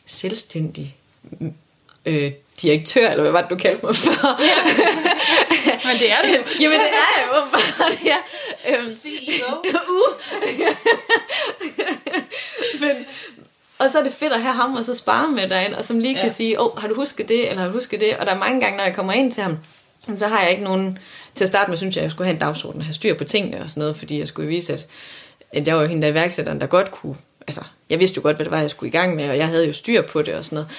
selvstændig 0.07 0.97
øh, 2.07 2.33
direktør, 2.63 3.09
eller 3.09 3.23
hvad 3.23 3.33
var 3.33 3.41
det, 3.41 3.51
du 3.51 3.57
kaldte 3.57 3.87
mig 3.87 3.97
for? 3.97 4.11
Ja. 5.85 5.89
Men 5.89 5.99
det 5.99 6.13
er 6.13 6.23
det 6.23 6.31
Jamen 6.63 6.81
det 6.81 6.89
er 6.89 7.13
jeg 7.19 7.43
åbenbart, 7.43 8.01
ja. 8.11 8.17
Øhm, 8.69 8.91
CEO. 8.91 9.57
uh. 9.89 10.15
Men, 12.81 13.07
og 13.79 13.91
så 13.91 13.99
er 13.99 14.03
det 14.03 14.13
fedt 14.13 14.33
at 14.33 14.43
have 14.43 14.55
ham 14.55 14.75
og 14.75 14.85
så 14.85 14.95
spare 14.95 15.29
med 15.29 15.49
dig 15.49 15.75
og 15.77 15.85
som 15.85 15.99
lige 15.99 16.15
ja. 16.15 16.21
kan 16.21 16.31
sige, 16.31 16.61
åh, 16.61 16.67
oh, 16.67 16.81
har 16.81 16.89
du 16.89 16.95
husket 16.95 17.29
det, 17.29 17.51
eller 17.51 17.63
har 17.63 17.69
du 17.69 17.75
husket 17.75 18.01
det? 18.01 18.17
Og 18.17 18.27
der 18.27 18.35
er 18.35 18.39
mange 18.39 18.61
gange, 18.61 18.77
når 18.77 18.85
jeg 18.85 18.95
kommer 18.95 19.13
ind 19.13 19.33
til 19.33 19.43
ham, 19.43 19.59
så 20.17 20.29
har 20.29 20.43
jeg 20.43 20.51
ikke 20.51 20.65
nogen... 20.65 20.99
Til 21.35 21.45
at 21.45 21.49
starte 21.49 21.71
med, 21.71 21.79
synes 21.79 21.97
jeg, 21.97 22.01
at 22.01 22.05
jeg 22.05 22.11
skulle 22.11 22.27
have 22.27 22.35
en 22.35 22.41
dagsorden, 22.41 22.83
have 22.83 22.95
styr 22.95 23.15
på 23.15 23.25
tingene 23.25 23.63
og 23.63 23.71
sådan 23.71 23.81
noget, 23.81 23.97
fordi 23.97 24.19
jeg 24.19 24.29
skulle 24.29 24.49
vise, 24.49 24.73
at, 24.73 24.87
at 25.53 25.67
jeg 25.67 25.77
var 25.77 25.83
jo 25.83 25.89
hende 25.89 26.03
der 26.03 26.09
iværksætteren, 26.13 26.61
der 26.61 26.67
godt 26.67 26.91
kunne... 26.91 27.15
Altså, 27.47 27.61
jeg 27.91 28.01
vidste 28.01 28.17
jo 28.17 28.23
godt, 28.23 28.37
hvad 28.37 28.45
det 28.45 28.51
var, 28.51 28.61
jeg 28.61 28.71
skulle 28.71 28.89
i 28.89 28.93
gang 28.93 29.17
med, 29.17 29.31
og 29.31 29.37
jeg 29.37 29.47
havde 29.47 29.67
jo 29.67 29.73
styr 29.73 30.03
på 30.03 30.23
det 30.23 30.35
og 30.35 30.45
sådan 30.45 30.57
noget. 30.57 30.71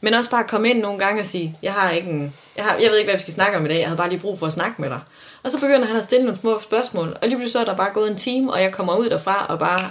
Men 0.00 0.14
også 0.14 0.30
bare 0.30 0.44
komme 0.48 0.70
ind 0.70 0.80
nogle 0.80 0.98
gange 0.98 1.20
og 1.20 1.26
sige, 1.26 1.58
jeg 1.62 1.72
har 1.72 1.90
ikke 1.90 2.10
en, 2.10 2.34
jeg, 2.56 2.64
har, 2.64 2.76
jeg 2.76 2.90
ved 2.90 2.98
ikke, 2.98 3.06
hvad 3.06 3.16
vi 3.16 3.22
skal 3.22 3.34
snakke 3.34 3.58
om 3.58 3.66
i 3.66 3.68
dag, 3.68 3.78
jeg 3.78 3.86
havde 3.86 3.96
bare 3.96 4.08
lige 4.08 4.20
brug 4.20 4.38
for 4.38 4.46
at 4.46 4.52
snakke 4.52 4.82
med 4.82 4.90
dig. 4.90 5.00
Og 5.42 5.52
så 5.52 5.60
begynder 5.60 5.86
han 5.86 5.96
at 5.96 6.04
stille 6.04 6.26
nogle 6.26 6.40
små 6.40 6.60
spørgsmål, 6.60 7.16
og 7.22 7.28
lige 7.28 7.36
pludselig 7.36 7.52
så 7.52 7.58
er 7.58 7.64
der 7.64 7.76
bare 7.76 7.90
gået 7.94 8.10
en 8.10 8.16
time, 8.16 8.52
og 8.52 8.62
jeg 8.62 8.72
kommer 8.72 8.96
ud 8.96 9.10
derfra 9.10 9.46
og 9.48 9.58
bare 9.58 9.90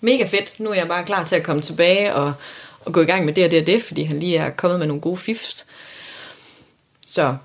mega 0.00 0.24
fedt. 0.24 0.60
Nu 0.60 0.70
er 0.70 0.74
jeg 0.74 0.88
bare 0.88 1.04
klar 1.04 1.24
til 1.24 1.36
at 1.36 1.42
komme 1.42 1.62
tilbage 1.62 2.14
og, 2.14 2.32
og 2.84 2.92
gå 2.92 3.00
i 3.00 3.04
gang 3.04 3.24
med 3.24 3.34
det 3.34 3.44
og 3.44 3.50
det 3.50 3.60
og 3.60 3.66
det, 3.66 3.82
fordi 3.82 4.02
han 4.02 4.18
lige 4.18 4.36
er 4.36 4.50
kommet 4.50 4.78
med 4.78 4.86
nogle 4.86 5.00
gode 5.00 5.16
fifs. 5.16 5.66
Så 7.06 7.36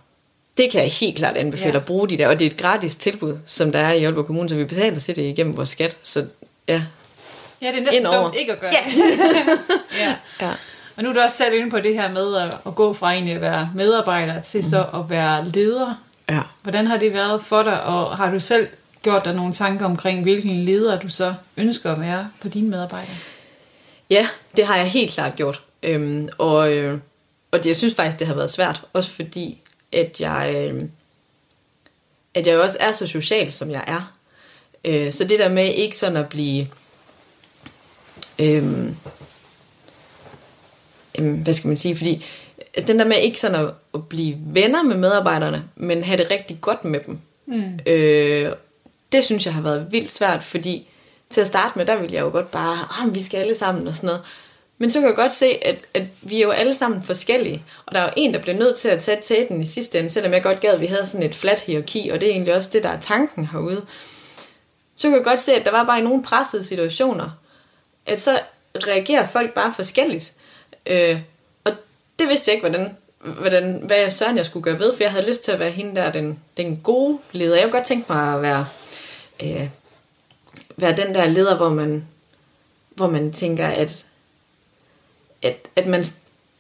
det 0.58 0.72
kan 0.72 0.82
jeg 0.82 0.92
helt 0.92 1.18
klart 1.18 1.38
anbefale 1.38 1.74
ja. 1.74 1.80
at 1.80 1.86
bruge 1.86 2.10
de 2.10 2.18
der, 2.18 2.28
og 2.28 2.40
det 2.40 2.48
er 2.48 2.52
et 2.52 2.58
gratis 2.58 2.96
tilbud, 2.96 3.38
som 3.46 3.72
der 3.72 3.80
er 3.80 3.94
i 3.94 4.04
Aalborg 4.04 4.26
Kommune, 4.26 4.50
så 4.50 4.56
vi 4.56 4.66
betaler 4.66 5.00
til 5.00 5.16
det 5.16 5.24
igennem 5.24 5.58
vores 5.58 5.70
skat. 5.70 5.98
Så 6.04 6.26
ja, 6.68 6.84
Ja, 7.64 7.72
det 7.72 7.78
er 7.78 7.82
næsten 7.82 8.06
dumt 8.06 8.36
ikke 8.36 8.52
at 8.52 8.60
gøre 8.60 8.72
ja. 8.72 8.92
ja. 10.04 10.16
ja. 10.42 10.52
Og 10.96 11.04
nu 11.04 11.10
er 11.10 11.14
du 11.14 11.20
også 11.20 11.38
selv 11.38 11.54
inde 11.54 11.70
på 11.70 11.80
det 11.80 11.94
her 11.94 12.12
med 12.12 12.36
at, 12.36 12.58
at 12.66 12.76
gå 12.76 12.94
fra 12.94 13.12
egentlig 13.12 13.36
at 13.36 13.42
være 13.42 13.72
medarbejder 13.76 14.42
til 14.42 14.62
mm. 14.62 14.70
så 14.70 14.86
at 14.94 15.10
være 15.10 15.46
leder. 15.46 16.04
Ja. 16.30 16.42
Hvordan 16.62 16.88
har 16.88 16.98
det 16.98 17.14
været 17.14 17.42
for 17.42 17.64
dig, 17.64 17.84
og 17.84 18.18
har 18.18 18.32
du 18.32 18.40
selv 18.40 18.68
gjort 19.02 19.26
dig 19.26 19.36
nogle 19.36 19.54
tanker 19.54 19.86
omkring, 19.86 20.24
hvilken 20.24 20.66
leder 20.66 21.00
du 21.00 21.10
så 21.10 21.34
ønsker 21.58 21.92
at 21.92 22.02
være 22.02 22.30
på 22.42 22.48
dine 22.48 22.70
medarbejdere? 22.70 23.16
Ja, 24.10 24.28
det 24.58 24.66
har 24.66 24.78
jeg 24.78 24.88
helt 24.88 25.12
klart 25.12 25.36
gjort. 25.36 25.62
Øhm, 25.84 26.30
og, 26.38 26.74
øh, 26.74 27.00
og 27.52 27.60
det, 27.60 27.66
jeg 27.66 27.76
synes 27.76 27.96
faktisk, 27.96 28.20
det 28.20 28.28
har 28.28 28.34
været 28.34 28.50
svært. 28.50 28.82
Også 28.94 29.12
fordi, 29.12 29.62
at 29.92 30.22
jeg, 30.22 30.54
øh, 30.56 30.84
at 32.34 32.48
jeg 32.48 32.60
også 32.60 32.78
er 32.80 32.92
så 32.92 33.08
social, 33.08 33.52
som 33.52 33.72
jeg 33.72 33.84
er. 33.88 34.14
Øh, 34.86 35.14
så 35.14 35.24
det 35.24 35.40
der 35.40 35.50
med 35.50 35.74
ikke 35.74 35.98
sådan 35.98 36.18
at 36.18 36.30
blive... 36.30 36.68
Øh, 38.40 38.90
øh, 41.20 41.34
hvad 41.34 41.54
skal 41.54 41.68
man 41.68 41.78
sige? 41.78 41.96
Fordi 41.96 42.26
den 42.88 43.00
der 43.00 43.06
med 43.06 43.18
ikke 43.18 43.40
sådan 43.40 43.66
at, 43.66 43.74
at 43.94 44.08
blive 44.08 44.38
venner 44.46 44.84
med 44.84 44.98
medarbejderne, 44.98 45.64
men 45.76 46.04
have 46.04 46.18
det 46.18 46.32
rigtig 46.32 46.58
godt 46.62 46.86
med 46.86 47.00
dem. 47.00 47.20
Mm. 47.46 47.80
Øh, 47.86 48.52
det 49.12 49.24
synes 49.24 49.46
jeg 49.46 49.54
har 49.54 49.62
været 49.62 49.88
vildt 49.92 50.12
svært, 50.12 50.44
fordi 50.44 50.88
til 51.30 51.42
at 51.42 51.48
starte 51.48 51.78
med, 51.78 51.86
der 51.86 51.96
ville 51.96 52.16
jeg 52.16 52.22
jo 52.22 52.30
godt 52.30 52.52
bare, 52.52 52.88
ah, 53.02 53.16
vi 53.16 53.22
skal 53.22 53.38
alle 53.38 53.56
sammen 53.56 53.88
og 53.88 53.96
sådan 53.96 54.08
noget. 54.08 54.22
Men 54.78 54.90
så 54.90 55.00
kan 55.00 55.08
jeg 55.08 55.16
godt 55.16 55.32
se, 55.32 55.46
at, 55.66 55.76
at 55.94 56.04
vi 56.22 56.38
er 56.38 56.42
jo 56.42 56.52
alle 56.52 56.74
sammen 56.74 57.04
forskellige, 57.04 57.64
og 57.86 57.96
der 57.96 58.02
er 58.02 58.06
jo 58.06 58.14
en, 58.18 58.34
der 58.34 58.42
bliver 58.42 58.58
nødt 58.58 58.78
til 58.78 58.90
at 58.90 59.02
tage 59.02 59.22
tæten 59.22 59.62
i 59.62 59.66
sidste 59.66 60.00
ende, 60.00 60.10
selvom 60.10 60.34
jeg 60.34 60.44
godt 60.44 60.60
gad, 60.60 60.74
at 60.74 60.82
vi 60.82 60.86
havde 60.86 61.06
sådan 61.06 61.26
et 61.26 61.36
flat 61.36 61.62
hierarki, 61.62 62.10
og 62.10 62.22
det 62.22 62.28
er 62.28 62.32
egentlig 62.32 62.56
også 62.56 62.70
det, 62.74 62.84
der 62.84 62.90
er 62.90 63.00
tanken 63.00 63.48
herude. 63.48 63.86
Så 64.96 65.08
kan 65.08 65.18
jeg 65.18 65.24
godt 65.24 65.40
se, 65.40 65.54
at 65.54 65.66
der 65.66 65.72
var 65.72 65.84
bare 65.84 66.00
i 66.00 66.04
nogle 66.04 66.24
pressede 66.24 66.64
situationer, 66.64 67.30
at 68.06 68.22
så 68.22 68.40
reagerer 68.76 69.28
folk 69.28 69.54
bare 69.54 69.74
forskelligt. 69.76 70.34
Øh, 70.86 71.20
og 71.64 71.72
det 72.20 72.28
vidste 72.28 72.50
jeg 72.50 72.56
ikke, 72.56 72.70
hvordan, 72.70 72.98
hvordan, 73.24 73.82
hvad 73.84 73.98
jeg 73.98 74.14
søren 74.14 74.38
jeg 74.38 74.46
skulle 74.46 74.64
gøre 74.64 74.80
ved, 74.80 74.96
for 74.96 75.04
jeg 75.04 75.12
havde 75.12 75.28
lyst 75.28 75.44
til 75.44 75.52
at 75.52 75.60
være 75.60 75.72
hende 75.72 75.96
der, 75.96 76.12
den, 76.12 76.40
den 76.58 76.80
gode 76.84 77.20
leder. 77.32 77.56
Jeg 77.56 77.64
kunne 77.64 77.72
godt 77.72 77.86
tænke 77.88 78.14
mig 78.14 78.34
at 78.34 78.42
være 78.42 78.68
øh, 79.44 79.70
være 80.78 80.96
den 80.98 81.16
der 81.16 81.26
leder, 81.26 81.58
hvor 81.58 81.70
man, 81.70 82.08
hvor 82.90 83.10
man 83.10 83.32
tænker, 83.32 83.68
at, 83.68 84.06
at, 85.42 85.56
at 85.76 85.88
man, 85.88 86.04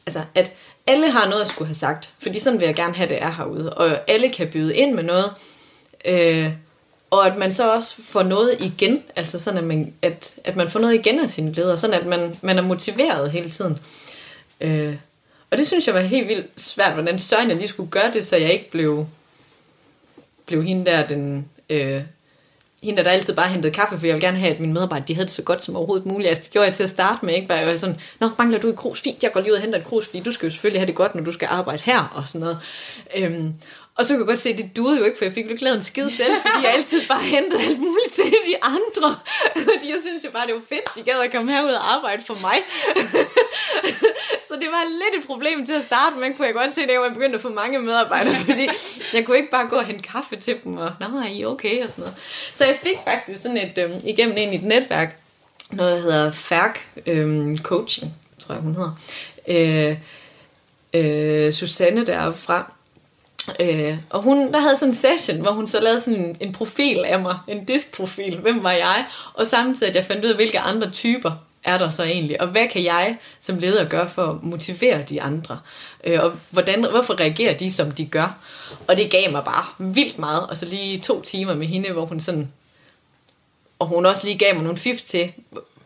altså, 0.06 0.22
at 0.36 0.52
alle 0.88 1.12
har 1.12 1.30
noget 1.30 1.42
at 1.42 1.48
skulle 1.48 1.68
have 1.68 1.76
sagt, 1.76 2.14
fordi 2.20 2.40
sådan 2.40 2.60
vil 2.60 2.66
jeg 2.66 2.76
gerne 2.76 2.94
have 2.94 3.10
det 3.10 3.24
er 3.24 3.32
herude, 3.32 3.74
og 3.74 3.98
alle 4.08 4.30
kan 4.30 4.50
byde 4.50 4.76
ind 4.76 4.94
med 4.94 5.04
noget, 5.04 5.34
øh, 6.06 6.52
og 7.12 7.28
at 7.28 7.38
man 7.38 7.52
så 7.52 7.74
også 7.74 7.96
får 8.02 8.24
noget 8.24 8.56
igen, 8.60 9.04
altså 9.16 9.40
sådan, 9.40 9.58
at 9.58 9.64
man, 9.64 9.94
at, 10.02 10.36
at 10.44 10.56
man 10.56 10.70
får 10.70 10.80
noget 10.80 10.94
igen 10.94 11.20
af 11.20 11.30
sine 11.30 11.52
ledere, 11.52 11.78
sådan 11.78 12.00
at 12.02 12.06
man, 12.06 12.40
man 12.42 12.58
er 12.58 12.62
motiveret 12.62 13.32
hele 13.32 13.50
tiden. 13.50 13.72
Øh, 13.72 14.03
Øh, 14.62 14.96
og 15.52 15.58
det 15.58 15.68
synes 15.68 15.88
jeg 15.88 15.96
var 15.96 16.02
helt 16.02 16.28
vildt 16.28 16.62
svært, 16.62 16.94
hvordan 16.94 17.20
Søren 17.20 17.50
jeg 17.50 17.58
lige 17.58 17.68
skulle 17.68 17.92
gøre 17.92 18.14
det, 18.14 18.26
så 18.26 18.38
jeg 18.38 18.54
ikke 18.54 18.72
blev, 18.72 19.08
blev 20.46 20.64
hende 20.64 20.86
der, 20.86 21.08
den, 21.08 21.50
øh, 21.70 22.02
hende, 22.84 23.04
der 23.04 23.10
altid 23.10 23.36
bare 23.36 23.50
hentede 23.50 23.74
kaffe, 23.74 23.98
for 23.98 24.06
jeg 24.06 24.16
vil 24.16 24.22
gerne 24.22 24.38
have, 24.38 24.54
at 24.54 24.60
mine 24.60 24.74
medarbejdere 24.74 25.08
de 25.08 25.14
havde 25.14 25.26
det 25.26 25.34
så 25.34 25.44
godt 25.44 25.64
som 25.64 25.76
overhovedet 25.76 26.06
muligt. 26.06 26.30
Altså, 26.30 26.44
det 26.44 26.52
gjorde 26.52 26.68
jeg 26.68 26.76
til 26.76 26.84
at 26.84 26.90
starte 26.90 27.26
med, 27.26 27.34
ikke? 27.34 27.48
Bare 27.48 27.58
jeg 27.58 27.68
var 27.68 27.76
sådan, 27.76 28.00
Nå, 28.20 28.30
mangler 28.38 28.60
du 28.60 28.70
et 28.70 28.76
krus? 28.76 29.02
Fint, 29.02 29.24
jeg 29.24 29.32
går 29.32 29.40
lige 29.40 29.52
ud 29.52 29.56
og 29.56 29.62
henter 29.62 29.80
et 29.80 29.86
krus, 29.86 30.06
fordi 30.06 30.20
du 30.20 30.32
skal 30.32 30.46
jo 30.46 30.52
selvfølgelig 30.52 30.82
have 30.82 30.88
det 30.88 30.96
godt, 30.96 31.16
når 31.16 31.24
du 31.24 31.32
skal 31.32 31.48
arbejde 31.52 31.84
her, 31.84 32.14
og 32.16 32.28
sådan 32.28 32.42
noget. 32.42 32.60
Øhm, 33.16 33.54
og 33.96 34.06
så 34.06 34.14
kunne 34.14 34.22
jeg 34.22 34.28
godt 34.28 34.40
se, 34.40 34.50
at 34.50 34.58
det 34.58 34.76
duede 34.76 34.98
jo 34.98 35.04
ikke, 35.04 35.18
for 35.18 35.26
jeg 35.26 35.34
fik 35.34 35.46
jo 35.46 35.50
ikke 35.50 35.64
lavet 35.64 35.76
en 35.76 35.82
skid 35.82 36.10
selv, 36.10 36.32
fordi 36.42 36.66
jeg 36.66 36.74
altid 36.74 37.02
bare 37.08 37.24
hentede 37.24 37.62
alt 37.62 37.80
muligt 37.80 38.14
til 38.14 38.26
de 38.26 38.56
andre. 38.64 39.10
Fordi 39.54 39.92
jeg 39.92 40.00
synes 40.08 40.26
jo 40.26 40.32
bare, 40.32 40.48
det 40.48 40.56
var 40.56 40.62
fedt, 40.70 40.96
de 40.96 41.04
gad 41.04 41.20
at 41.20 41.32
komme 41.32 41.52
herud 41.52 41.70
og 41.72 41.94
arbejde 41.96 42.24
for 42.24 42.38
mig. 42.42 42.58
så 44.48 44.54
det 44.62 44.68
var 44.72 44.84
lidt 44.84 45.24
et 45.24 45.28
problem 45.28 45.66
til 45.66 45.74
at 45.74 45.84
starte 45.84 46.16
med, 46.20 46.36
kunne 46.36 46.48
jeg 46.48 46.54
godt 46.54 46.76
se, 46.76 46.88
da 46.88 46.92
jeg 46.92 47.14
begyndte 47.14 47.36
at 47.36 47.42
få 47.42 47.50
mange 47.50 47.80
medarbejdere, 47.80 48.36
fordi 48.36 48.68
jeg 49.14 49.26
kunne 49.26 49.38
ikke 49.38 49.52
bare 49.52 49.68
gå 49.68 49.76
og 49.76 49.86
hente 49.86 50.04
kaffe 50.04 50.36
til 50.36 50.56
dem, 50.64 50.78
og 50.78 50.92
nej, 51.00 51.30
I 51.32 51.46
okay, 51.46 51.84
og 51.84 51.90
sådan 51.90 52.02
noget. 52.02 52.16
Så 52.54 52.66
jeg 52.66 52.76
fik 52.76 52.98
faktisk 53.08 53.42
sådan 53.42 53.58
et, 53.58 53.78
øhm, 53.78 54.02
igennem 54.04 54.38
ind 54.38 54.54
i 54.54 54.56
et 54.56 54.64
netværk, 54.64 55.18
noget 55.72 55.96
der 55.96 56.02
hedder 56.02 56.32
FERC 56.32 56.76
øhm, 57.06 57.58
Coaching, 57.58 58.14
tror 58.40 58.54
jeg 58.54 58.62
hun 58.62 58.76
hedder. 58.76 58.92
Øh, 59.48 59.98
øh, 60.94 61.54
Susanne 61.54 62.06
derfra, 62.06 62.72
Øh, 63.60 63.98
og 64.10 64.22
hun, 64.22 64.54
der 64.54 64.60
havde 64.60 64.78
sådan 64.78 64.90
en 64.90 64.96
session, 64.96 65.42
hvor 65.42 65.52
hun 65.52 65.68
så 65.68 65.80
lavede 65.80 66.00
sådan 66.00 66.36
en, 66.40 66.54
profil 66.54 67.06
af 67.06 67.20
mig, 67.20 67.38
en 67.48 67.66
diskprofil, 67.66 68.38
hvem 68.38 68.64
var 68.64 68.72
jeg, 68.72 69.06
og 69.34 69.48
samtidig 69.48 69.90
at 69.90 69.96
jeg 69.96 70.06
fandt 70.06 70.26
ud 70.26 70.30
af, 70.30 70.36
hvilke 70.36 70.60
andre 70.60 70.90
typer 70.90 71.32
er 71.64 71.78
der 71.78 71.90
så 71.90 72.04
egentlig, 72.04 72.42
og 72.42 72.48
hvad 72.48 72.68
kan 72.68 72.84
jeg 72.84 73.18
som 73.40 73.60
leder 73.60 73.86
gøre 73.86 74.10
for 74.10 74.26
at 74.26 74.44
motivere 74.44 75.02
de 75.10 75.22
andre, 75.22 75.60
øh, 76.04 76.24
og 76.24 76.32
hvordan, 76.50 76.90
hvorfor 76.90 77.20
reagerer 77.20 77.58
de, 77.58 77.72
som 77.72 77.92
de 77.92 78.06
gør. 78.06 78.38
Og 78.88 78.98
det 78.98 79.12
gav 79.12 79.32
mig 79.32 79.44
bare 79.44 79.66
vildt 79.80 80.20
meget, 80.20 80.48
og 80.48 80.58
så 80.58 80.66
lige 80.66 81.00
to 81.00 81.22
timer 81.22 81.56
med 81.56 81.68
hende, 81.68 81.92
hvor 81.92 82.06
hun 82.06 82.20
sådan, 82.20 82.52
og 83.80 83.88
hun 83.88 84.06
også 84.06 84.28
lige 84.28 84.38
gav 84.38 84.56
mig 84.56 84.64
nogle 84.64 84.78
fif 84.78 85.02
til, 85.02 85.32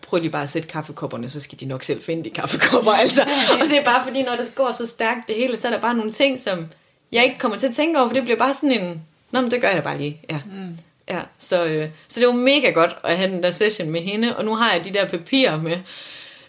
prøv 0.02 0.20
lige 0.20 0.32
bare 0.32 0.44
at 0.44 0.50
sætte 0.50 0.68
kaffekopperne, 0.68 1.30
så 1.30 1.40
skal 1.42 1.60
de 1.60 1.66
nok 1.66 1.84
selv 1.84 2.04
finde 2.04 2.24
de 2.24 2.30
kaffekopper. 2.30 2.92
Altså. 2.92 3.22
Og 3.62 3.68
det 3.70 3.78
er 3.78 3.84
bare 3.84 4.04
fordi, 4.04 4.24
når 4.24 4.36
det 4.36 4.56
går 4.56 4.72
så 4.72 4.88
stærkt 4.88 5.28
det 5.28 5.36
hele, 5.36 5.58
så 5.58 5.68
er 5.68 5.72
der 5.72 5.82
bare 5.82 5.94
nogle 5.94 6.12
ting, 6.12 6.40
som 6.40 6.68
jeg 7.12 7.24
ikke 7.24 7.40
kommer 7.40 7.58
til 7.58 7.68
at 7.68 7.76
tænke 7.76 8.00
over, 8.00 8.08
for 8.08 8.14
det 8.14 8.24
bliver 8.24 8.38
bare 8.38 8.54
sådan 8.54 8.72
en, 8.72 9.02
nå, 9.32 9.42
men 9.42 9.52
det 9.52 9.62
gør 9.62 9.70
jeg 9.70 9.84
bare 9.84 9.98
lige. 9.98 10.22
Ja. 10.30 10.40
Mm. 10.46 10.78
Ja, 11.10 11.20
så, 11.38 11.66
øh, 11.66 11.90
så 12.08 12.20
det 12.20 12.28
var 12.28 12.34
mega 12.34 12.70
godt 12.70 12.96
at 13.04 13.18
have 13.18 13.32
den 13.32 13.44
der 13.44 13.52
session 13.52 13.90
med 13.90 14.02
hende, 14.02 14.38
og 14.38 14.46
nu 14.46 14.56
har 14.56 14.74
jeg 14.74 14.86
de 14.86 14.94
der 14.94 15.06
papirer 15.06 15.62
med, 15.62 15.78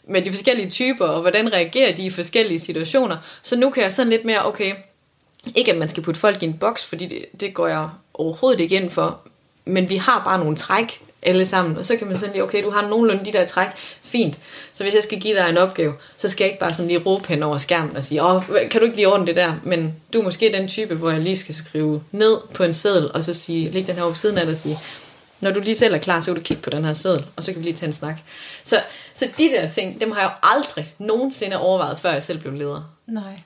med 0.05 0.23
de 0.23 0.31
forskellige 0.31 0.71
typer, 0.71 1.07
og 1.07 1.21
hvordan 1.21 1.53
reagerer 1.53 1.95
de 1.95 2.03
i 2.03 2.11
forskellige 2.11 2.59
situationer. 2.59 3.17
Så 3.43 3.57
nu 3.57 3.71
kan 3.71 3.83
jeg 3.83 3.93
sådan 3.93 4.11
lidt 4.11 4.25
mere, 4.25 4.47
okay, 4.47 4.75
ikke 5.55 5.73
at 5.73 5.79
man 5.79 5.89
skal 5.89 6.03
putte 6.03 6.21
folk 6.21 6.43
i 6.43 6.47
en 6.47 6.59
boks, 6.59 6.87
fordi 6.87 7.07
det, 7.07 7.41
det 7.41 7.55
går 7.55 7.67
jeg 7.67 7.89
overhovedet 8.15 8.61
ikke 8.61 8.77
ind 8.77 8.91
for, 8.91 9.21
men 9.65 9.89
vi 9.89 9.97
har 9.97 10.23
bare 10.25 10.39
nogle 10.39 10.57
træk 10.57 11.01
alle 11.29 11.45
sammen, 11.45 11.77
og 11.77 11.87
så 11.87 11.97
kan 11.97 12.07
man 12.07 12.19
sådan 12.19 12.33
lige, 12.33 12.43
okay, 12.43 12.65
du 12.65 12.71
har 12.71 12.89
nogenlunde 12.89 13.25
de 13.25 13.33
der 13.33 13.47
træk, 13.47 13.69
fint. 14.03 14.39
Så 14.73 14.83
hvis 14.85 14.95
jeg 14.95 15.03
skal 15.03 15.21
give 15.21 15.37
dig 15.37 15.49
en 15.51 15.59
opgave, 15.59 15.95
så 16.17 16.29
skal 16.29 16.45
jeg 16.45 16.51
ikke 16.53 16.61
bare 16.61 16.73
sådan 16.73 16.89
lige 16.89 16.99
råbe 16.99 17.29
hen 17.29 17.43
over 17.43 17.59
skærmen 17.59 17.97
og 17.97 18.05
sige, 18.05 18.23
åh, 18.23 18.43
kan 18.71 18.81
du 18.81 18.85
ikke 18.85 18.97
lige 18.97 19.09
ordne 19.09 19.27
det 19.27 19.37
der? 19.37 19.55
Men 19.63 19.95
du 20.13 20.21
er 20.21 20.25
måske 20.25 20.53
den 20.53 20.69
type, 20.69 20.95
hvor 20.95 21.11
jeg 21.11 21.21
lige 21.21 21.37
skal 21.37 21.55
skrive 21.55 22.03
ned 22.13 22.37
på 22.55 22.65
en 22.65 22.73
seddel, 22.73 23.13
og 23.13 23.25
så 23.25 23.35
sige, 23.35 23.71
læg 23.71 23.87
den 23.87 23.95
her 23.95 24.03
over 24.03 24.15
siden 24.15 24.39
af 24.39 24.45
dig 24.45 24.53
og 24.53 24.57
sige, 24.57 24.79
når 25.41 25.51
du 25.51 25.61
lige 25.61 25.75
selv 25.75 25.95
er 25.95 25.99
klar, 25.99 26.21
så 26.21 26.27
kan 26.27 26.35
du 26.35 26.41
kigge 26.41 26.63
på 26.63 26.71
den 26.71 26.85
her 26.85 26.93
seddel, 26.93 27.27
og 27.37 27.45
så 27.45 27.53
kan 27.53 27.61
vi 27.61 27.65
lige 27.65 27.77
tage 27.77 27.87
en 27.87 27.93
snak. 27.93 28.17
Så, 28.65 28.81
så 29.15 29.29
de 29.39 29.45
der 29.49 29.69
ting, 29.69 30.01
dem 30.01 30.13
har 30.13 30.21
jeg 30.21 30.31
jo 30.31 30.49
aldrig 30.49 30.95
nogensinde 30.99 31.59
overvejet, 31.61 31.99
før 31.99 32.13
jeg 32.13 32.23
selv 32.23 32.39
blev 32.39 32.53
leder. 32.53 32.95
Nej. 33.07 33.41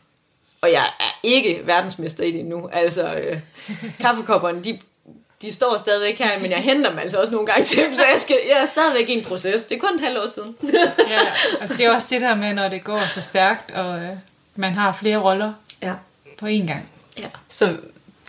Og 0.60 0.72
jeg 0.72 0.84
er 1.00 1.18
ikke 1.22 1.60
verdensmester 1.64 2.24
i 2.24 2.32
det 2.32 2.44
nu. 2.44 2.68
Altså, 2.72 3.14
øh, 3.14 3.40
kaffekopperne, 4.00 4.64
de, 4.64 4.78
de 5.42 5.52
står 5.52 5.76
stadigvæk 5.78 6.18
her, 6.18 6.40
men 6.40 6.50
jeg 6.50 6.58
henter 6.58 6.90
dem 6.90 6.98
altså 6.98 7.18
også 7.18 7.32
nogle 7.32 7.46
gange 7.46 7.64
til 7.64 7.84
dem, 7.84 7.94
så 7.94 8.02
jeg, 8.02 8.20
skal, 8.20 8.36
jeg 8.48 8.62
er 8.62 8.66
stadigvæk 8.66 9.08
i 9.08 9.12
en 9.12 9.24
proces. 9.24 9.64
Det 9.64 9.76
er 9.76 9.80
kun 9.80 9.94
et 9.94 10.00
halvt 10.00 10.18
år 10.18 10.28
siden. 10.34 10.56
ja, 11.08 11.20
og 11.60 11.68
det 11.68 11.80
er 11.80 11.90
også 11.94 12.06
det 12.10 12.20
der 12.20 12.34
med, 12.34 12.54
når 12.54 12.68
det 12.68 12.84
går 12.84 13.00
så 13.14 13.20
stærkt, 13.20 13.70
og 13.70 13.98
øh, 14.00 14.10
man 14.56 14.72
har 14.72 14.98
flere 15.00 15.16
roller 15.16 15.52
ja. 15.82 15.92
på 16.38 16.46
én 16.46 16.66
gang. 16.66 16.88
Ja. 17.18 17.28
Så 17.48 17.76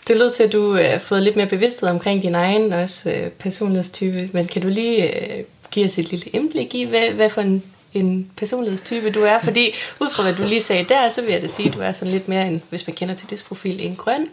det 0.07 0.17
lød 0.17 0.33
til, 0.33 0.43
at 0.43 0.51
du 0.51 0.75
øh, 0.75 0.85
har 0.85 0.99
fået 0.99 1.23
lidt 1.23 1.35
mere 1.35 1.47
bevidsthed 1.47 1.89
omkring 1.89 2.21
din 2.21 2.35
egen 2.35 2.73
også 2.73 3.09
øh, 3.09 3.29
personlighedstype, 3.29 4.29
men 4.33 4.47
kan 4.47 4.61
du 4.61 4.67
lige 4.67 5.37
øh, 5.37 5.43
give 5.71 5.85
os 5.85 5.97
et 5.97 6.11
lille 6.11 6.25
indblik 6.25 6.75
i, 6.75 6.83
hvad, 6.83 7.09
hvad 7.09 7.29
for 7.29 7.41
en, 7.41 7.63
en 7.93 8.31
personlighedstype 8.37 9.11
du 9.11 9.23
er? 9.23 9.39
Fordi 9.39 9.73
ud 9.99 10.09
fra 10.09 10.23
hvad 10.23 10.33
du 10.33 10.43
lige 10.43 10.61
sagde 10.61 10.83
der, 10.83 11.09
så 11.09 11.21
vil 11.21 11.31
jeg 11.31 11.41
da 11.41 11.47
sige, 11.47 11.69
at 11.69 11.75
du 11.75 11.79
er 11.79 11.91
sådan 11.91 12.11
lidt 12.11 12.27
mere 12.27 12.47
en, 12.47 12.61
hvis 12.69 12.87
man 12.87 12.95
kender 12.95 13.15
til 13.15 13.29
det 13.29 13.43
profil, 13.47 13.85
en 13.85 13.95
grøn 13.95 14.27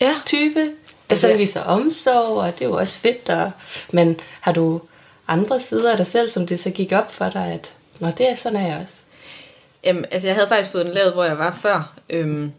ja. 0.00 0.14
type, 0.26 0.70
Altså- 1.10 1.36
viser 1.36 1.62
omsorg, 1.62 2.36
og 2.36 2.52
det 2.58 2.64
er 2.64 2.68
jo 2.68 2.76
også 2.76 2.98
fedt. 2.98 3.28
Og, 3.28 3.50
men 3.92 4.20
har 4.40 4.52
du 4.52 4.80
andre 5.28 5.60
sider 5.60 5.90
af 5.90 5.96
dig 5.96 6.06
selv, 6.06 6.28
som 6.28 6.46
det 6.46 6.60
så 6.60 6.70
gik 6.70 6.92
op 6.92 7.12
for 7.12 7.28
dig, 7.30 7.46
at 7.46 7.74
Nå, 7.98 8.08
det 8.18 8.30
er 8.30 8.34
sådan 8.34 8.60
er 8.60 8.66
jeg 8.66 8.78
også. 8.82 8.94
Jamen, 9.84 10.04
altså 10.10 10.28
jeg 10.28 10.34
havde 10.34 10.48
faktisk 10.48 10.70
fået 10.70 10.86
den 10.86 10.94
lavet, 10.94 11.12
hvor 11.12 11.24
jeg 11.24 11.38
var 11.38 11.58
før. 11.62 11.98
Øhm, 12.10 12.52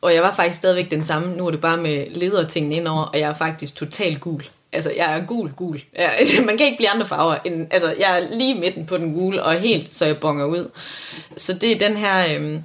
og 0.00 0.14
jeg 0.14 0.22
var 0.22 0.34
faktisk 0.34 0.58
stadigvæk 0.58 0.90
den 0.90 1.04
samme. 1.04 1.36
Nu 1.36 1.46
er 1.46 1.50
det 1.50 1.60
bare 1.60 1.76
med 1.76 2.06
ledertingene 2.10 2.76
indover, 2.76 3.02
og 3.02 3.18
jeg 3.18 3.28
er 3.28 3.34
faktisk 3.34 3.74
totalt 3.74 4.20
gul. 4.20 4.44
Altså, 4.72 4.92
jeg 4.96 5.18
er 5.18 5.26
gul, 5.26 5.50
gul. 5.52 5.80
Jeg, 5.98 6.26
man 6.46 6.56
kan 6.56 6.66
ikke 6.66 6.76
blive 6.76 6.90
andre 6.90 7.06
farver. 7.06 7.36
End, 7.44 7.66
altså, 7.70 7.94
jeg 8.00 8.20
er 8.20 8.36
lige 8.36 8.54
midten 8.54 8.86
på 8.86 8.96
den 8.96 9.14
gule, 9.14 9.42
og 9.42 9.54
helt 9.54 9.94
så 9.94 10.06
jeg 10.06 10.18
bonger 10.18 10.44
ud. 10.44 10.70
Så 11.36 11.52
det 11.52 11.72
er 11.72 11.88
den 11.88 11.96
her, 11.96 12.36
øhm, 12.36 12.62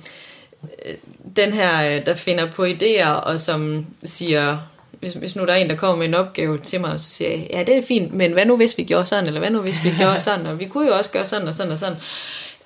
øh, 0.86 0.96
den 1.36 1.54
her, 1.54 1.96
øh, 1.96 2.06
der 2.06 2.14
finder 2.14 2.52
på 2.52 2.66
idéer, 2.66 3.08
og 3.08 3.40
som 3.40 3.86
siger, 4.04 4.58
hvis, 5.06 5.14
hvis 5.14 5.36
nu 5.36 5.46
der 5.46 5.54
er 5.54 5.58
en, 5.58 5.70
der 5.70 5.76
kommer 5.76 5.96
med 5.96 6.08
en 6.08 6.14
opgave 6.14 6.58
til 6.58 6.82
mig, 6.82 6.92
og 6.92 7.00
så 7.00 7.10
siger 7.10 7.30
jeg, 7.30 7.48
ja, 7.54 7.64
det 7.64 7.78
er 7.78 7.82
fint, 7.82 8.14
men 8.14 8.34
hvad 8.34 8.46
nu 8.46 8.56
hvis 8.56 8.78
vi 8.78 8.84
gjorde 8.84 9.06
sådan, 9.06 9.28
eller 9.28 9.40
hvad 9.40 9.50
nu 9.50 9.62
hvis 9.62 9.84
vi 9.84 9.94
gjorde 10.00 10.20
sådan, 10.20 10.46
og 10.46 10.60
vi 10.60 10.66
kunne 10.66 10.88
jo 10.88 10.98
også 10.98 11.12
gøre 11.12 11.26
sådan 11.26 11.48
og 11.48 11.56
sådan 11.56 11.72
og 11.72 11.80
sådan. 11.80 11.98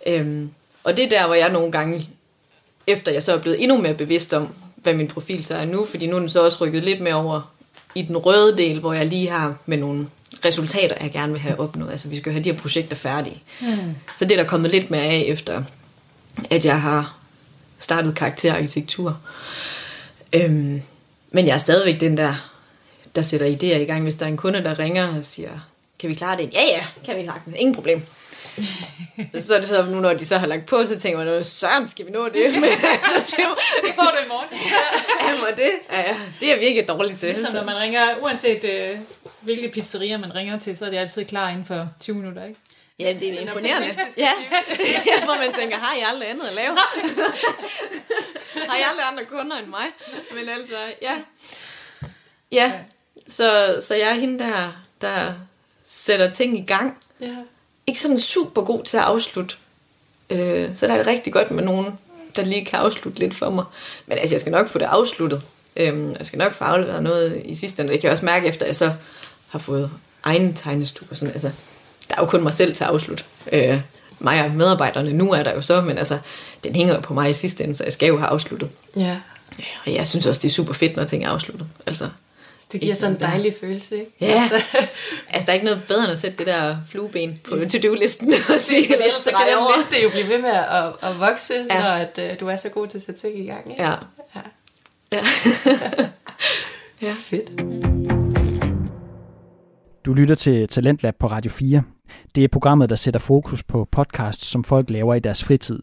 Øhm, 0.08 0.50
og 0.84 0.98
det 0.98 1.06
er 1.06 1.10
der, 1.10 1.26
hvor 1.26 1.36
jeg 1.36 1.50
nogle 1.50 1.72
gange, 1.72 2.10
efter 2.88 3.12
jeg 3.12 3.24
så 3.24 3.34
er 3.34 3.38
blevet 3.38 3.64
endnu 3.64 3.82
mere 3.82 3.94
bevidst 3.94 4.34
om, 4.34 4.50
hvad 4.76 4.94
min 4.94 5.08
profil 5.08 5.44
så 5.44 5.56
er 5.56 5.66
nu, 5.66 5.86
fordi 5.86 6.08
nu 6.08 6.16
er 6.16 6.20
den 6.20 6.30
så 6.30 6.46
også 6.46 6.66
rykket 6.66 6.84
lidt 6.84 7.02
mere 7.02 7.14
over 7.14 7.52
i 7.96 8.02
den 8.02 8.18
røde 8.18 8.58
del, 8.58 8.80
hvor 8.80 8.94
jeg 8.94 9.06
lige 9.06 9.30
har 9.30 9.56
med 9.66 9.78
nogle 9.78 10.08
resultater, 10.46 10.96
jeg 11.02 11.12
gerne 11.12 11.32
vil 11.32 11.42
have 11.42 11.60
opnået. 11.60 11.92
Altså, 11.92 12.10
vi 12.10 12.18
skal 12.18 12.32
have 12.32 12.44
de 12.44 12.52
her 12.52 12.60
projekter 12.60 12.96
færdige. 12.96 13.44
Mm. 13.62 13.96
Så 14.16 14.26
det 14.26 14.32
er 14.32 14.36
der 14.36 14.50
kommet 14.50 14.72
lidt 14.72 14.92
mere 14.92 15.04
af, 15.04 15.26
efter 15.28 15.64
at 16.50 16.66
jeg 16.66 16.82
har 16.82 17.18
startet 17.80 18.16
karakterarkitektur. 18.16 19.18
Øhm, 20.34 20.82
men 21.32 21.48
jeg 21.48 21.54
er 21.54 21.58
stadigvæk 21.58 22.00
den 22.00 22.18
der, 22.18 22.34
der 23.16 23.22
sætter 23.22 23.48
idéer 23.48 23.78
i 23.82 23.86
gang, 23.86 24.04
hvis 24.04 24.16
der 24.16 24.26
er 24.26 24.30
en 24.30 24.38
kunde, 24.38 24.64
der 24.64 24.80
ringer 24.80 25.18
og 25.18 25.24
siger, 25.24 25.52
kan 26.00 26.10
vi 26.10 26.16
klare 26.16 26.38
det? 26.38 26.54
Ja, 26.54 26.64
ja, 26.64 26.86
kan 27.06 27.18
vi 27.18 27.24
klare 27.24 27.40
det. 27.46 27.56
Ingen 27.56 27.76
problem. 27.76 28.02
så 29.40 29.56
er 29.56 29.60
det 29.60 29.70
så 29.70 29.86
nu, 29.86 30.00
når 30.00 30.14
de 30.14 30.26
så 30.26 30.38
har 30.38 30.48
lagt 30.48 30.66
på, 30.66 30.86
så 30.86 31.00
tænker 31.00 31.26
man, 31.26 31.44
søren, 31.44 31.88
skal 31.88 32.06
vi 32.06 32.12
nå 32.12 32.26
det? 32.26 32.54
Men 32.54 32.64
altså, 32.64 33.36
det, 33.38 33.46
Det 33.84 33.96
får 33.96 34.04
du 34.04 34.26
i 34.26 34.28
morgen. 34.28 34.50
ja, 35.22 35.52
og 35.52 35.58
det, 35.58 35.72
ja, 35.92 36.16
det 36.40 36.52
er 36.52 36.60
virkelig 36.60 36.88
dårlig 36.88 37.16
til. 37.18 37.30
Ligesom 37.30 37.54
når 37.54 37.64
man 37.64 37.76
ringer, 37.76 38.02
uanset 38.22 38.64
øh, 38.64 38.98
hvilke 39.42 39.70
pizzerier 39.70 40.18
man 40.18 40.36
ringer 40.36 40.60
til, 40.60 40.78
så 40.78 40.86
er 40.86 40.90
de 40.90 41.00
altid 41.00 41.26
klar 41.26 41.50
inden 41.50 41.66
for 41.66 41.90
20 42.00 42.16
minutter, 42.16 42.46
ikke? 42.46 42.60
Ja, 43.00 43.14
det 43.14 43.34
er 43.34 43.42
imponerende. 43.42 43.88
Ja, 44.18 44.32
jeg 45.12 45.24
tror, 45.26 45.38
man 45.38 45.54
tænker, 45.54 45.78
har 45.78 45.96
I 45.96 46.04
aldrig 46.14 46.30
andet 46.30 46.48
at 46.48 46.54
lave? 46.54 46.78
har 48.70 48.78
I 48.78 48.82
aldrig 48.90 49.06
andre 49.12 49.26
kunder 49.26 49.58
end 49.58 49.68
mig? 49.68 49.86
Men 50.34 50.50
altså, 50.50 50.76
ja. 51.02 51.18
Ja, 52.52 52.74
så, 53.30 53.78
så 53.82 53.96
jeg 53.96 54.10
er 54.10 54.14
hende 54.14 54.40
der, 54.40 54.72
der 55.02 55.34
sætter 55.86 56.32
ting 56.32 56.58
i 56.60 56.66
gang. 56.66 56.98
Ja. 57.22 57.36
Ikke 57.88 58.00
sådan 58.00 58.20
super 58.20 58.62
god 58.62 58.84
til 58.84 58.98
at 58.98 59.04
afslutte. 59.04 59.56
Øh, 60.30 60.76
så 60.76 60.88
der 60.88 60.94
er 60.94 60.98
det 60.98 61.08
rigtig 61.08 61.34
godt 61.34 61.52
med 61.52 61.64
nogen, 61.64 62.00
der 62.36 62.44
lige 62.44 62.66
kan 62.66 62.80
afslutte 62.80 63.20
lidt 63.20 63.36
for 63.36 63.50
mig. 63.50 63.66
Men 64.06 64.18
altså, 64.18 64.36
jeg 64.36 64.42
skal 64.42 64.52
nok 64.52 64.68
få 64.68 64.80
det 64.80 64.86
afsluttet. 64.86 65.42
Øh, 65.78 66.12
jeg 66.18 66.26
skal 66.26 66.40
nok 66.40 66.54
få 66.54 66.64
afleveret 66.64 67.04
noget 67.04 67.42
i 67.46 67.56
sidste 67.56 67.82
ende. 67.82 67.94
Det 67.94 68.02
kan 68.02 68.08
jeg 68.08 68.12
også 68.12 68.26
mærke, 68.26 68.48
efter 68.48 68.66
jeg 68.66 68.76
så 68.76 68.94
har 69.50 69.60
fået 69.60 69.92
egen 70.24 70.54
tegnestue 70.54 71.08
sådan. 71.12 71.32
Altså, 71.34 71.52
der 72.10 72.16
er 72.16 72.22
jo 72.22 72.26
kun 72.26 72.44
mig 72.44 72.54
selv 72.54 72.76
til 72.76 72.84
at 72.84 72.90
afslutte. 72.90 73.24
Øh, 73.52 73.82
mig 74.20 74.46
og 74.46 74.52
medarbejderne 74.52 75.14
nu 75.14 75.32
er 75.32 75.44
der 75.44 75.54
jo 75.54 75.62
så, 75.62 75.82
men 75.82 75.98
altså, 75.98 76.18
den 76.64 76.76
hænger 76.76 76.94
jo 76.96 77.00
på 77.02 77.14
mig 77.14 77.30
i 77.30 77.34
sidste 77.34 77.64
ende, 77.64 77.76
så 77.76 77.84
jeg 77.84 77.94
skal 77.94 78.08
jo 78.08 78.18
have 78.18 78.30
afsluttet. 78.30 78.70
ja. 78.96 79.18
Ja, 79.60 79.64
og 79.86 79.94
jeg 79.94 80.08
synes 80.08 80.26
også, 80.26 80.40
det 80.42 80.50
er 80.50 80.54
super 80.54 80.74
fedt, 80.74 80.96
når 80.96 81.04
ting 81.04 81.24
er 81.26 81.30
afsluttet. 81.30 81.68
Altså, 81.88 82.06
Det 82.72 82.82
giver 82.82 82.96
sådan 82.96 83.16
en 83.16 83.22
dejlig 83.22 83.56
følelse, 83.62 83.96
ikke? 84.00 84.12
Ja, 84.22 84.50
altså 85.30 85.46
der 85.46 85.50
er 85.50 85.54
ikke 85.54 85.66
noget 85.66 85.82
bedre 85.88 86.04
end 86.04 86.12
at 86.12 86.20
sætte 86.20 86.38
det 86.38 86.48
der 86.48 86.78
flueben 86.90 87.38
på 87.44 87.50
to-do-listen 87.70 88.34
og 88.50 88.60
sige, 88.70 88.94
Ellers 88.94 89.14
så 89.14 89.30
kan 89.38 89.48
den 89.48 89.58
over. 89.58 89.72
liste 89.78 90.04
jo 90.04 90.10
blive 90.10 90.28
ved 90.30 90.42
med 90.42 90.50
at, 90.50 91.10
at 91.10 91.20
vokse, 91.20 91.54
ja. 91.70 91.76
Ja. 91.76 91.82
når 91.84 91.90
at, 91.90 92.20
uh, 92.34 92.40
du 92.40 92.48
er 92.48 92.56
så 92.56 92.70
god 92.70 92.88
til 92.88 92.98
at 92.98 93.02
sætte 93.02 93.22
ting 93.22 93.40
i 93.40 93.46
gang. 93.46 93.72
Ikke? 93.72 93.84
Ja. 93.84 93.94
ja. 94.36 94.42
Ja. 95.12 95.22
ja. 97.08 97.14
Fedt. 97.24 97.50
Du 100.06 100.14
lytter 100.14 100.36
til 100.36 100.68
Talentlab 100.68 101.14
på 101.20 101.28
Radio 101.28 101.52
4. 101.52 101.84
Det 102.36 102.44
er 102.44 102.48
programmet, 102.48 102.90
der 102.90 102.96
sætter 102.96 103.20
fokus 103.20 103.64
på 103.64 103.88
podcasts, 103.92 104.46
som 104.46 104.64
folk 104.64 104.90
laver 104.90 105.16
i 105.16 105.20
deres 105.20 105.44
fritid. 105.44 105.80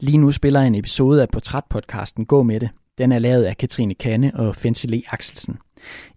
Lige 0.00 0.18
nu 0.18 0.32
spiller 0.32 0.60
jeg 0.60 0.66
en 0.66 0.74
episode 0.74 1.22
af 1.22 1.28
portrætpodcasten 1.28 2.26
Gå 2.26 2.42
med 2.42 2.60
det. 2.60 2.70
Den 2.98 3.12
er 3.12 3.18
lavet 3.18 3.44
af 3.44 3.56
Katrine 3.56 3.94
Kanne 3.94 4.32
og 4.34 4.56
Fensile 4.56 5.02
Axelsen. 5.10 5.58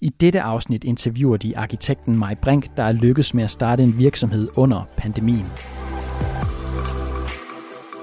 I 0.01 0.09
dette 0.09 0.41
afsnit 0.41 0.83
interviewer 0.83 1.37
de 1.37 1.57
arkitekten 1.57 2.17
Maj 2.17 2.35
Brink, 2.35 2.77
der 2.77 2.83
er 2.83 2.91
lykkedes 2.91 3.33
med 3.33 3.43
at 3.43 3.51
starte 3.51 3.83
en 3.83 3.97
virksomhed 3.97 4.49
under 4.55 4.83
pandemien. 4.97 5.45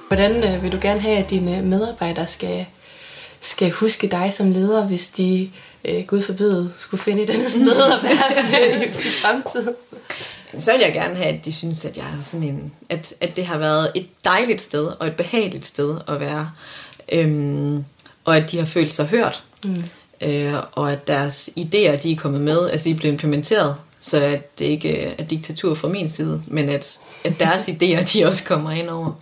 Hvordan 0.08 0.54
øh, 0.54 0.62
vil 0.62 0.72
du 0.72 0.78
gerne 0.80 1.00
have, 1.00 1.16
at 1.16 1.30
dine 1.30 1.62
medarbejdere 1.62 2.26
skal, 2.26 2.66
skal 3.40 3.70
huske 3.70 4.08
dig 4.08 4.32
som 4.32 4.50
leder, 4.50 4.86
hvis 4.86 5.08
de, 5.08 5.50
øh, 5.84 6.04
gud 6.06 6.22
forbyde, 6.22 6.72
skulle 6.78 7.00
finde 7.02 7.22
et 7.22 7.30
andet 7.30 7.50
sted 7.50 7.92
at 7.92 8.02
være 8.02 8.80
i, 8.80 8.88
i 8.88 9.10
fremtiden? 9.22 9.74
Så 10.58 10.72
vil 10.72 10.80
jeg 10.80 10.92
gerne 10.92 11.16
have, 11.16 11.28
at 11.28 11.44
de 11.44 11.52
synes, 11.52 11.84
at 11.84 11.96
jeg 11.96 12.04
er 12.18 12.22
sådan 12.22 12.48
en, 12.48 12.72
at, 12.88 13.14
at 13.20 13.36
det 13.36 13.46
har 13.46 13.58
været 13.58 13.92
et 13.94 14.06
dejligt 14.24 14.60
sted 14.60 14.86
og 14.86 15.06
et 15.06 15.16
behageligt 15.16 15.66
sted 15.66 15.98
at 16.08 16.20
være. 16.20 16.50
Øhm, 17.12 17.84
og 18.24 18.36
at 18.36 18.50
de 18.50 18.58
har 18.58 18.66
følt 18.66 18.94
sig 18.94 19.06
hørt. 19.06 19.44
Mm. 19.64 19.84
Øh, 20.20 20.54
og 20.72 20.92
at 20.92 21.08
deres 21.08 21.50
idéer, 21.58 21.96
de 21.96 22.12
er 22.12 22.16
kommet 22.16 22.40
med, 22.40 22.70
altså 22.70 22.84
de 22.84 22.90
er 22.90 22.94
blevet 22.94 23.12
implementeret, 23.12 23.76
så 24.00 24.24
at 24.24 24.58
det 24.58 24.64
ikke 24.64 25.02
er 25.02 25.24
diktatur 25.24 25.74
fra 25.74 25.88
min 25.88 26.08
side, 26.08 26.42
men 26.46 26.68
at, 26.68 26.98
at 27.24 27.40
deres 27.40 27.68
idéer, 27.82 28.12
de 28.12 28.26
også 28.26 28.44
kommer 28.44 28.70
ind 28.70 28.88
over. 28.88 29.12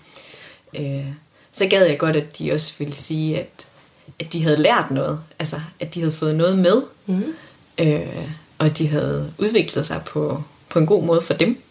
Øh, 0.79 1.07
så 1.53 1.67
gad 1.67 1.87
jeg 1.87 1.99
godt, 1.99 2.17
at 2.17 2.39
de 2.39 2.53
også 2.53 2.73
ville 2.79 2.95
sige, 2.95 3.39
at, 3.39 3.67
at 4.21 4.33
de 4.33 4.43
havde 4.43 4.57
lært 4.57 4.91
noget. 4.91 5.21
Altså, 5.39 5.61
at 5.81 5.95
de 5.95 6.01
havde 6.01 6.13
fået 6.13 6.35
noget 6.37 6.59
med. 6.59 6.83
Mm. 7.07 7.35
Øh, 7.79 8.29
og 8.59 8.67
at 8.67 8.79
de 8.79 8.89
havde 8.89 9.33
udviklet 9.39 9.87
sig 9.87 10.03
på, 10.07 10.43
på 10.77 10.81
en 10.81 10.87
god 10.87 11.03
måde 11.05 11.23
for 11.23 11.35
dem. 11.35 11.63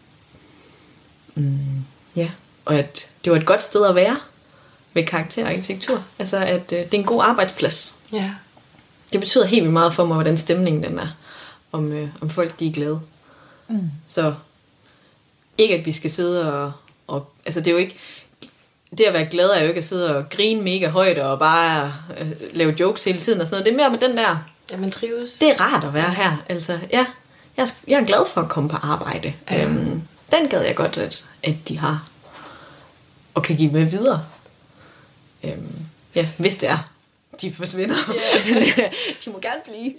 Mm, 1.36 1.86
ja, 2.16 2.30
og 2.66 2.76
at 2.76 3.10
det 3.26 3.32
var 3.32 3.38
et 3.40 3.46
godt 3.46 3.64
sted 3.64 3.86
at 3.86 3.96
være 3.96 4.18
med 4.94 5.06
karakterarkitektur. 5.06 6.04
Altså, 6.20 6.38
at 6.38 6.72
øh, 6.72 6.80
det 6.80 6.94
er 6.94 6.98
en 6.98 7.04
god 7.04 7.24
arbejdsplads. 7.24 7.96
Ja. 8.12 8.32
Det 9.14 9.20
betyder 9.20 9.46
helt 9.46 9.62
vildt 9.64 9.74
meget 9.74 9.94
for 9.94 10.06
mig, 10.06 10.16
hvordan 10.16 10.38
stemningen 10.38 10.84
den 10.84 11.00
er. 11.00 11.08
Om, 11.72 11.92
øh, 11.92 12.08
om 12.22 12.30
folk 12.30 12.60
de 12.60 12.68
er 12.68 12.72
glade. 12.74 13.02
Mm. 13.68 13.90
Så 14.06 14.34
ikke 15.58 15.76
at 15.76 15.86
vi 15.86 15.92
skal 15.92 16.10
sidde 16.10 16.54
og, 16.64 16.72
og 17.08 17.32
altså 17.46 17.60
det 17.60 17.68
er 17.68 17.72
jo 17.72 17.78
ikke, 17.78 17.96
det 18.98 19.04
at 19.04 19.14
være 19.14 19.26
glad 19.26 19.50
er 19.50 19.62
jo 19.62 19.68
ikke 19.68 19.78
at 19.78 19.86
sidde 19.86 20.18
og 20.18 20.30
grine 20.30 20.62
mega 20.62 20.88
højt 20.88 21.18
og 21.18 21.40
bare 21.40 21.94
øh, 22.18 22.32
lave 22.54 22.76
jokes 22.80 23.04
hele 23.04 23.20
tiden 23.20 23.42
og 23.42 23.48
sådan 23.48 23.54
noget. 23.54 23.66
Det 23.66 23.72
er 23.72 23.78
mere 23.90 24.00
med 24.00 24.10
den 24.10 24.18
der, 24.18 24.38
Ja, 24.72 24.78
man 24.78 24.92
trives. 24.92 25.40
det 25.40 25.50
er 25.50 25.62
rart 25.62 25.84
at 25.84 25.94
være 25.94 26.14
her. 26.14 26.44
Altså, 26.50 26.80
ja, 26.92 27.06
jeg, 27.58 27.64
er- 27.64 27.76
jeg 27.88 28.00
er 28.02 28.06
glad 28.06 28.28
for 28.34 28.42
at 28.42 28.50
komme 28.50 28.70
på 28.70 28.78
arbejde. 28.84 29.34
Ja. 29.52 29.64
Øhm, 29.66 30.02
den 30.32 30.48
gad 30.50 30.62
jeg 30.62 30.76
godt, 30.76 30.98
at, 30.98 31.26
at 31.44 31.56
de 31.68 31.78
har. 31.78 32.08
Og 33.34 33.44
kan 33.44 33.56
give 33.56 33.72
med 33.72 33.86
videre. 33.86 34.26
Øhm, 35.44 35.76
ja, 36.16 36.28
hvis 36.38 36.56
det 36.56 36.70
er, 36.70 36.90
de 37.42 37.52
forsvinder. 37.54 37.96
Yeah. 38.48 38.78
de 39.26 39.30
må 39.30 39.40
gerne 39.40 39.62
blive. 39.66 39.94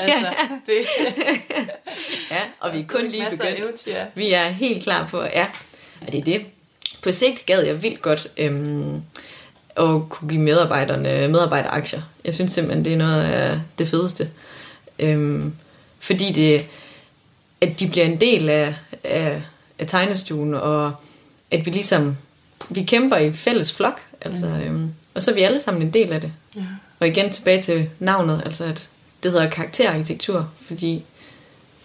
altså, 0.00 0.34
det, 0.66 0.86
ja, 2.30 2.40
og 2.60 2.72
vi 2.72 2.80
er 2.80 2.84
kun 2.88 3.08
lige 3.08 3.26
begyndt. 3.30 3.88
Vi 4.14 4.32
er 4.32 4.48
helt 4.48 4.82
klar 4.82 5.06
på, 5.10 5.22
ja, 5.22 5.46
og 6.06 6.12
det 6.12 6.18
er 6.20 6.24
det. 6.24 6.46
På 7.02 7.12
sigt 7.12 7.46
gad 7.46 7.62
jeg 7.62 7.82
vildt 7.82 8.02
godt 8.02 8.26
øhm, 8.36 9.02
at 9.76 10.08
kunne 10.08 10.28
give 10.28 10.40
medarbejderne 10.40 11.28
medarbejderaktier. 11.28 12.00
Jeg 12.24 12.34
synes 12.34 12.52
simpelthen, 12.52 12.84
det 12.84 12.92
er 12.92 12.96
noget 12.96 13.22
af 13.24 13.60
det 13.78 13.88
fedeste. 13.88 14.30
Øhm, 14.98 15.52
fordi 15.98 16.32
det, 16.32 16.64
at 17.60 17.80
de 17.80 17.88
bliver 17.88 18.06
en 18.06 18.20
del 18.20 18.48
af, 18.48 18.74
af, 19.04 19.42
af 19.78 19.86
tegnestuen, 19.86 20.54
og 20.54 20.94
at 21.50 21.66
vi 21.66 21.70
ligesom, 21.70 22.16
vi 22.70 22.82
kæmper 22.82 23.16
i 23.16 23.32
fælles 23.32 23.72
flok, 23.72 24.00
altså, 24.20 24.46
øhm, 24.46 24.90
og 25.14 25.22
så 25.22 25.30
er 25.30 25.34
vi 25.34 25.42
alle 25.42 25.60
sammen 25.60 25.82
en 25.82 25.92
del 25.92 26.12
af 26.12 26.20
det. 26.20 26.32
Ja. 26.56 26.60
Og 27.00 27.08
igen 27.08 27.32
tilbage 27.32 27.62
til 27.62 27.90
navnet, 27.98 28.42
altså 28.44 28.64
at 28.64 28.88
det 29.22 29.32
hedder 29.32 29.50
karakterarkitektur, 29.50 30.50
fordi 30.62 31.04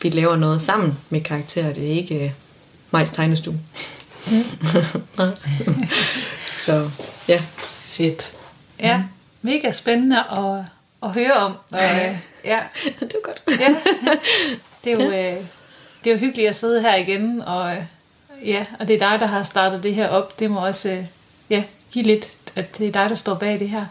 vi 0.02 0.10
laver 0.10 0.36
noget 0.36 0.62
sammen 0.62 1.00
med 1.10 1.22
karakterer, 1.22 1.74
det 1.74 1.84
er 1.84 1.96
ikke 1.96 2.26
øh, 2.26 2.32
Majs 2.92 3.12
tegnestue. 3.12 3.60
Nej. 5.18 5.28
så 6.66 6.90
ja, 7.28 7.42
Fedt. 7.94 8.32
Ja, 8.80 9.04
mega 9.42 9.72
spændende 9.72 10.20
at, 10.20 10.66
at 11.04 11.10
høre 11.10 11.34
om. 11.34 11.54
Og, 11.72 11.80
øh, 11.80 12.18
ja, 12.46 12.60
det 13.00 13.14
var 13.14 13.22
godt. 13.24 13.44
ja. 13.60 13.76
Det 14.84 14.94
er 14.94 15.06
jo, 15.06 15.12
øh, 15.12 15.44
det 16.04 16.10
er 16.10 16.12
jo 16.12 16.18
hyggeligt 16.18 16.50
at 16.50 16.56
sidde 16.56 16.82
her 16.82 16.96
igen, 16.96 17.42
og 17.42 17.72
øh, 17.76 17.84
ja, 18.46 18.66
og 18.80 18.88
det 18.88 18.94
er 19.02 19.10
dig, 19.10 19.20
der 19.20 19.26
har 19.26 19.44
startet 19.44 19.84
det 19.84 19.96
her 19.96 20.08
op. 20.08 20.40
Det 20.40 20.52
må 20.52 20.66
også 20.66 20.90
øh, 20.90 21.06
ja, 21.50 21.64
give 21.92 22.06
lidt, 22.06 22.28
at 22.56 22.78
det 22.78 22.88
er 22.88 22.92
dig, 22.92 23.10
der 23.10 23.16
står 23.16 23.36
bag 23.36 23.60
det 23.60 23.70
her. 23.70 23.86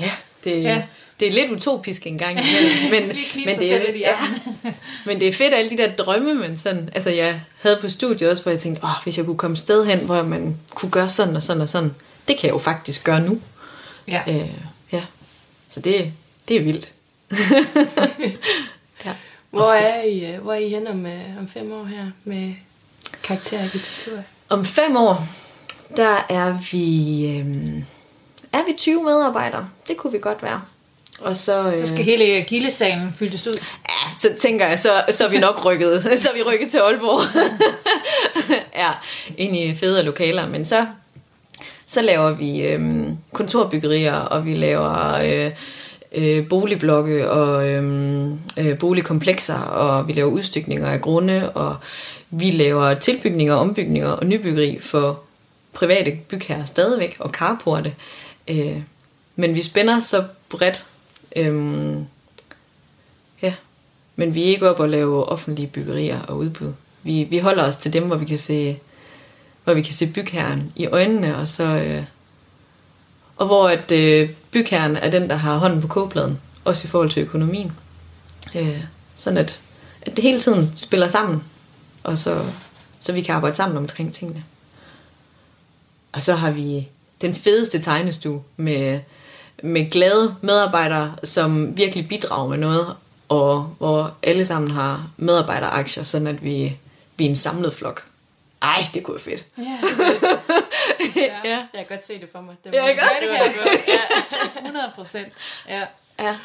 Ja, 0.00 0.10
det, 0.44 0.62
Ja. 0.62 0.82
det 1.20 1.28
er 1.28 1.32
lidt 1.32 1.50
utopisk 1.52 2.06
engang. 2.06 2.38
imellem, 2.38 2.70
Men, 3.08 3.08
men, 3.34 3.46
det 3.46 3.56
selv 3.56 3.94
er, 3.94 3.98
ja, 3.98 4.16
men 5.06 5.20
det 5.20 5.28
er 5.28 5.32
fedt, 5.32 5.54
alle 5.54 5.70
de 5.70 5.76
der 5.76 5.92
drømme, 5.96 6.34
man 6.34 6.56
sådan... 6.56 6.90
Altså, 6.94 7.10
jeg 7.10 7.40
havde 7.62 7.78
på 7.80 7.88
studiet 7.88 8.30
også, 8.30 8.42
hvor 8.42 8.52
jeg 8.52 8.60
tænkte, 8.60 8.84
åh, 8.84 8.90
hvis 9.04 9.16
jeg 9.18 9.24
kunne 9.26 9.36
komme 9.38 9.56
sted 9.56 9.86
hen, 9.86 9.98
hvor 9.98 10.22
man 10.22 10.56
kunne 10.74 10.90
gøre 10.90 11.08
sådan 11.08 11.36
og 11.36 11.42
sådan 11.42 11.62
og 11.62 11.68
sådan. 11.68 11.94
Det 12.28 12.38
kan 12.38 12.46
jeg 12.46 12.52
jo 12.52 12.58
faktisk 12.58 13.04
gøre 13.04 13.20
nu. 13.20 13.40
Ja. 14.08 14.22
Øh, 14.28 14.50
ja. 14.92 15.02
Så 15.70 15.80
det, 15.80 16.12
det 16.48 16.56
er 16.56 16.60
vildt. 16.62 16.92
ja. 19.04 19.12
Hvor 19.50 19.72
er 19.72 20.02
I, 20.02 20.34
øh, 20.34 20.42
hvor 20.42 20.52
er 20.52 20.58
I 20.58 20.68
hen 20.68 20.86
om, 20.86 21.06
øh, 21.06 21.38
om 21.38 21.48
fem 21.48 21.72
år 21.72 21.84
her 21.84 22.06
med 22.24 22.54
karakterarkitektur? 23.22 24.18
Om 24.48 24.64
fem 24.64 24.96
år, 24.96 25.26
der 25.96 26.26
er 26.28 26.58
vi, 26.72 27.26
øhm, 27.38 27.84
er 28.52 28.64
vi 28.66 28.74
20 28.78 29.02
medarbejdere. 29.02 29.68
Det 29.88 29.96
kunne 29.96 30.12
vi 30.12 30.18
godt 30.18 30.42
være. 30.42 30.60
Og 31.20 31.36
så, 31.36 31.72
øh, 31.72 31.86
Så 31.86 31.92
skal 31.92 32.04
hele 32.04 32.42
gildesalen 32.42 33.14
fyldes 33.18 33.46
ud. 33.46 33.54
ja, 33.88 34.10
så 34.18 34.28
tænker 34.40 34.66
jeg, 34.66 34.78
så, 34.78 35.04
så 35.10 35.24
er 35.24 35.28
vi 35.28 35.38
nok 35.38 35.64
rykket, 35.64 36.02
så 36.22 36.28
er 36.28 36.34
vi 36.34 36.42
rykket 36.42 36.68
til 36.68 36.78
Aalborg. 36.78 37.22
ja, 38.82 38.90
ind 39.36 39.56
i 39.56 39.74
federe 39.74 40.04
lokaler. 40.04 40.48
Men 40.48 40.64
så, 40.64 40.86
så 41.86 42.02
laver 42.02 42.30
vi 42.30 42.62
øhm, 42.62 43.16
kontorbyggerier, 43.32 44.14
og 44.14 44.46
vi 44.46 44.54
laver 44.54 45.14
øh, 45.14 45.50
øh, 46.14 46.48
boligblokke 46.48 47.30
og 47.30 47.68
øh, 47.68 48.30
øh, 48.58 48.78
boligkomplekser, 48.78 49.58
og 49.58 50.08
vi 50.08 50.12
laver 50.12 50.30
udstykninger 50.30 50.88
af 50.88 51.00
grunde, 51.00 51.50
og 51.50 51.76
vi 52.30 52.50
laver 52.50 52.94
tilbygninger, 52.94 53.54
ombygninger 53.54 54.08
og 54.08 54.26
nybyggeri 54.26 54.78
for 54.80 55.20
private 55.72 56.18
bygherrer 56.28 56.64
stadigvæk, 56.64 57.16
og 57.18 57.30
carporte. 57.30 57.94
Øh, 58.48 58.80
men 59.36 59.54
vi 59.54 59.62
spænder 59.62 60.00
så 60.00 60.24
bredt. 60.48 60.86
øh, 61.36 61.96
ja, 63.42 63.54
men 64.16 64.34
vi 64.34 64.42
er 64.42 64.46
ikke 64.46 64.70
op 64.70 64.80
og 64.80 64.88
lave 64.88 65.24
offentlige 65.24 65.68
byggerier 65.68 66.20
og 66.20 66.36
udbud. 66.36 66.72
Vi, 67.02 67.24
vi 67.24 67.38
holder 67.38 67.64
os 67.64 67.76
til 67.76 67.92
dem, 67.92 68.04
hvor 68.04 68.16
vi 68.16 68.24
kan 68.24 68.38
se, 68.38 68.78
hvor 69.64 69.74
vi 69.74 69.82
kan 69.82 69.92
se 69.92 70.12
bygherren 70.12 70.72
i 70.76 70.86
øjnene, 70.86 71.36
og 71.36 71.48
så 71.48 71.64
øh, 71.64 72.02
og 73.36 73.46
hvor 73.46 73.68
at 73.68 73.92
øh, 73.92 74.30
bygherren 74.50 74.96
er 74.96 75.10
den, 75.10 75.30
der 75.30 75.36
har 75.36 75.56
hånden 75.56 75.80
på 75.80 75.86
kogepladen, 75.86 76.40
også 76.64 76.84
i 76.84 76.88
forhold 76.88 77.10
til 77.10 77.22
økonomien. 77.22 77.72
Øh, 78.54 78.84
sådan 79.16 79.36
at, 79.36 79.60
at 80.02 80.16
det 80.16 80.24
hele 80.24 80.40
tiden 80.40 80.76
spiller 80.76 81.08
sammen, 81.08 81.42
og 82.02 82.18
så, 82.18 82.44
så 83.00 83.12
vi 83.12 83.20
kan 83.20 83.34
arbejde 83.34 83.56
sammen 83.56 83.78
omkring 83.78 84.14
tingene. 84.14 84.44
Og 86.12 86.22
så 86.22 86.34
har 86.34 86.50
vi 86.50 86.88
den 87.20 87.34
fedeste 87.34 87.78
tegnestue 87.78 88.42
med, 88.56 89.00
med 89.62 89.90
glade 89.90 90.34
medarbejdere, 90.40 91.14
som 91.24 91.76
virkelig 91.76 92.08
bidrager 92.08 92.48
med 92.48 92.58
noget, 92.58 92.94
og 93.28 93.74
hvor 93.78 94.14
alle 94.22 94.46
sammen 94.46 94.70
har 94.70 95.10
medarbejderaktier, 95.16 96.02
sådan 96.02 96.26
at 96.26 96.44
vi, 96.44 96.76
vi 97.16 97.24
er 97.24 97.28
en 97.28 97.36
samlet 97.36 97.74
flok. 97.74 98.02
Ej, 98.62 98.86
det 98.94 99.02
kunne 99.02 99.14
være 99.14 99.22
fedt. 99.22 99.44
Ja, 99.58 99.78
Ja. 101.16 101.38
Jeg 101.44 101.66
kan 101.74 101.84
godt 101.88 102.06
se 102.06 102.20
det 102.20 102.28
for 102.32 102.40
mig. 102.40 102.54
Det 102.64 102.74
Ja, 102.74 102.82
må- 102.82 102.88
ikke 102.88 103.02
også? 103.02 103.14
det 103.20 103.28
kan 103.28 103.38
jeg 103.38 103.54
godt. 103.64 103.88
Ja, 104.54 104.60
100 104.66 104.92
procent. 104.94 105.32
Ja. 105.68 105.82
Ja. 106.20 106.36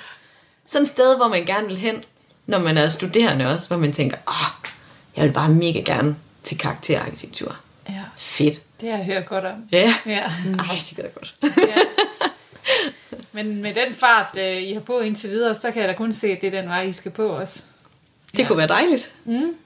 Sådan 0.68 0.84
et 0.84 0.90
sted, 0.92 1.16
hvor 1.18 1.28
man 1.28 1.46
gerne 1.46 1.68
vil 1.68 1.78
hen, 1.78 2.04
når 2.46 2.60
man 2.60 2.78
er 2.78 2.90
studerende 2.90 3.48
også, 3.54 3.68
hvor 3.68 3.78
man 3.78 3.94
tænker, 3.94 4.18
åh, 4.28 4.70
jeg 5.16 5.26
vil 5.26 5.32
bare 5.34 5.50
mega 5.50 5.80
gerne 5.80 6.16
til 6.44 6.58
karakterarkitektur. 6.58 7.56
ja, 7.90 8.02
Fedt. 8.18 8.62
det 8.82 8.90
har 8.90 8.98
jeg 8.98 9.06
hørt 9.06 9.26
godt 9.26 9.46
om. 9.46 9.54
Ja. 9.72 9.94
Ja. 10.06 10.20
Ej, 10.70 10.76
det 10.76 10.86
gider 10.90 11.04
jeg 11.04 11.14
godt. 11.14 11.36
ja. 11.44 11.76
Men 13.32 13.62
med 13.62 13.74
den 13.74 13.96
fart, 13.96 14.38
øh, 14.38 14.62
I 14.62 14.74
har 14.74 14.80
på 14.80 15.00
indtil 15.00 15.30
videre, 15.30 15.56
så 15.56 15.72
kan 15.72 15.82
jeg 15.82 15.90
da 15.90 15.94
kun 15.94 16.14
se, 16.14 16.28
at 16.28 16.42
det 16.42 16.48
er 16.56 16.62
den 16.62 16.70
vej, 16.70 16.82
I 16.82 16.94
skal 16.94 17.12
på 17.12 17.28
også. 17.28 17.64
Det 18.38 18.48
kunne 18.48 18.58
være 18.58 18.68
dejligt. 18.68 19.14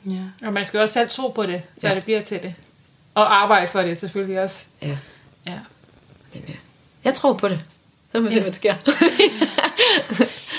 Ja. 0.06 0.48
Og 0.48 0.54
man 0.54 0.66
skal 0.66 0.80
også 0.80 0.94
selv 0.94 1.10
tro 1.10 1.28
på 1.28 1.46
det, 1.46 1.62
før 1.82 1.90
Ja. 1.90 1.96
det 1.96 2.04
bliver 2.04 2.22
til 2.22 2.44
det. 2.44 2.54
Og 3.16 3.36
arbejde 3.44 3.68
for 3.68 3.82
det 3.82 3.98
selvfølgelig 3.98 4.42
også. 4.42 4.64
Ja. 4.82 4.98
Ja. 5.48 5.60
Men 6.34 6.44
ja. 6.48 6.54
Jeg 7.04 7.14
tror 7.14 7.34
på 7.34 7.48
det. 7.48 7.60
Så 8.12 8.20
må 8.22 8.28
vi 8.28 8.34
se, 8.34 8.42
hvad 8.42 8.52
der 8.52 8.56
sker. 8.58 8.76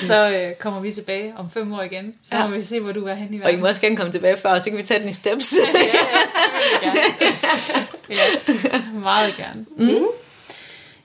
Så 0.07 0.31
øh, 0.31 0.55
kommer 0.55 0.81
vi 0.81 0.93
tilbage 0.93 1.35
om 1.37 1.51
fem 1.51 1.73
år 1.73 1.83
igen. 1.83 2.15
Så 2.31 2.37
Ja. 2.37 2.47
må 2.49 2.55
vi 2.55 2.61
se, 2.61 2.81
hvor 2.81 2.93
du 2.93 3.07
er 3.07 3.15
henne 3.15 3.37
i 3.37 3.41
Og 3.41 3.43
I 3.43 3.47
verden. 3.47 3.61
må 3.61 3.67
også 3.69 3.81
gerne 3.81 3.97
komme 3.97 4.13
tilbage 4.13 4.37
før, 4.37 4.59
så 4.59 4.65
kan 4.65 4.77
vi 4.79 4.83
tage 4.83 5.01
den 5.01 5.09
i 5.09 5.13
steps. 5.13 5.55
Ja, 5.75 5.81
ja, 5.81 6.89
gerne. 6.89 7.87
Ja, 8.11 8.81
meget 8.93 9.35
gerne. 9.37 9.67
Mm. 9.77 10.07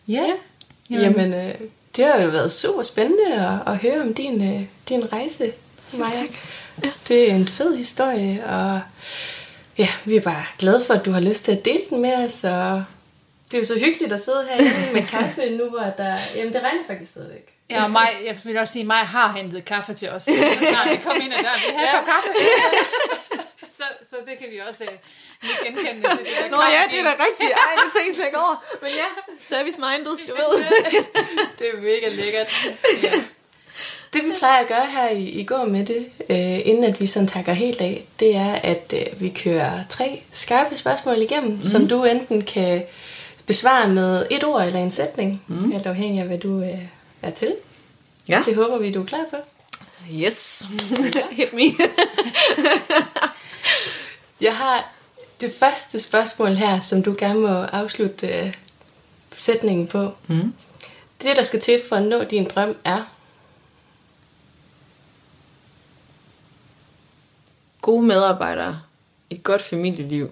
Ja. 0.07 0.25
Jamen, 0.89 1.33
øh, 1.33 1.53
det 1.95 2.05
har 2.05 2.21
jo 2.21 2.29
været 2.29 2.51
super 2.51 2.83
spændende 2.83 3.33
at, 3.35 3.73
at 3.73 3.77
høre 3.77 4.01
om 4.01 4.13
din, 4.13 4.55
øh, 4.55 4.61
din 4.89 5.13
rejse, 5.13 5.51
Maja. 5.93 6.11
Tak. 6.11 6.29
Ja. 6.83 6.89
Det 7.07 7.31
er 7.31 7.35
en 7.35 7.47
fed 7.47 7.77
historie, 7.77 8.43
og 8.45 8.81
ja, 9.79 9.89
vi 10.05 10.15
er 10.15 10.21
bare 10.21 10.45
glade 10.59 10.85
for, 10.85 10.93
at 10.93 11.05
du 11.05 11.11
har 11.11 11.19
lyst 11.19 11.45
til 11.45 11.51
at 11.51 11.65
dele 11.65 11.81
den 11.89 12.01
med 12.01 12.13
os, 12.13 12.43
og 12.43 12.83
det 13.51 13.53
er 13.57 13.59
jo 13.59 13.65
så 13.65 13.79
hyggeligt 13.79 14.13
at 14.13 14.21
sidde 14.21 14.47
herinde 14.49 14.93
med 14.93 15.03
kaffe 15.07 15.49
nu, 15.49 15.69
hvor 15.69 15.93
der... 15.97 16.17
Jamen, 16.35 16.53
det 16.53 16.63
regner 16.63 16.83
faktisk 16.87 17.11
stadigvæk. 17.11 17.55
Ja, 17.69 17.83
og 17.83 17.91
mig, 17.91 18.09
jeg 18.25 18.37
vil 18.43 18.57
også 18.57 18.73
sige, 18.73 18.83
at 18.83 18.87
mig 18.87 18.97
har 18.97 19.31
hentet 19.37 19.65
kaffe 19.65 19.93
til 19.93 20.09
os. 20.09 20.23
Så 20.23 20.31
snart 20.71 20.89
vi 20.89 20.95
kom 21.03 21.17
ind 21.21 21.33
ad 21.33 21.43
døren, 21.43 21.61
vi 21.67 21.73
har 21.75 21.83
ja. 21.83 22.03
kaffe. 22.13 22.29
så, 23.77 23.83
så 24.09 24.15
det 24.27 24.37
kan 24.39 24.47
vi 24.51 24.57
også 24.69 24.83
uh, 24.83 25.65
genkende 25.65 26.01
til 26.15 26.25
det 26.25 26.33
der 26.39 26.49
Nå 26.49 26.61
ja, 26.77 26.81
det 26.91 26.99
er 26.99 27.03
da 27.03 27.15
rigtigt. 27.27 27.51
Ej, 27.51 27.71
det 27.81 27.89
tænkte 27.93 28.07
jeg 28.07 28.15
slet 28.15 28.25
ikke 28.25 28.37
over. 28.37 28.55
Men 28.81 28.91
ja, 29.01 29.09
service-minded, 29.39 30.13
du 30.27 30.33
ved. 30.41 30.53
Det 31.59 31.67
er 31.73 31.81
mega 31.81 32.07
lækkert. 32.09 32.51
Ja. 33.03 33.13
Det 34.13 34.23
vi 34.23 34.31
plejer 34.39 34.61
at 34.61 34.67
gøre 34.67 34.85
her 34.85 35.09
i, 35.09 35.23
i 35.23 35.43
går 35.43 35.65
med 35.65 35.85
det, 35.85 36.05
øh, 36.29 36.67
inden 36.67 36.83
at 36.83 36.99
vi 36.99 37.07
sådan 37.07 37.27
takker 37.27 37.53
helt 37.53 37.81
af, 37.81 38.05
det 38.19 38.35
er, 38.35 38.53
at 38.53 38.93
øh, 38.97 39.21
vi 39.21 39.29
kører 39.29 39.79
tre 39.89 40.23
skarpe 40.31 40.77
spørgsmål 40.77 41.21
igennem, 41.21 41.51
mm. 41.51 41.67
som 41.67 41.87
du 41.87 42.03
enten 42.03 42.41
kan 42.41 42.83
besvare 43.45 43.89
med 43.89 44.25
et 44.31 44.43
ord 44.43 44.63
eller 44.63 44.79
en 44.79 44.91
sætning, 44.91 45.43
mm. 45.47 45.71
alt 45.71 45.85
afhængig 45.85 46.21
af, 46.21 46.27
hvad 46.27 46.37
du 46.37 46.61
øh, 46.61 46.81
er 47.21 47.31
til. 47.31 47.55
Ja. 48.29 48.41
Det 48.45 48.55
håber 48.55 48.77
vi, 48.77 48.91
du 48.91 49.01
er 49.01 49.05
klar 49.05 49.25
på. 49.29 49.37
Yes. 50.11 50.67
Hit 51.31 51.53
me. 51.53 51.63
Jeg 54.41 54.55
har 54.55 54.91
det 55.41 55.53
første 55.59 55.99
spørgsmål 55.99 56.49
her, 56.49 56.79
som 56.79 57.03
du 57.03 57.15
gerne 57.17 57.39
må 57.39 57.47
afslutte 57.47 58.27
øh, 58.27 58.53
sætningen 59.37 59.87
på. 59.87 60.11
Mm. 60.27 60.53
Det, 61.21 61.35
der 61.35 61.43
skal 61.43 61.59
til 61.59 61.81
for 61.89 61.95
at 61.95 62.03
nå 62.03 62.23
din 62.23 62.45
drøm, 62.45 62.75
er... 62.85 63.15
gode 67.89 68.05
medarbejdere, 68.05 68.81
et 69.29 69.43
godt 69.43 69.61
familieliv, 69.61 70.31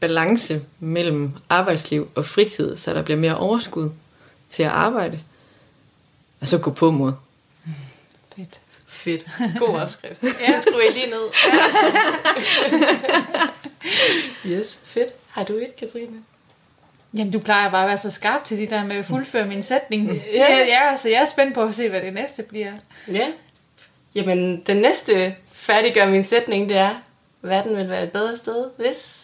balance 0.00 0.60
mellem 0.80 1.32
arbejdsliv 1.48 2.10
og 2.14 2.24
fritid, 2.24 2.76
så 2.76 2.94
der 2.94 3.02
bliver 3.02 3.18
mere 3.18 3.36
overskud 3.36 3.90
til 4.48 4.62
at 4.62 4.70
arbejde, 4.70 5.20
og 6.40 6.48
så 6.48 6.58
gå 6.58 6.70
på 6.70 6.90
mod. 6.90 7.12
Fedt. 8.36 8.60
Fedt. 8.86 9.26
God 9.58 9.68
opskrift. 9.68 10.22
ja. 10.22 10.60
Skruer 10.60 10.82
jeg 10.82 10.94
lige 10.94 11.06
ned. 11.06 11.26
yes, 14.58 14.80
fedt. 14.84 15.12
Har 15.28 15.44
du 15.44 15.52
et, 15.52 15.76
Katrine? 15.76 16.16
Jamen, 17.14 17.32
du 17.32 17.38
plejer 17.38 17.70
bare 17.70 17.82
at 17.82 17.88
være 17.88 17.98
så 17.98 18.10
skarp 18.10 18.44
til 18.44 18.58
det 18.58 18.70
der 18.70 18.84
med 18.84 18.96
at 18.96 19.06
fuldføre 19.06 19.46
min 19.46 19.62
sætning. 19.62 20.22
Ja, 20.32 20.56
ja 20.66 20.96
så 20.96 21.08
jeg 21.08 21.22
er 21.22 21.26
spændt 21.26 21.54
på 21.54 21.62
at 21.62 21.74
se, 21.74 21.88
hvad 21.88 22.00
det 22.00 22.14
næste 22.14 22.42
bliver. 22.42 22.72
Ja. 23.08 23.32
Jamen, 24.14 24.62
den 24.66 24.76
næste 24.76 25.36
færdiggør 25.70 26.08
min 26.08 26.24
sætning, 26.24 26.68
det 26.68 26.76
er, 26.76 26.94
verden 27.42 27.76
vil 27.76 27.88
være 27.88 28.04
et 28.04 28.12
bedre 28.12 28.36
sted, 28.36 28.70
hvis... 28.76 29.16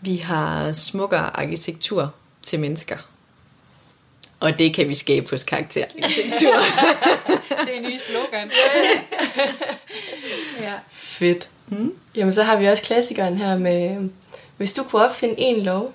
Vi 0.00 0.16
har 0.16 0.72
smukkere 0.72 1.40
arkitektur 1.40 2.14
til 2.42 2.60
mennesker. 2.60 2.96
Og 4.40 4.58
det 4.58 4.74
kan 4.74 4.88
vi 4.88 4.94
skabe 4.94 5.30
hos 5.30 5.42
karakterarkitektur. 5.42 6.52
det 7.66 7.74
er 7.74 7.78
en 7.78 7.82
ny 7.82 7.98
slogan. 7.98 8.50
ja. 10.60 10.72
Fedt. 10.90 11.48
Mm. 11.68 11.94
Jamen, 12.14 12.34
så 12.34 12.42
har 12.42 12.58
vi 12.58 12.66
også 12.66 12.82
klassikeren 12.82 13.36
her 13.36 13.58
med, 13.58 14.08
hvis 14.56 14.72
du 14.72 14.82
kunne 14.82 15.02
opfinde 15.02 15.34
en 15.38 15.62
lov, 15.62 15.94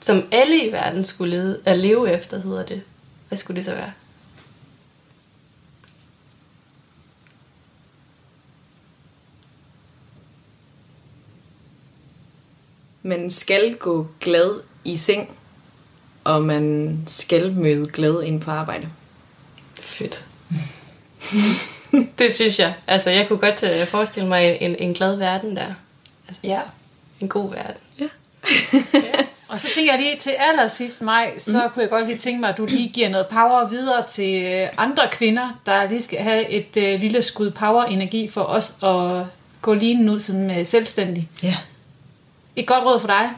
som 0.00 0.28
alle 0.32 0.64
i 0.64 0.72
verden 0.72 1.04
skulle 1.04 1.36
lede, 1.36 1.60
at 1.64 1.78
leve 1.78 2.12
efter, 2.12 2.42
hedder 2.42 2.64
det. 2.64 2.82
Hvad 3.28 3.38
skulle 3.38 3.56
det 3.56 3.64
så 3.64 3.74
være? 3.74 3.92
Man 13.08 13.30
skal 13.30 13.74
gå 13.74 14.06
glad 14.20 14.60
i 14.84 14.96
seng, 14.96 15.30
og 16.24 16.42
man 16.42 16.98
skal 17.06 17.52
møde 17.52 17.86
glad 17.92 18.22
ind 18.22 18.40
på 18.40 18.50
arbejde. 18.50 18.88
Fedt. 19.80 20.24
det 22.18 22.32
synes 22.32 22.58
jeg. 22.58 22.74
Altså, 22.86 23.10
jeg 23.10 23.28
kunne 23.28 23.38
godt 23.38 23.62
øh, 23.62 23.86
forestille 23.86 24.28
mig 24.28 24.58
en, 24.60 24.76
en 24.78 24.94
glad 24.94 25.16
verden 25.16 25.56
der. 25.56 25.74
Altså, 26.28 26.40
ja. 26.44 26.60
En 27.20 27.28
god 27.28 27.50
verden. 27.50 27.76
Ja. 28.00 28.08
ja. 28.94 29.24
Og 29.48 29.60
så 29.60 29.68
tænker 29.74 29.92
jeg 29.92 30.02
lige 30.02 30.16
til 30.16 30.34
allersidst 30.38 31.02
maj, 31.02 31.38
så 31.38 31.62
mm. 31.64 31.70
kunne 31.70 31.82
jeg 31.82 31.90
godt 31.90 32.06
lige 32.06 32.18
tænke 32.18 32.40
mig, 32.40 32.50
at 32.50 32.56
du 32.56 32.66
lige 32.66 32.88
giver 32.88 33.08
noget 33.08 33.26
power 33.26 33.68
videre 33.68 34.06
til 34.08 34.44
øh, 34.44 34.68
andre 34.76 35.02
kvinder, 35.10 35.60
der 35.66 35.88
lige 35.88 36.02
skal 36.02 36.18
have 36.18 36.48
et 36.50 36.76
uh, 36.76 37.00
lille 37.00 37.22
skud 37.22 37.50
power-energi 37.50 38.28
for 38.28 38.42
os 38.42 38.74
at 38.82 39.26
gå 39.62 39.74
lige 39.74 40.10
ud 40.10 40.20
som 40.20 40.46
uh, 40.46 40.64
selvstændig. 40.64 41.28
Ja. 41.42 41.56
Et 42.58 42.66
godt 42.66 42.84
råd 42.84 43.00
for 43.00 43.06
dig 43.06 43.30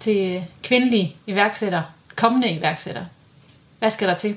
til 0.00 0.44
kvindelige 0.62 1.16
iværksættere, 1.26 1.84
kommende 2.16 2.50
iværksættere. 2.50 3.06
Hvad 3.78 3.90
skal 3.90 4.08
der 4.08 4.14
til? 4.14 4.36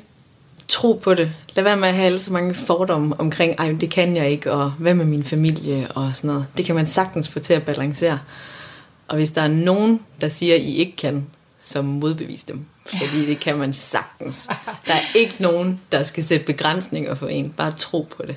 Tro 0.68 1.00
på 1.04 1.14
det. 1.14 1.32
Lad 1.56 1.64
være 1.64 1.78
med 1.78 1.88
at 1.88 1.94
have 1.94 2.06
alle 2.06 2.20
så 2.20 2.34
mange 2.34 2.54
fordomme 2.54 3.20
omkring, 3.20 3.56
ej, 3.60 3.76
det 3.82 3.92
kan 3.92 4.16
jeg 4.16 4.30
ikke, 4.30 4.52
og 4.52 4.72
hvad 4.72 4.94
med 4.94 5.06
min 5.06 5.24
familie 5.24 5.88
og 5.92 6.12
sådan 6.14 6.28
noget. 6.28 6.46
Det 6.58 6.66
kan 6.66 6.76
man 6.76 6.86
sagtens 6.86 7.30
få 7.30 7.40
til 7.40 7.54
at 7.54 7.64
balancere. 7.64 8.20
Og 9.08 9.16
hvis 9.16 9.32
der 9.32 9.42
er 9.42 9.48
nogen, 9.48 10.02
der 10.22 10.30
siger, 10.30 10.56
I 10.56 10.76
ikke 10.76 10.96
kan, 10.96 11.28
så 11.64 11.82
modbevis 11.82 12.44
dem. 12.44 12.66
Fordi 12.86 13.26
det 13.30 13.40
kan 13.40 13.58
man 13.58 13.74
sagtens. 13.74 14.50
Der 14.88 14.94
er 14.94 15.16
ikke 15.16 15.36
nogen, 15.40 15.82
der 15.92 16.04
skal 16.04 16.24
sætte 16.24 16.46
begrænsninger 16.46 17.16
for 17.16 17.28
en. 17.28 17.50
Bare 17.50 17.72
tro 17.72 18.08
på 18.18 18.24
det. 18.28 18.36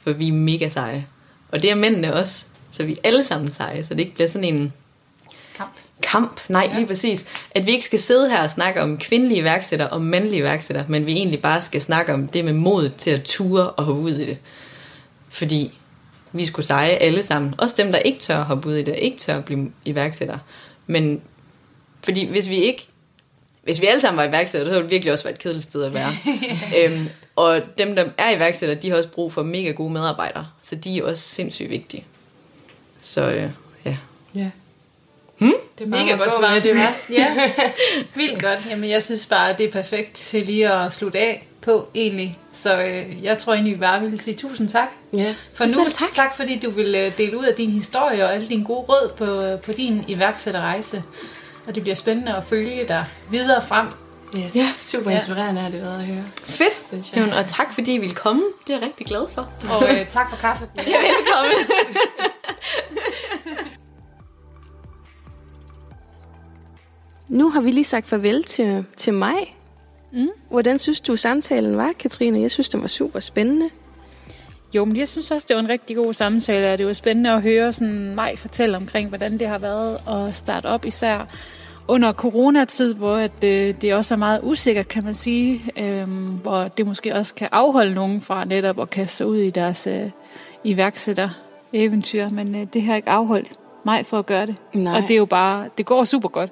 For 0.00 0.12
vi 0.12 0.28
er 0.28 0.32
mega 0.32 0.68
seje. 0.68 1.06
Og 1.52 1.62
det 1.62 1.70
er 1.70 1.74
mændene 1.74 2.14
også. 2.14 2.44
Så 2.70 2.84
vi 2.84 2.92
er 2.92 2.96
alle 3.04 3.24
sammen 3.24 3.52
seje. 3.52 3.84
Så 3.84 3.94
det 3.94 4.00
ikke 4.00 4.14
bliver 4.14 4.28
sådan 4.28 4.54
en 4.54 4.72
kamp. 5.60 5.72
Kamp, 6.02 6.40
nej, 6.48 6.68
ja. 6.70 6.76
lige 6.76 6.86
præcis. 6.86 7.26
At 7.50 7.66
vi 7.66 7.70
ikke 7.70 7.84
skal 7.84 7.98
sidde 7.98 8.30
her 8.30 8.42
og 8.42 8.50
snakke 8.50 8.82
om 8.82 8.98
kvindelige 8.98 9.40
iværksættere 9.40 9.88
og 9.88 10.02
mandlige 10.02 10.40
iværksættere, 10.40 10.84
men 10.88 11.06
vi 11.06 11.12
egentlig 11.12 11.42
bare 11.42 11.60
skal 11.60 11.80
snakke 11.80 12.14
om 12.14 12.28
det 12.28 12.44
med 12.44 12.52
mod 12.52 12.90
til 12.98 13.10
at 13.10 13.22
ture 13.22 13.70
og 13.70 13.84
hoppe 13.84 14.02
ud 14.02 14.14
i 14.14 14.26
det. 14.26 14.38
Fordi 15.28 15.78
vi 16.32 16.46
skulle 16.46 16.66
seje 16.66 16.90
alle 16.90 17.22
sammen. 17.22 17.54
Også 17.58 17.74
dem, 17.78 17.92
der 17.92 17.98
ikke 17.98 18.18
tør 18.18 18.38
at 18.38 18.44
hoppe 18.44 18.68
ud 18.68 18.74
i 18.74 18.82
det, 18.82 18.96
ikke 18.98 19.18
tør 19.18 19.38
at 19.38 19.44
blive 19.44 19.72
iværksættere. 19.84 20.38
Men 20.86 21.20
fordi 22.02 22.30
hvis 22.30 22.48
vi 22.48 22.56
ikke 22.56 22.86
hvis 23.62 23.80
vi 23.80 23.86
alle 23.86 24.00
sammen 24.00 24.18
var 24.18 24.24
iværksættere, 24.24 24.68
så 24.68 24.74
ville 24.74 24.82
det 24.82 24.90
virkelig 24.90 25.12
også 25.12 25.24
være 25.24 25.34
et 25.34 25.38
kedeligt 25.38 25.64
sted 25.64 25.82
at 25.82 25.94
være. 25.94 26.10
øhm, 26.78 27.08
og 27.36 27.60
dem, 27.78 27.94
der 27.94 28.04
er 28.18 28.36
iværksættere, 28.36 28.78
de 28.80 28.90
har 28.90 28.96
også 28.96 29.08
brug 29.08 29.32
for 29.32 29.42
mega 29.42 29.70
gode 29.70 29.92
medarbejdere. 29.92 30.46
Så 30.62 30.76
de 30.76 30.98
er 30.98 31.04
også 31.04 31.22
sindssygt 31.22 31.70
vigtige. 31.70 32.04
Så 33.00 33.30
øh, 33.30 33.50
ja. 33.84 33.96
Ja. 34.34 34.50
Hmm? 35.40 35.52
Det 35.78 35.84
er 35.84 35.88
mega 35.88 36.16
godt 36.16 36.32
svaret, 36.38 36.64
det 36.64 36.76
var. 36.76 36.94
ja, 37.10 37.36
vildt 38.14 38.42
godt. 38.42 38.58
Jamen, 38.70 38.90
jeg 38.90 39.02
synes 39.02 39.26
bare, 39.26 39.54
det 39.58 39.66
er 39.66 39.72
perfekt 39.72 40.14
til 40.14 40.46
lige 40.46 40.72
at 40.72 40.92
slutte 40.92 41.18
af 41.18 41.46
på, 41.62 41.88
egentlig. 41.94 42.38
Så 42.52 42.82
øh, 42.82 43.24
jeg 43.24 43.38
tror 43.38 43.52
egentlig, 43.52 43.74
vi 43.74 43.80
bare 43.80 44.00
vil 44.00 44.18
sige 44.18 44.36
tusind 44.36 44.68
tak. 44.68 44.88
Ja. 45.12 45.34
For 45.54 45.64
nu, 45.64 45.70
Selv 45.70 45.92
tak. 45.92 46.10
tak 46.12 46.36
fordi 46.36 46.58
du 46.58 46.70
vil 46.70 46.94
øh, 46.94 47.18
dele 47.18 47.38
ud 47.38 47.44
af 47.44 47.54
din 47.54 47.70
historie 47.70 48.24
og 48.24 48.34
alle 48.34 48.48
dine 48.48 48.64
gode 48.64 48.80
råd 48.80 49.10
på, 49.18 49.56
på 49.66 49.72
din 49.72 50.04
iværksætterrejse. 50.08 51.02
Og 51.66 51.74
det 51.74 51.82
bliver 51.82 51.96
spændende 51.96 52.36
at 52.36 52.44
følge 52.44 52.84
dig 52.88 53.04
videre 53.30 53.62
frem. 53.68 53.86
Ja, 54.36 54.50
ja 54.54 54.72
super 54.78 55.10
inspirerende 55.10 55.60
har 55.60 55.70
det 55.70 55.82
været 55.82 55.98
at 56.00 56.06
høre. 56.06 56.24
Fedt. 56.46 56.82
Jamen, 57.16 57.32
og 57.32 57.48
tak 57.48 57.74
fordi 57.74 57.94
I 57.94 57.98
ville 57.98 58.14
komme. 58.14 58.42
Det 58.66 58.72
er 58.72 58.78
jeg 58.78 58.86
rigtig 58.86 59.06
glad 59.06 59.26
for. 59.34 59.48
Og 59.70 59.90
øh, 59.90 60.06
tak 60.08 60.30
for 60.30 60.36
kaffe. 60.36 60.64
ja, 60.76 60.82
velkommen. 60.82 61.54
Nu 67.30 67.50
har 67.50 67.60
vi 67.60 67.70
lige 67.70 67.84
sagt 67.84 68.08
farvel 68.08 68.42
til, 68.42 68.84
til 68.96 69.14
mig. 69.14 69.56
Mm. 70.12 70.28
Hvordan 70.50 70.78
synes 70.78 71.00
du, 71.00 71.16
samtalen 71.16 71.76
var, 71.76 71.92
Katrine? 71.98 72.40
Jeg 72.40 72.50
synes, 72.50 72.68
det 72.68 72.80
var 72.80 72.86
super 72.86 73.20
spændende. 73.20 73.70
Jo, 74.74 74.84
men 74.84 74.96
jeg 74.96 75.08
synes 75.08 75.30
også, 75.30 75.46
det 75.48 75.56
var 75.56 75.62
en 75.62 75.68
rigtig 75.68 75.96
god 75.96 76.14
samtale, 76.14 76.72
og 76.72 76.78
det 76.78 76.86
var 76.86 76.92
spændende 76.92 77.30
at 77.30 77.42
høre 77.42 77.72
sådan 77.72 78.14
mig 78.14 78.38
fortælle 78.38 78.76
omkring, 78.76 79.08
hvordan 79.08 79.38
det 79.38 79.48
har 79.48 79.58
været 79.58 79.98
at 80.08 80.36
starte 80.36 80.66
op 80.66 80.86
især 80.86 81.26
under 81.88 82.12
coronatid, 82.12 82.94
hvor 82.94 83.16
at, 83.16 83.44
øh, 83.44 83.74
det 83.80 83.94
også 83.94 84.14
er 84.14 84.18
meget 84.18 84.40
usikkert, 84.42 84.88
kan 84.88 85.04
man 85.04 85.14
sige, 85.14 85.62
øh, 85.80 86.08
hvor 86.42 86.68
det 86.68 86.86
måske 86.86 87.14
også 87.14 87.34
kan 87.34 87.48
afholde 87.52 87.94
nogen 87.94 88.20
fra 88.20 88.44
netop 88.44 88.80
at 88.80 88.90
kaste 88.90 89.16
sig 89.16 89.26
ud 89.26 89.38
i 89.38 89.50
deres 89.50 89.86
øh, 89.86 90.10
iværksætter 90.64 91.28
eventyr, 91.72 92.28
men 92.28 92.54
øh, 92.54 92.66
det 92.72 92.82
har 92.82 92.96
ikke 92.96 93.10
afholdt 93.10 93.52
mig 93.84 94.06
for 94.06 94.18
at 94.18 94.26
gøre 94.26 94.46
det. 94.46 94.56
Nej. 94.72 94.96
Og 94.96 95.02
det 95.02 95.10
er 95.10 95.18
jo 95.18 95.24
bare, 95.24 95.68
det 95.78 95.86
går 95.86 96.04
super 96.04 96.28
godt. 96.28 96.50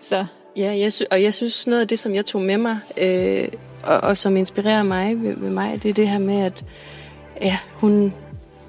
Så. 0.00 0.24
Ja, 0.56 0.78
jeg 0.78 0.92
sy- 0.92 1.02
og 1.10 1.22
jeg 1.22 1.34
synes 1.34 1.66
noget 1.66 1.80
af 1.80 1.88
det, 1.88 1.98
som 1.98 2.14
jeg 2.14 2.24
tog 2.24 2.42
med 2.42 2.58
mig, 2.58 2.78
øh, 3.00 3.48
og, 3.82 4.00
og 4.00 4.16
som 4.16 4.36
inspirerer 4.36 4.82
mig 4.82 5.22
ved, 5.22 5.36
ved 5.36 5.50
mig, 5.50 5.82
det 5.82 5.88
er 5.88 5.94
det 5.94 6.08
her 6.08 6.18
med, 6.18 6.40
at 6.40 6.64
ja, 7.42 7.58
hun 7.74 8.12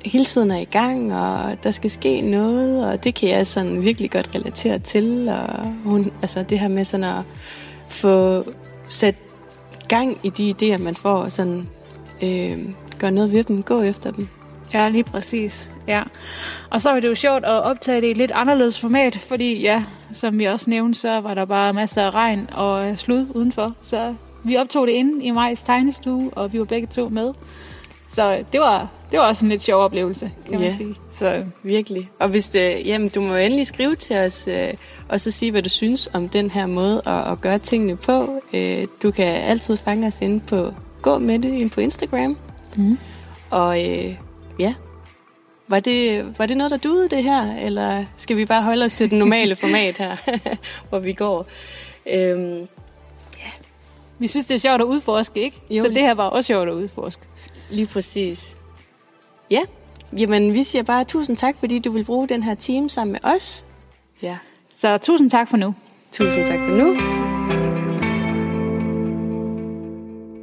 hele 0.06 0.26
tiden 0.26 0.52
er 0.52 0.58
i 0.58 0.66
gang, 0.66 1.16
og 1.16 1.64
der 1.64 1.72
skal 1.72 1.90
ske 1.90 2.22
noget, 2.22 2.86
og 2.86 3.04
det 3.04 3.16
kan 3.16 3.30
jeg 3.30 3.48
sådan 3.48 3.84
virkelig 3.84 4.12
godt 4.12 4.36
relatere 4.36 4.80
til. 4.80 5.30
Og 5.30 5.66
hun, 5.84 6.12
altså 6.22 6.44
det 6.44 6.60
her 6.60 6.68
med 6.68 6.84
sådan 6.84 7.04
at 7.04 7.24
få 7.88 8.44
sat 8.90 9.16
gang 9.88 10.18
i 10.24 10.30
de 10.30 10.56
idéer, 10.62 10.78
man 10.78 10.96
får, 10.96 11.16
og 11.16 11.32
sådan 11.32 11.68
øh, 12.24 12.60
gøre 13.00 13.12
noget 13.12 13.32
ved 13.32 13.44
dem, 13.44 13.64
gå 13.64 13.82
efter 13.82 14.12
dem. 14.12 14.28
Ja, 14.74 14.90
lige 14.90 15.04
præcis. 15.04 15.70
Ja. 15.88 16.04
Og 16.70 16.82
så 16.82 16.92
var 16.92 17.00
det 17.00 17.08
jo 17.08 17.16
sjovt 17.16 17.46
at 17.46 17.64
optage 17.64 18.02
det 18.02 18.08
i 18.08 18.12
et 18.12 18.18
lidt 18.18 18.32
anderledes 18.32 18.80
format, 18.80 19.18
fordi 19.18 19.62
ja, 19.62 19.84
som 20.14 20.40
vi 20.40 20.46
også 20.46 20.70
nævnte, 20.70 21.00
så 21.00 21.20
var 21.20 21.34
der 21.34 21.46
bare 21.46 21.74
masser 21.74 22.04
af 22.04 22.12
regn 22.12 22.50
og 22.54 22.98
slud 22.98 23.28
udenfor. 23.36 23.76
Så 23.82 24.16
vi 24.44 24.58
optog 24.58 24.88
det 24.88 24.94
inde 24.94 25.26
i 25.26 25.32
Majs 25.32 25.62
tegnestue, 25.62 26.30
og 26.34 26.54
vi 26.54 26.60
var 26.60 26.66
begge 26.66 26.88
to 26.88 27.10
med. 27.10 27.34
Så 28.10 28.44
det 28.52 28.60
var, 28.60 28.88
det 29.12 29.20
var 29.20 29.28
også 29.28 29.46
en 29.46 29.50
lidt 29.50 29.62
sjov 29.62 29.82
oplevelse, 29.82 30.32
kan 30.46 30.54
ja, 30.54 30.60
man 30.60 30.72
sige. 30.72 30.96
Så 31.10 31.44
virkelig. 31.64 32.10
Og 32.20 32.30
hvis 32.30 32.50
det, 32.50 32.86
jamen, 32.86 33.10
du 33.10 33.22
må 33.22 33.36
endelig 33.36 33.68
skrive 33.68 33.96
til 33.96 34.18
os, 34.18 34.48
øh, 34.48 34.74
og 35.10 35.22
så 35.22 35.32
sige, 35.32 35.52
hvad 35.52 35.62
du 35.62 35.70
synes 35.70 36.10
om 36.14 36.30
den 36.30 36.50
her 36.52 36.66
måde 36.66 37.02
at, 37.06 37.32
at 37.32 37.42
gøre 37.42 37.60
tingene 37.60 37.96
på. 37.96 38.42
Øh, 38.54 38.88
du 39.04 39.12
kan 39.12 39.26
altid 39.26 39.78
fange 39.78 40.08
os 40.08 40.22
inde 40.22 40.40
på 40.40 40.74
Gå 41.02 41.18
med 41.18 41.40
det 41.40 41.54
ind 41.54 41.70
på 41.70 41.82
Instagram. 41.82 42.38
Mm. 42.76 42.98
Og 43.50 43.90
øh, 43.90 44.16
ja, 44.60 44.74
var 45.68 45.80
det, 45.80 46.26
var 46.40 46.46
det 46.46 46.58
noget, 46.58 46.72
der 46.72 46.78
duede 46.78 47.10
det 47.10 47.24
her? 47.24 47.56
Eller 47.56 48.06
skal 48.18 48.38
vi 48.38 48.46
bare 48.46 48.64
holde 48.64 48.86
os 48.86 48.94
til 48.94 49.10
den 49.10 49.20
normale 49.20 49.56
format 49.64 49.98
her, 49.98 50.16
hvor 50.90 51.00
vi 51.00 51.14
går? 51.14 51.48
Øhm, 52.14 52.60
ja. 53.38 53.52
Vi 54.20 54.28
synes, 54.28 54.46
det 54.46 54.56
er 54.56 54.60
sjovt 54.60 54.82
at 54.82 54.86
udforske, 54.86 55.42
ikke? 55.42 55.62
Jo, 55.70 55.84
Så 55.84 55.90
det 55.90 56.02
her 56.02 56.14
var 56.14 56.26
også 56.26 56.48
sjovt 56.48 56.68
at 56.70 56.74
udforske. 56.74 57.24
Lige 57.70 57.88
præcis. 57.88 58.58
Ja, 59.52 59.62
jamen 60.18 60.54
vi 60.54 60.64
siger 60.64 60.84
bare 60.84 61.04
tusind 61.04 61.38
tak, 61.38 61.56
fordi 61.60 61.80
du 61.80 61.92
vil 61.92 62.04
bruge 62.04 62.28
den 62.28 62.44
her 62.44 62.56
time 62.56 62.90
sammen 62.90 63.12
med 63.12 63.34
os. 63.34 63.66
Ja. 64.22 64.38
Så 64.74 64.98
tusind 64.98 65.30
tak 65.30 65.50
for 65.50 65.58
nu. 65.58 65.76
Tusind 66.12 66.46
tak 66.46 66.60
for 66.60 66.76
nu. 66.76 66.96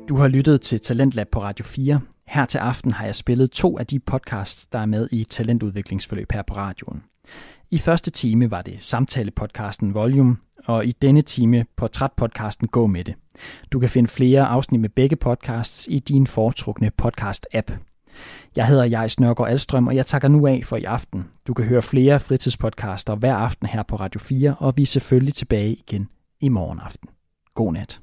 Du 0.09 0.17
har 0.17 0.29
lyttet 0.29 0.61
til 0.61 0.81
Talentlab 0.81 1.29
på 1.29 1.43
Radio 1.43 1.65
4, 1.65 2.01
her 2.29 2.45
til 2.45 2.59
aften 2.59 2.91
har 2.91 3.05
jeg 3.05 3.15
spillet 3.15 3.51
to 3.51 3.79
af 3.79 3.87
de 3.87 3.99
podcasts, 3.99 4.67
der 4.67 4.79
er 4.79 4.87
med 4.87 5.09
i 5.13 5.25
talentudviklingsforløb 5.25 6.33
her 6.33 6.43
på 6.43 6.55
radioen. 6.55 7.03
I 7.71 7.79
første 7.79 8.11
time 8.11 8.51
var 8.51 8.63
det 8.63 8.85
samtalepodcasten 8.85 9.95
Volume, 9.95 10.37
og 10.65 10.87
i 10.87 10.91
denne 10.91 11.21
time 11.21 11.65
portrætpodcasten 11.77 12.69
Gå 12.69 12.87
med 12.87 13.05
det. 13.05 13.15
Du 13.73 13.79
kan 13.79 13.91
finde 13.91 14.09
flere 14.09 14.47
afsnit 14.47 14.81
med 14.81 14.89
begge 14.89 15.17
podcasts 15.17 15.89
i 15.91 15.99
din 15.99 16.27
foretrukne 16.27 16.91
podcast-app. 17.03 17.73
Jeg 18.57 18.67
hedder 18.67 18.85
Jais 18.85 19.21
Nørgaard 19.21 19.51
Alstrøm, 19.51 19.87
og 19.87 19.97
jeg 19.97 20.07
takker 20.07 20.29
nu 20.29 20.47
af 20.47 20.63
for 20.65 20.77
i 20.77 20.85
aften. 20.85 21.29
Du 21.47 21.55
kan 21.55 21.65
høre 21.65 21.83
flere 21.83 22.21
fritidspodcaster 22.21 23.15
hver 23.15 23.35
aften 23.35 23.67
her 23.67 23.83
på 23.83 23.97
Radio 23.97 24.21
4, 24.21 24.57
og 24.59 24.77
vi 24.77 24.83
er 24.83 24.87
selvfølgelig 24.87 25.35
tilbage 25.35 25.75
igen 25.75 26.09
i 26.41 26.49
morgen 26.49 26.81
aften. 26.81 27.09
God 27.55 27.73
nat. 27.73 28.01